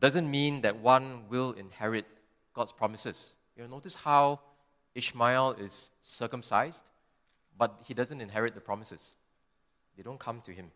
doesn't 0.00 0.30
mean 0.30 0.62
that 0.62 0.78
one 0.78 1.24
will 1.28 1.52
inherit 1.52 2.06
God's 2.54 2.72
promises. 2.72 3.36
You 3.58 3.64
know, 3.64 3.68
notice 3.68 3.94
how 3.94 4.40
Ishmael 4.94 5.56
is 5.58 5.90
circumcised, 6.00 6.90
but 7.58 7.80
he 7.84 7.94
doesn't 7.94 8.20
inherit 8.20 8.54
the 8.54 8.60
promises. 8.60 9.16
They 9.96 10.02
don't 10.02 10.18
come 10.18 10.40
to 10.42 10.52
him. 10.52 10.70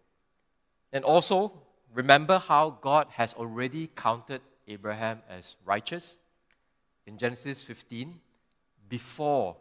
And 0.92 1.04
also, 1.04 1.52
remember 1.94 2.38
how 2.38 2.70
God 2.70 3.08
has 3.10 3.34
already 3.34 3.90
counted 3.94 4.40
Abraham 4.66 5.20
as 5.28 5.56
righteous 5.64 6.18
in 7.06 7.18
Genesis 7.18 7.62
15 7.62 8.20
before 8.88 9.56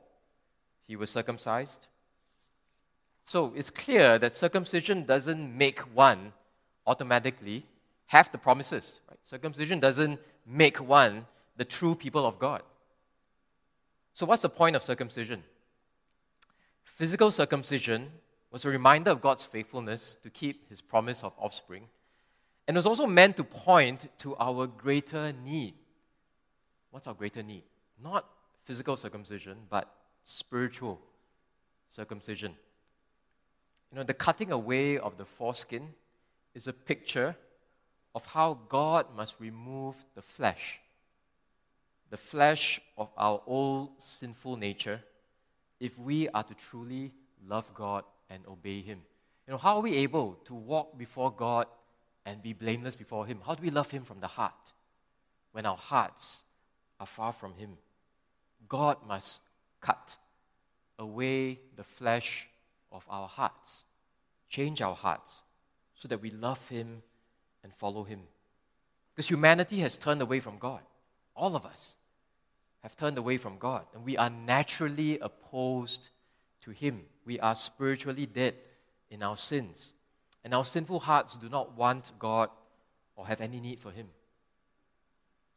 he 0.88 0.96
was 0.96 1.10
circumcised. 1.10 1.88
So 3.26 3.54
it's 3.56 3.70
clear 3.70 4.18
that 4.20 4.34
circumcision 4.34 5.04
doesn't 5.04 5.58
make 5.58 5.80
one 5.80 6.34
automatically 6.86 7.66
have 8.08 8.32
the 8.32 8.38
promises. 8.38 9.02
Right? 9.10 9.20
Circumcision 9.22 9.80
doesn't 9.80 10.20
make 10.46 10.78
one 10.78 11.26
the 11.58 11.66
true 11.66 11.94
people 11.96 12.26
of 12.26 12.40
God. 12.40 12.64
So, 14.18 14.26
what's 14.26 14.42
the 14.42 14.50
point 14.50 14.76
of 14.76 14.82
circumcision? 14.82 15.44
Physical 16.84 17.30
circumcision 17.30 18.10
was 18.50 18.66
a 18.66 18.70
reminder 18.72 19.12
of 19.12 19.22
God's 19.22 19.46
faithfulness 19.46 20.16
to 20.24 20.32
keep 20.32 20.68
his 20.70 20.82
promise 20.82 21.24
of 21.24 21.34
offspring, 21.38 21.84
and 22.68 22.76
was 22.76 22.88
also 22.88 23.06
meant 23.06 23.38
to 23.38 23.44
point 23.44 24.08
to 24.18 24.36
our 24.38 24.66
greater 24.66 25.32
need. 25.46 25.76
What's 26.90 27.06
our 27.06 27.14
greater 27.14 27.44
need? 27.44 27.62
Not 28.02 28.26
physical 28.64 28.96
circumcision, 28.96 29.58
but 29.70 29.88
spiritual 30.24 31.00
circumcision. 31.88 32.56
You 33.92 33.98
know, 33.98 34.04
the 34.04 34.16
cutting 34.16 34.52
away 34.52 34.98
of 34.98 35.20
the 35.20 35.26
foreskin 35.26 35.94
is 36.56 36.68
a 36.68 36.74
picture 36.74 37.36
of 38.16 38.26
how 38.26 38.58
God 38.68 39.16
must 39.16 39.40
remove 39.40 40.04
the 40.16 40.24
flesh 40.24 40.80
the 42.10 42.18
flesh 42.18 42.80
of 42.98 43.10
our 43.18 43.42
old 43.46 44.02
sinful 44.02 44.56
nature 44.58 45.02
if 45.80 45.98
we 46.00 46.30
are 46.30 46.44
to 46.44 46.54
truly 46.54 47.12
love 47.48 47.74
God 47.74 48.04
and 48.30 48.46
obey 48.48 48.82
Him. 48.82 49.00
You 49.48 49.52
know, 49.52 49.58
how 49.58 49.78
are 49.78 49.82
we 49.82 49.96
able 49.98 50.34
to 50.46 50.54
walk 50.54 50.98
before 50.98 51.32
God 51.32 51.68
and 52.26 52.42
be 52.42 52.54
blameless 52.54 52.96
before 52.96 53.26
Him? 53.26 53.40
How 53.46 53.56
do 53.56 53.64
we 53.64 53.70
love 53.70 53.92
Him 53.92 54.04
from 54.04 54.20
the 54.20 54.28
heart 54.28 54.74
when 55.52 55.66
our 55.66 55.78
hearts 55.78 56.44
are 57.00 57.06
far 57.06 57.32
from 57.32 57.54
Him? 57.56 57.78
God 58.68 58.98
must 59.08 59.42
cut 59.80 60.18
away 61.00 61.60
the 61.76 61.84
flesh 61.84 62.48
of 62.92 63.06
our 63.10 63.28
hearts, 63.28 63.86
change 64.50 64.82
our 64.82 64.96
hearts, 64.96 65.44
so 65.96 66.08
that 66.08 66.22
we 66.22 66.32
love 66.32 66.68
Him 66.70 67.02
and 67.64 67.74
follow 67.74 68.04
Him. 68.04 68.22
Because 69.14 69.30
humanity 69.30 69.80
has 69.80 69.98
turned 69.98 70.22
away 70.22 70.40
from 70.40 70.58
God 70.58 70.82
all 71.38 71.56
of 71.56 71.66
us, 71.66 71.98
have 72.84 72.96
turned 72.96 73.18
away 73.18 73.38
from 73.38 73.58
God, 73.58 73.86
and 73.94 74.04
we 74.04 74.18
are 74.18 74.30
naturally 74.30 75.20
opposed 75.20 76.10
to 76.62 76.72
Him. 76.72 77.02
We 77.26 77.40
are 77.40 77.56
spiritually 77.56 78.26
dead 78.26 78.56
in 79.10 79.24
our 79.24 79.38
sins, 79.38 79.94
and 80.44 80.54
our 80.54 80.66
sinful 80.66 81.00
hearts 81.00 81.36
do 81.38 81.50
not 81.50 81.78
want 81.78 82.12
God 82.20 82.50
or 83.16 83.28
have 83.28 83.42
any 83.42 83.60
need 83.60 83.80
for 83.80 83.92
Him. 83.92 84.08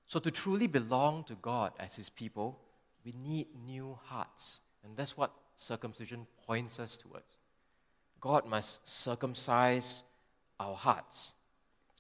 So, 0.06 0.18
to 0.18 0.30
truly 0.30 0.66
belong 0.66 1.24
to 1.24 1.34
God 1.34 1.72
as 1.78 1.96
His 1.96 2.10
people, 2.10 2.58
we 3.04 3.12
need 3.12 3.46
new 3.64 3.98
hearts, 4.04 4.60
and 4.84 4.96
that's 4.96 5.16
what 5.16 5.32
circumcision 5.54 6.26
points 6.46 6.80
us 6.80 6.96
towards. 6.96 7.38
God 8.20 8.46
must 8.46 8.86
circumcise 8.86 10.04
our 10.58 10.74
hearts. 10.74 11.34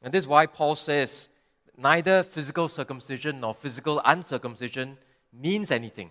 And 0.02 0.12
this 0.12 0.24
is 0.24 0.28
why 0.28 0.46
Paul 0.46 0.74
says 0.74 1.28
neither 1.76 2.22
physical 2.22 2.68
circumcision 2.68 3.40
nor 3.40 3.54
physical 3.54 4.00
uncircumcision 4.04 4.98
means 5.32 5.70
anything. 5.70 6.10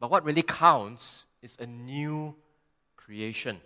But 0.00 0.10
what 0.10 0.24
really 0.24 0.42
counts 0.42 1.26
is 1.42 1.56
a 1.60 1.66
new 1.66 2.34
creation. 2.96 3.60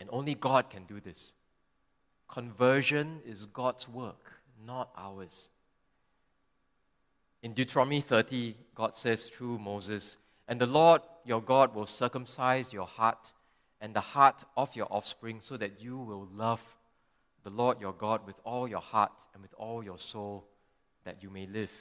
And 0.00 0.08
only 0.12 0.34
God 0.34 0.70
can 0.70 0.84
do 0.84 1.00
this. 1.00 1.34
Conversion 2.28 3.20
is 3.26 3.46
God's 3.46 3.88
work, 3.88 4.40
not 4.66 4.90
ours. 4.96 5.50
In 7.42 7.52
Deuteronomy 7.54 8.00
30, 8.00 8.56
God 8.74 8.96
says 8.96 9.28
through 9.28 9.58
Moses, 9.58 10.18
And 10.48 10.60
the 10.60 10.66
Lord 10.66 11.02
your 11.24 11.42
God 11.42 11.74
will 11.74 11.86
circumcise 11.86 12.72
your 12.72 12.86
heart 12.86 13.32
and 13.80 13.94
the 13.94 14.00
heart 14.00 14.44
of 14.56 14.74
your 14.76 14.86
offspring 14.90 15.40
so 15.40 15.56
that 15.56 15.82
you 15.82 15.98
will 15.98 16.28
love 16.34 16.76
the 17.44 17.50
Lord 17.50 17.80
your 17.80 17.92
God 17.92 18.26
with 18.26 18.40
all 18.44 18.68
your 18.68 18.80
heart 18.80 19.26
and 19.34 19.42
with 19.42 19.54
all 19.58 19.82
your 19.82 19.98
soul, 19.98 20.46
that 21.04 21.22
you 21.22 21.30
may 21.30 21.46
live. 21.46 21.72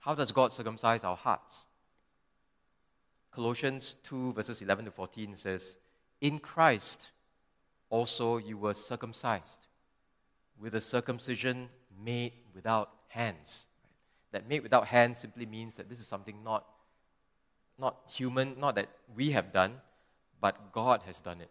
How 0.00 0.14
does 0.14 0.32
God 0.32 0.52
circumcise 0.52 1.04
our 1.04 1.16
hearts? 1.16 1.66
Colossians 3.30 3.94
2, 3.94 4.34
verses 4.34 4.62
11 4.62 4.84
to 4.86 4.90
14 4.90 5.34
says, 5.36 5.76
In 6.20 6.38
Christ 6.38 7.10
also 7.90 8.36
you 8.36 8.58
were 8.58 8.74
circumcised 8.74 9.66
with 10.60 10.74
a 10.74 10.80
circumcision 10.80 11.68
made 12.04 12.32
without 12.54 12.90
hands. 13.08 13.66
That 14.32 14.48
made 14.48 14.62
without 14.62 14.86
hands 14.86 15.18
simply 15.18 15.46
means 15.46 15.76
that 15.76 15.88
this 15.88 16.00
is 16.00 16.06
something 16.06 16.42
not, 16.44 16.66
not 17.78 17.96
human, 18.12 18.56
not 18.58 18.74
that 18.74 18.88
we 19.14 19.30
have 19.30 19.52
done, 19.52 19.80
but 20.40 20.72
God 20.72 21.02
has 21.06 21.20
done 21.20 21.40
it. 21.40 21.50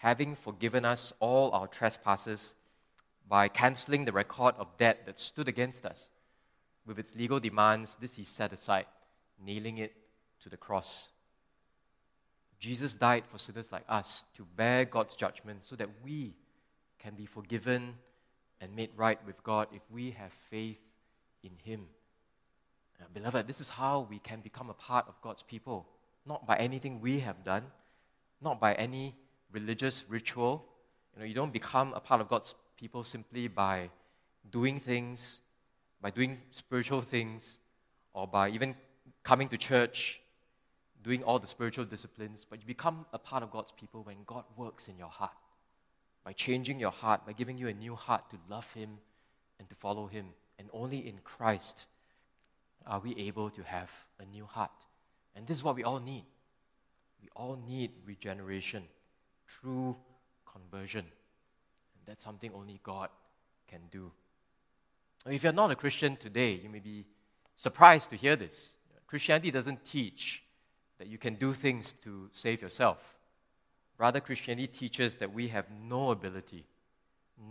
having 0.00 0.34
forgiven 0.34 0.82
us 0.82 1.12
all 1.20 1.50
our 1.52 1.66
trespasses 1.66 2.54
by 3.28 3.48
canceling 3.48 4.06
the 4.06 4.12
record 4.12 4.54
of 4.58 4.66
debt 4.78 5.04
that 5.04 5.18
stood 5.18 5.46
against 5.46 5.84
us. 5.84 6.10
With 6.86 6.98
its 6.98 7.14
legal 7.14 7.38
demands, 7.38 7.96
this 7.96 8.16
he 8.16 8.24
set 8.24 8.50
aside, 8.54 8.86
nailing 9.44 9.76
it 9.76 9.94
to 10.40 10.48
the 10.48 10.56
cross. 10.56 11.10
Jesus 12.58 12.94
died 12.94 13.24
for 13.26 13.36
sinners 13.36 13.72
like 13.72 13.84
us 13.90 14.24
to 14.38 14.46
bear 14.56 14.86
God's 14.86 15.14
judgment 15.14 15.66
so 15.66 15.76
that 15.76 15.90
we 16.02 16.34
can 16.98 17.14
be 17.14 17.26
forgiven 17.26 17.94
and 18.58 18.74
made 18.74 18.90
right 18.96 19.18
with 19.26 19.44
God 19.44 19.68
if 19.70 19.82
we 19.90 20.12
have 20.12 20.32
faith 20.32 20.80
in 21.42 21.52
Him. 21.62 21.88
Uh, 22.98 23.04
beloved, 23.12 23.46
this 23.46 23.60
is 23.60 23.68
how 23.68 24.06
we 24.08 24.18
can 24.18 24.40
become 24.40 24.70
a 24.70 24.74
part 24.74 25.06
of 25.08 25.20
God's 25.20 25.42
people, 25.42 25.86
not 26.24 26.46
by 26.46 26.56
anything 26.56 27.02
we 27.02 27.20
have 27.20 27.44
done, 27.44 27.64
not 28.40 28.58
by 28.58 28.72
any 28.74 29.14
religious 29.52 30.04
ritual. 30.08 30.66
You 31.14 31.20
know, 31.20 31.26
you 31.26 31.34
don't 31.34 31.52
become 31.52 31.92
a 31.94 32.00
part 32.00 32.20
of 32.20 32.28
God's 32.28 32.54
people 32.76 33.04
simply 33.04 33.48
by 33.48 33.90
doing 34.50 34.78
things, 34.78 35.42
by 36.00 36.10
doing 36.10 36.38
spiritual 36.50 37.00
things, 37.00 37.60
or 38.12 38.26
by 38.26 38.48
even 38.50 38.74
coming 39.22 39.48
to 39.48 39.56
church, 39.56 40.20
doing 41.02 41.22
all 41.22 41.38
the 41.38 41.46
spiritual 41.46 41.84
disciplines, 41.84 42.44
but 42.48 42.60
you 42.60 42.66
become 42.66 43.06
a 43.12 43.18
part 43.18 43.42
of 43.42 43.50
God's 43.50 43.72
people 43.72 44.02
when 44.02 44.16
God 44.26 44.44
works 44.56 44.88
in 44.88 44.98
your 44.98 45.08
heart, 45.08 45.32
by 46.24 46.32
changing 46.32 46.78
your 46.78 46.90
heart, 46.90 47.26
by 47.26 47.32
giving 47.32 47.56
you 47.56 47.68
a 47.68 47.74
new 47.74 47.94
heart 47.94 48.28
to 48.30 48.36
love 48.48 48.70
Him 48.72 48.98
and 49.58 49.68
to 49.68 49.74
follow 49.74 50.06
Him. 50.06 50.26
And 50.58 50.68
only 50.72 51.06
in 51.06 51.18
Christ 51.24 51.86
are 52.86 53.00
we 53.00 53.16
able 53.16 53.50
to 53.50 53.62
have 53.62 53.92
a 54.18 54.24
new 54.24 54.44
heart. 54.44 54.86
And 55.34 55.46
this 55.46 55.56
is 55.56 55.64
what 55.64 55.76
we 55.76 55.84
all 55.84 56.00
need. 56.00 56.24
We 57.22 57.28
all 57.34 57.58
need 57.66 57.92
regeneration, 58.04 58.84
true 59.60 59.96
conversion. 60.50 61.04
And 61.04 62.06
that's 62.06 62.22
something 62.22 62.50
only 62.54 62.80
God 62.82 63.08
can 63.68 63.80
do. 63.90 64.10
If 65.26 65.42
you're 65.42 65.52
not 65.52 65.70
a 65.70 65.76
Christian 65.76 66.16
today, 66.16 66.60
you 66.62 66.68
may 66.68 66.78
be 66.78 67.04
surprised 67.56 68.10
to 68.10 68.16
hear 68.16 68.36
this. 68.36 68.76
Christianity 69.06 69.50
doesn't 69.50 69.84
teach 69.84 70.42
that 70.98 71.08
you 71.08 71.18
can 71.18 71.34
do 71.34 71.52
things 71.52 71.92
to 71.92 72.28
save 72.30 72.62
yourself. 72.62 73.16
Rather, 73.98 74.20
Christianity 74.20 74.66
teaches 74.66 75.16
that 75.16 75.32
we 75.32 75.48
have 75.48 75.66
no 75.70 76.10
ability, 76.10 76.64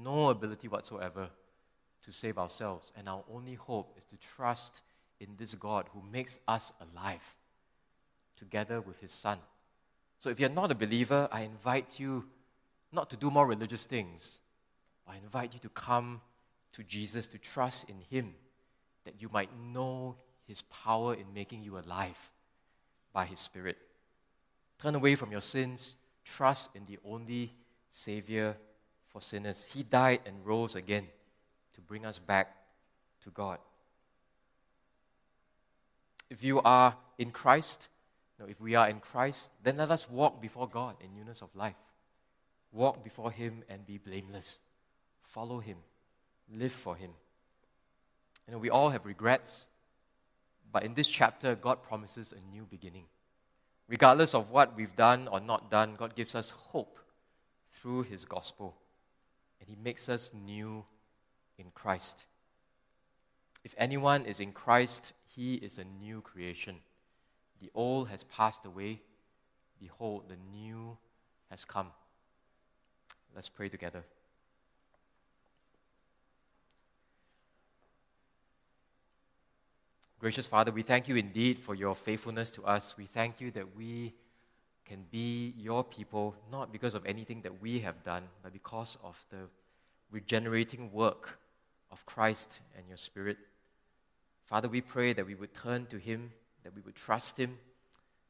no 0.02 0.30
ability 0.30 0.68
whatsoever 0.68 1.30
to 2.02 2.12
save 2.12 2.38
ourselves. 2.38 2.92
And 2.98 3.08
our 3.08 3.24
only 3.32 3.54
hope 3.54 3.94
is 3.98 4.06
to 4.06 4.18
trust 4.18 4.82
in 5.20 5.36
this 5.38 5.54
God 5.54 5.86
who 5.94 6.02
makes 6.12 6.40
us 6.48 6.74
alive 6.82 7.36
together 8.36 8.82
with 8.82 9.00
his 9.00 9.12
Son. 9.12 9.38
So 10.20 10.30
if 10.30 10.40
you're 10.40 10.50
not 10.50 10.70
a 10.70 10.76
believer, 10.76 11.30
I 11.32 11.42
invite 11.42 12.00
you 12.00 12.26
not 12.92 13.10
to 13.10 13.18
do 13.18 13.32
more 13.32 13.48
religious 13.48 13.86
things. 13.86 14.42
I 15.08 15.16
invite 15.16 15.54
you 15.54 15.60
to 15.62 15.70
come 15.70 16.22
to 16.74 16.84
Jesus, 16.84 17.26
to 17.28 17.38
trust 17.38 17.90
in 17.90 18.02
him, 18.10 18.36
that 19.06 19.22
you 19.22 19.30
might 19.32 19.50
know 19.58 20.18
his 20.46 20.62
power 20.62 21.14
in 21.14 21.34
making 21.34 21.64
you 21.64 21.78
alive 21.78 22.32
by 23.14 23.26
his 23.26 23.40
Spirit. 23.40 23.78
Turn 24.78 24.94
away 24.94 25.16
from 25.16 25.32
your 25.32 25.42
sins, 25.42 25.96
trust 26.26 26.76
in 26.76 26.86
the 26.86 27.00
only 27.06 27.54
Savior 27.90 28.58
for 29.06 29.22
sinners. 29.22 29.68
He 29.74 29.84
died 29.84 30.20
and 30.26 30.46
rose 30.46 30.76
again 30.76 31.08
to 31.74 31.82
bring 31.82 32.06
us 32.06 32.20
back 32.20 32.56
to 33.22 33.30
God. 33.30 33.60
If 36.30 36.44
you 36.44 36.62
are 36.62 36.96
in 37.18 37.32
Christ, 37.32 37.88
no, 38.40 38.46
if 38.46 38.62
we 38.62 38.76
are 38.76 38.90
in 38.90 39.00
Christ, 39.00 39.52
then 39.64 39.78
let 39.78 39.92
us 39.92 40.10
walk 40.10 40.42
before 40.42 40.68
God 40.68 40.96
in 41.02 41.14
newness 41.14 41.42
of 41.42 41.56
life. 41.56 41.76
Walk 42.72 43.04
before 43.04 43.32
Him 43.32 43.64
and 43.68 43.86
be 43.86 43.98
blameless. 43.98 44.62
Follow 45.22 45.60
Him. 45.60 45.78
Live 46.52 46.72
for 46.72 46.96
Him. 46.96 47.12
You 48.48 48.54
know, 48.54 48.60
we 48.60 48.70
all 48.70 48.90
have 48.90 49.06
regrets, 49.06 49.68
but 50.72 50.84
in 50.84 50.94
this 50.94 51.08
chapter, 51.08 51.56
God 51.56 51.84
promises 51.84 52.34
a 52.34 52.56
new 52.56 52.66
beginning. 52.70 53.06
Regardless 53.88 54.34
of 54.34 54.52
what 54.52 54.76
we've 54.76 54.96
done 54.96 55.28
or 55.28 55.40
not 55.40 55.70
done, 55.70 55.96
God 55.96 56.16
gives 56.16 56.36
us 56.36 56.52
hope 56.52 57.00
through 57.68 58.04
His 58.04 58.26
gospel. 58.26 58.76
And 59.60 59.68
He 59.68 59.76
makes 59.76 60.10
us 60.10 60.32
new 60.34 60.86
in 61.58 61.66
Christ. 61.74 62.26
If 63.64 63.76
anyone 63.78 64.26
is 64.26 64.40
in 64.40 64.52
Christ, 64.52 65.14
he 65.28 65.56
is 65.56 65.78
a 65.78 65.84
new 65.84 66.22
creation. 66.22 66.78
The 67.62 67.70
old 67.74 68.10
has 68.10 68.24
passed 68.24 68.66
away. 68.66 69.02
Behold, 69.80 70.30
the 70.30 70.38
new 70.58 70.98
has 71.50 71.66
come. 71.66 71.88
Let's 73.36 73.50
pray 73.50 73.70
together. 73.70 74.04
Gracious 80.20 80.48
Father, 80.48 80.72
we 80.72 80.84
thank 80.84 81.08
you 81.08 81.16
indeed 81.16 81.58
for 81.58 81.76
your 81.76 81.96
faithfulness 81.96 82.52
to 82.52 82.64
us. 82.66 82.98
We 82.98 83.06
thank 83.06 83.40
you 83.40 83.52
that 83.52 83.78
we 83.78 84.14
can 84.86 85.06
be 85.10 85.54
your 85.58 85.84
people, 85.84 86.36
not 86.52 86.74
because 86.74 86.94
of 86.94 87.06
anything 87.06 87.42
that 87.44 87.62
we 87.62 87.80
have 87.80 88.04
done, 88.04 88.24
but 88.44 88.52
because 88.52 88.98
of 89.02 89.26
the 89.30 89.48
regenerating 90.12 90.92
work 90.92 91.40
of 91.92 92.06
Christ 92.06 92.60
and 92.78 92.88
your 92.88 92.98
Spirit. 92.98 93.38
Father, 94.46 94.68
we 94.68 94.82
pray 94.82 95.14
that 95.14 95.26
we 95.26 95.36
would 95.36 95.54
turn 95.54 95.86
to 95.86 95.98
Him, 95.98 96.32
that 96.70 96.76
we 96.76 96.82
would 96.86 96.96
trust 96.96 97.40
Him. 97.40 97.58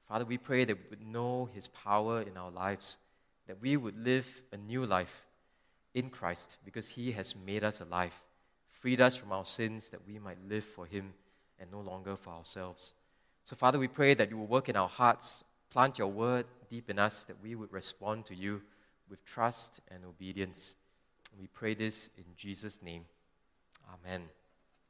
Father, 0.08 0.24
we 0.24 0.38
pray 0.38 0.64
that 0.64 0.78
we 0.78 0.90
would 0.90 1.06
know 1.06 1.50
His 1.54 1.68
power 1.68 2.22
in 2.22 2.38
our 2.38 2.50
lives, 2.50 2.98
that 3.48 3.62
we 3.62 3.76
would 3.76 4.02
live 4.02 4.44
a 4.54 4.58
new 4.58 4.86
life 4.86 5.26
in 5.94 6.10
Christ 6.10 6.58
because 6.64 6.88
He 6.88 7.12
has 7.12 7.36
made 7.36 7.66
us 7.66 7.82
alive, 7.82 8.22
freed 8.70 9.02
us 9.02 9.18
from 9.18 9.34
our 9.34 9.44
sins, 9.44 9.90
that 9.90 10.08
we 10.08 10.20
might 10.20 10.38
live 10.48 10.64
for 10.64 10.86
Him 10.86 11.14
and 11.60 11.70
no 11.70 11.82
longer 11.82 12.16
for 12.16 12.30
ourselves. 12.30 12.94
So, 13.44 13.58
Father, 13.58 13.78
we 13.78 13.90
pray 13.90 14.14
that 14.14 14.30
you 14.30 14.38
will 14.38 14.48
work 14.48 14.70
in 14.70 14.78
our 14.78 14.88
hearts, 14.88 15.44
plant 15.70 16.00
your 16.00 16.08
word 16.08 16.46
deep 16.70 16.90
in 16.90 16.98
us, 16.98 17.26
that 17.26 17.44
we 17.44 17.56
would 17.56 17.74
respond 17.74 18.24
to 18.28 18.36
you 18.36 18.62
with 19.10 19.26
trust 19.26 19.82
and 19.92 20.06
obedience. 20.06 20.76
We 21.38 21.48
pray 21.48 21.74
this 21.74 22.10
in 22.18 22.24
Jesus' 22.38 22.82
name. 22.82 23.04
Amen. 23.94 24.30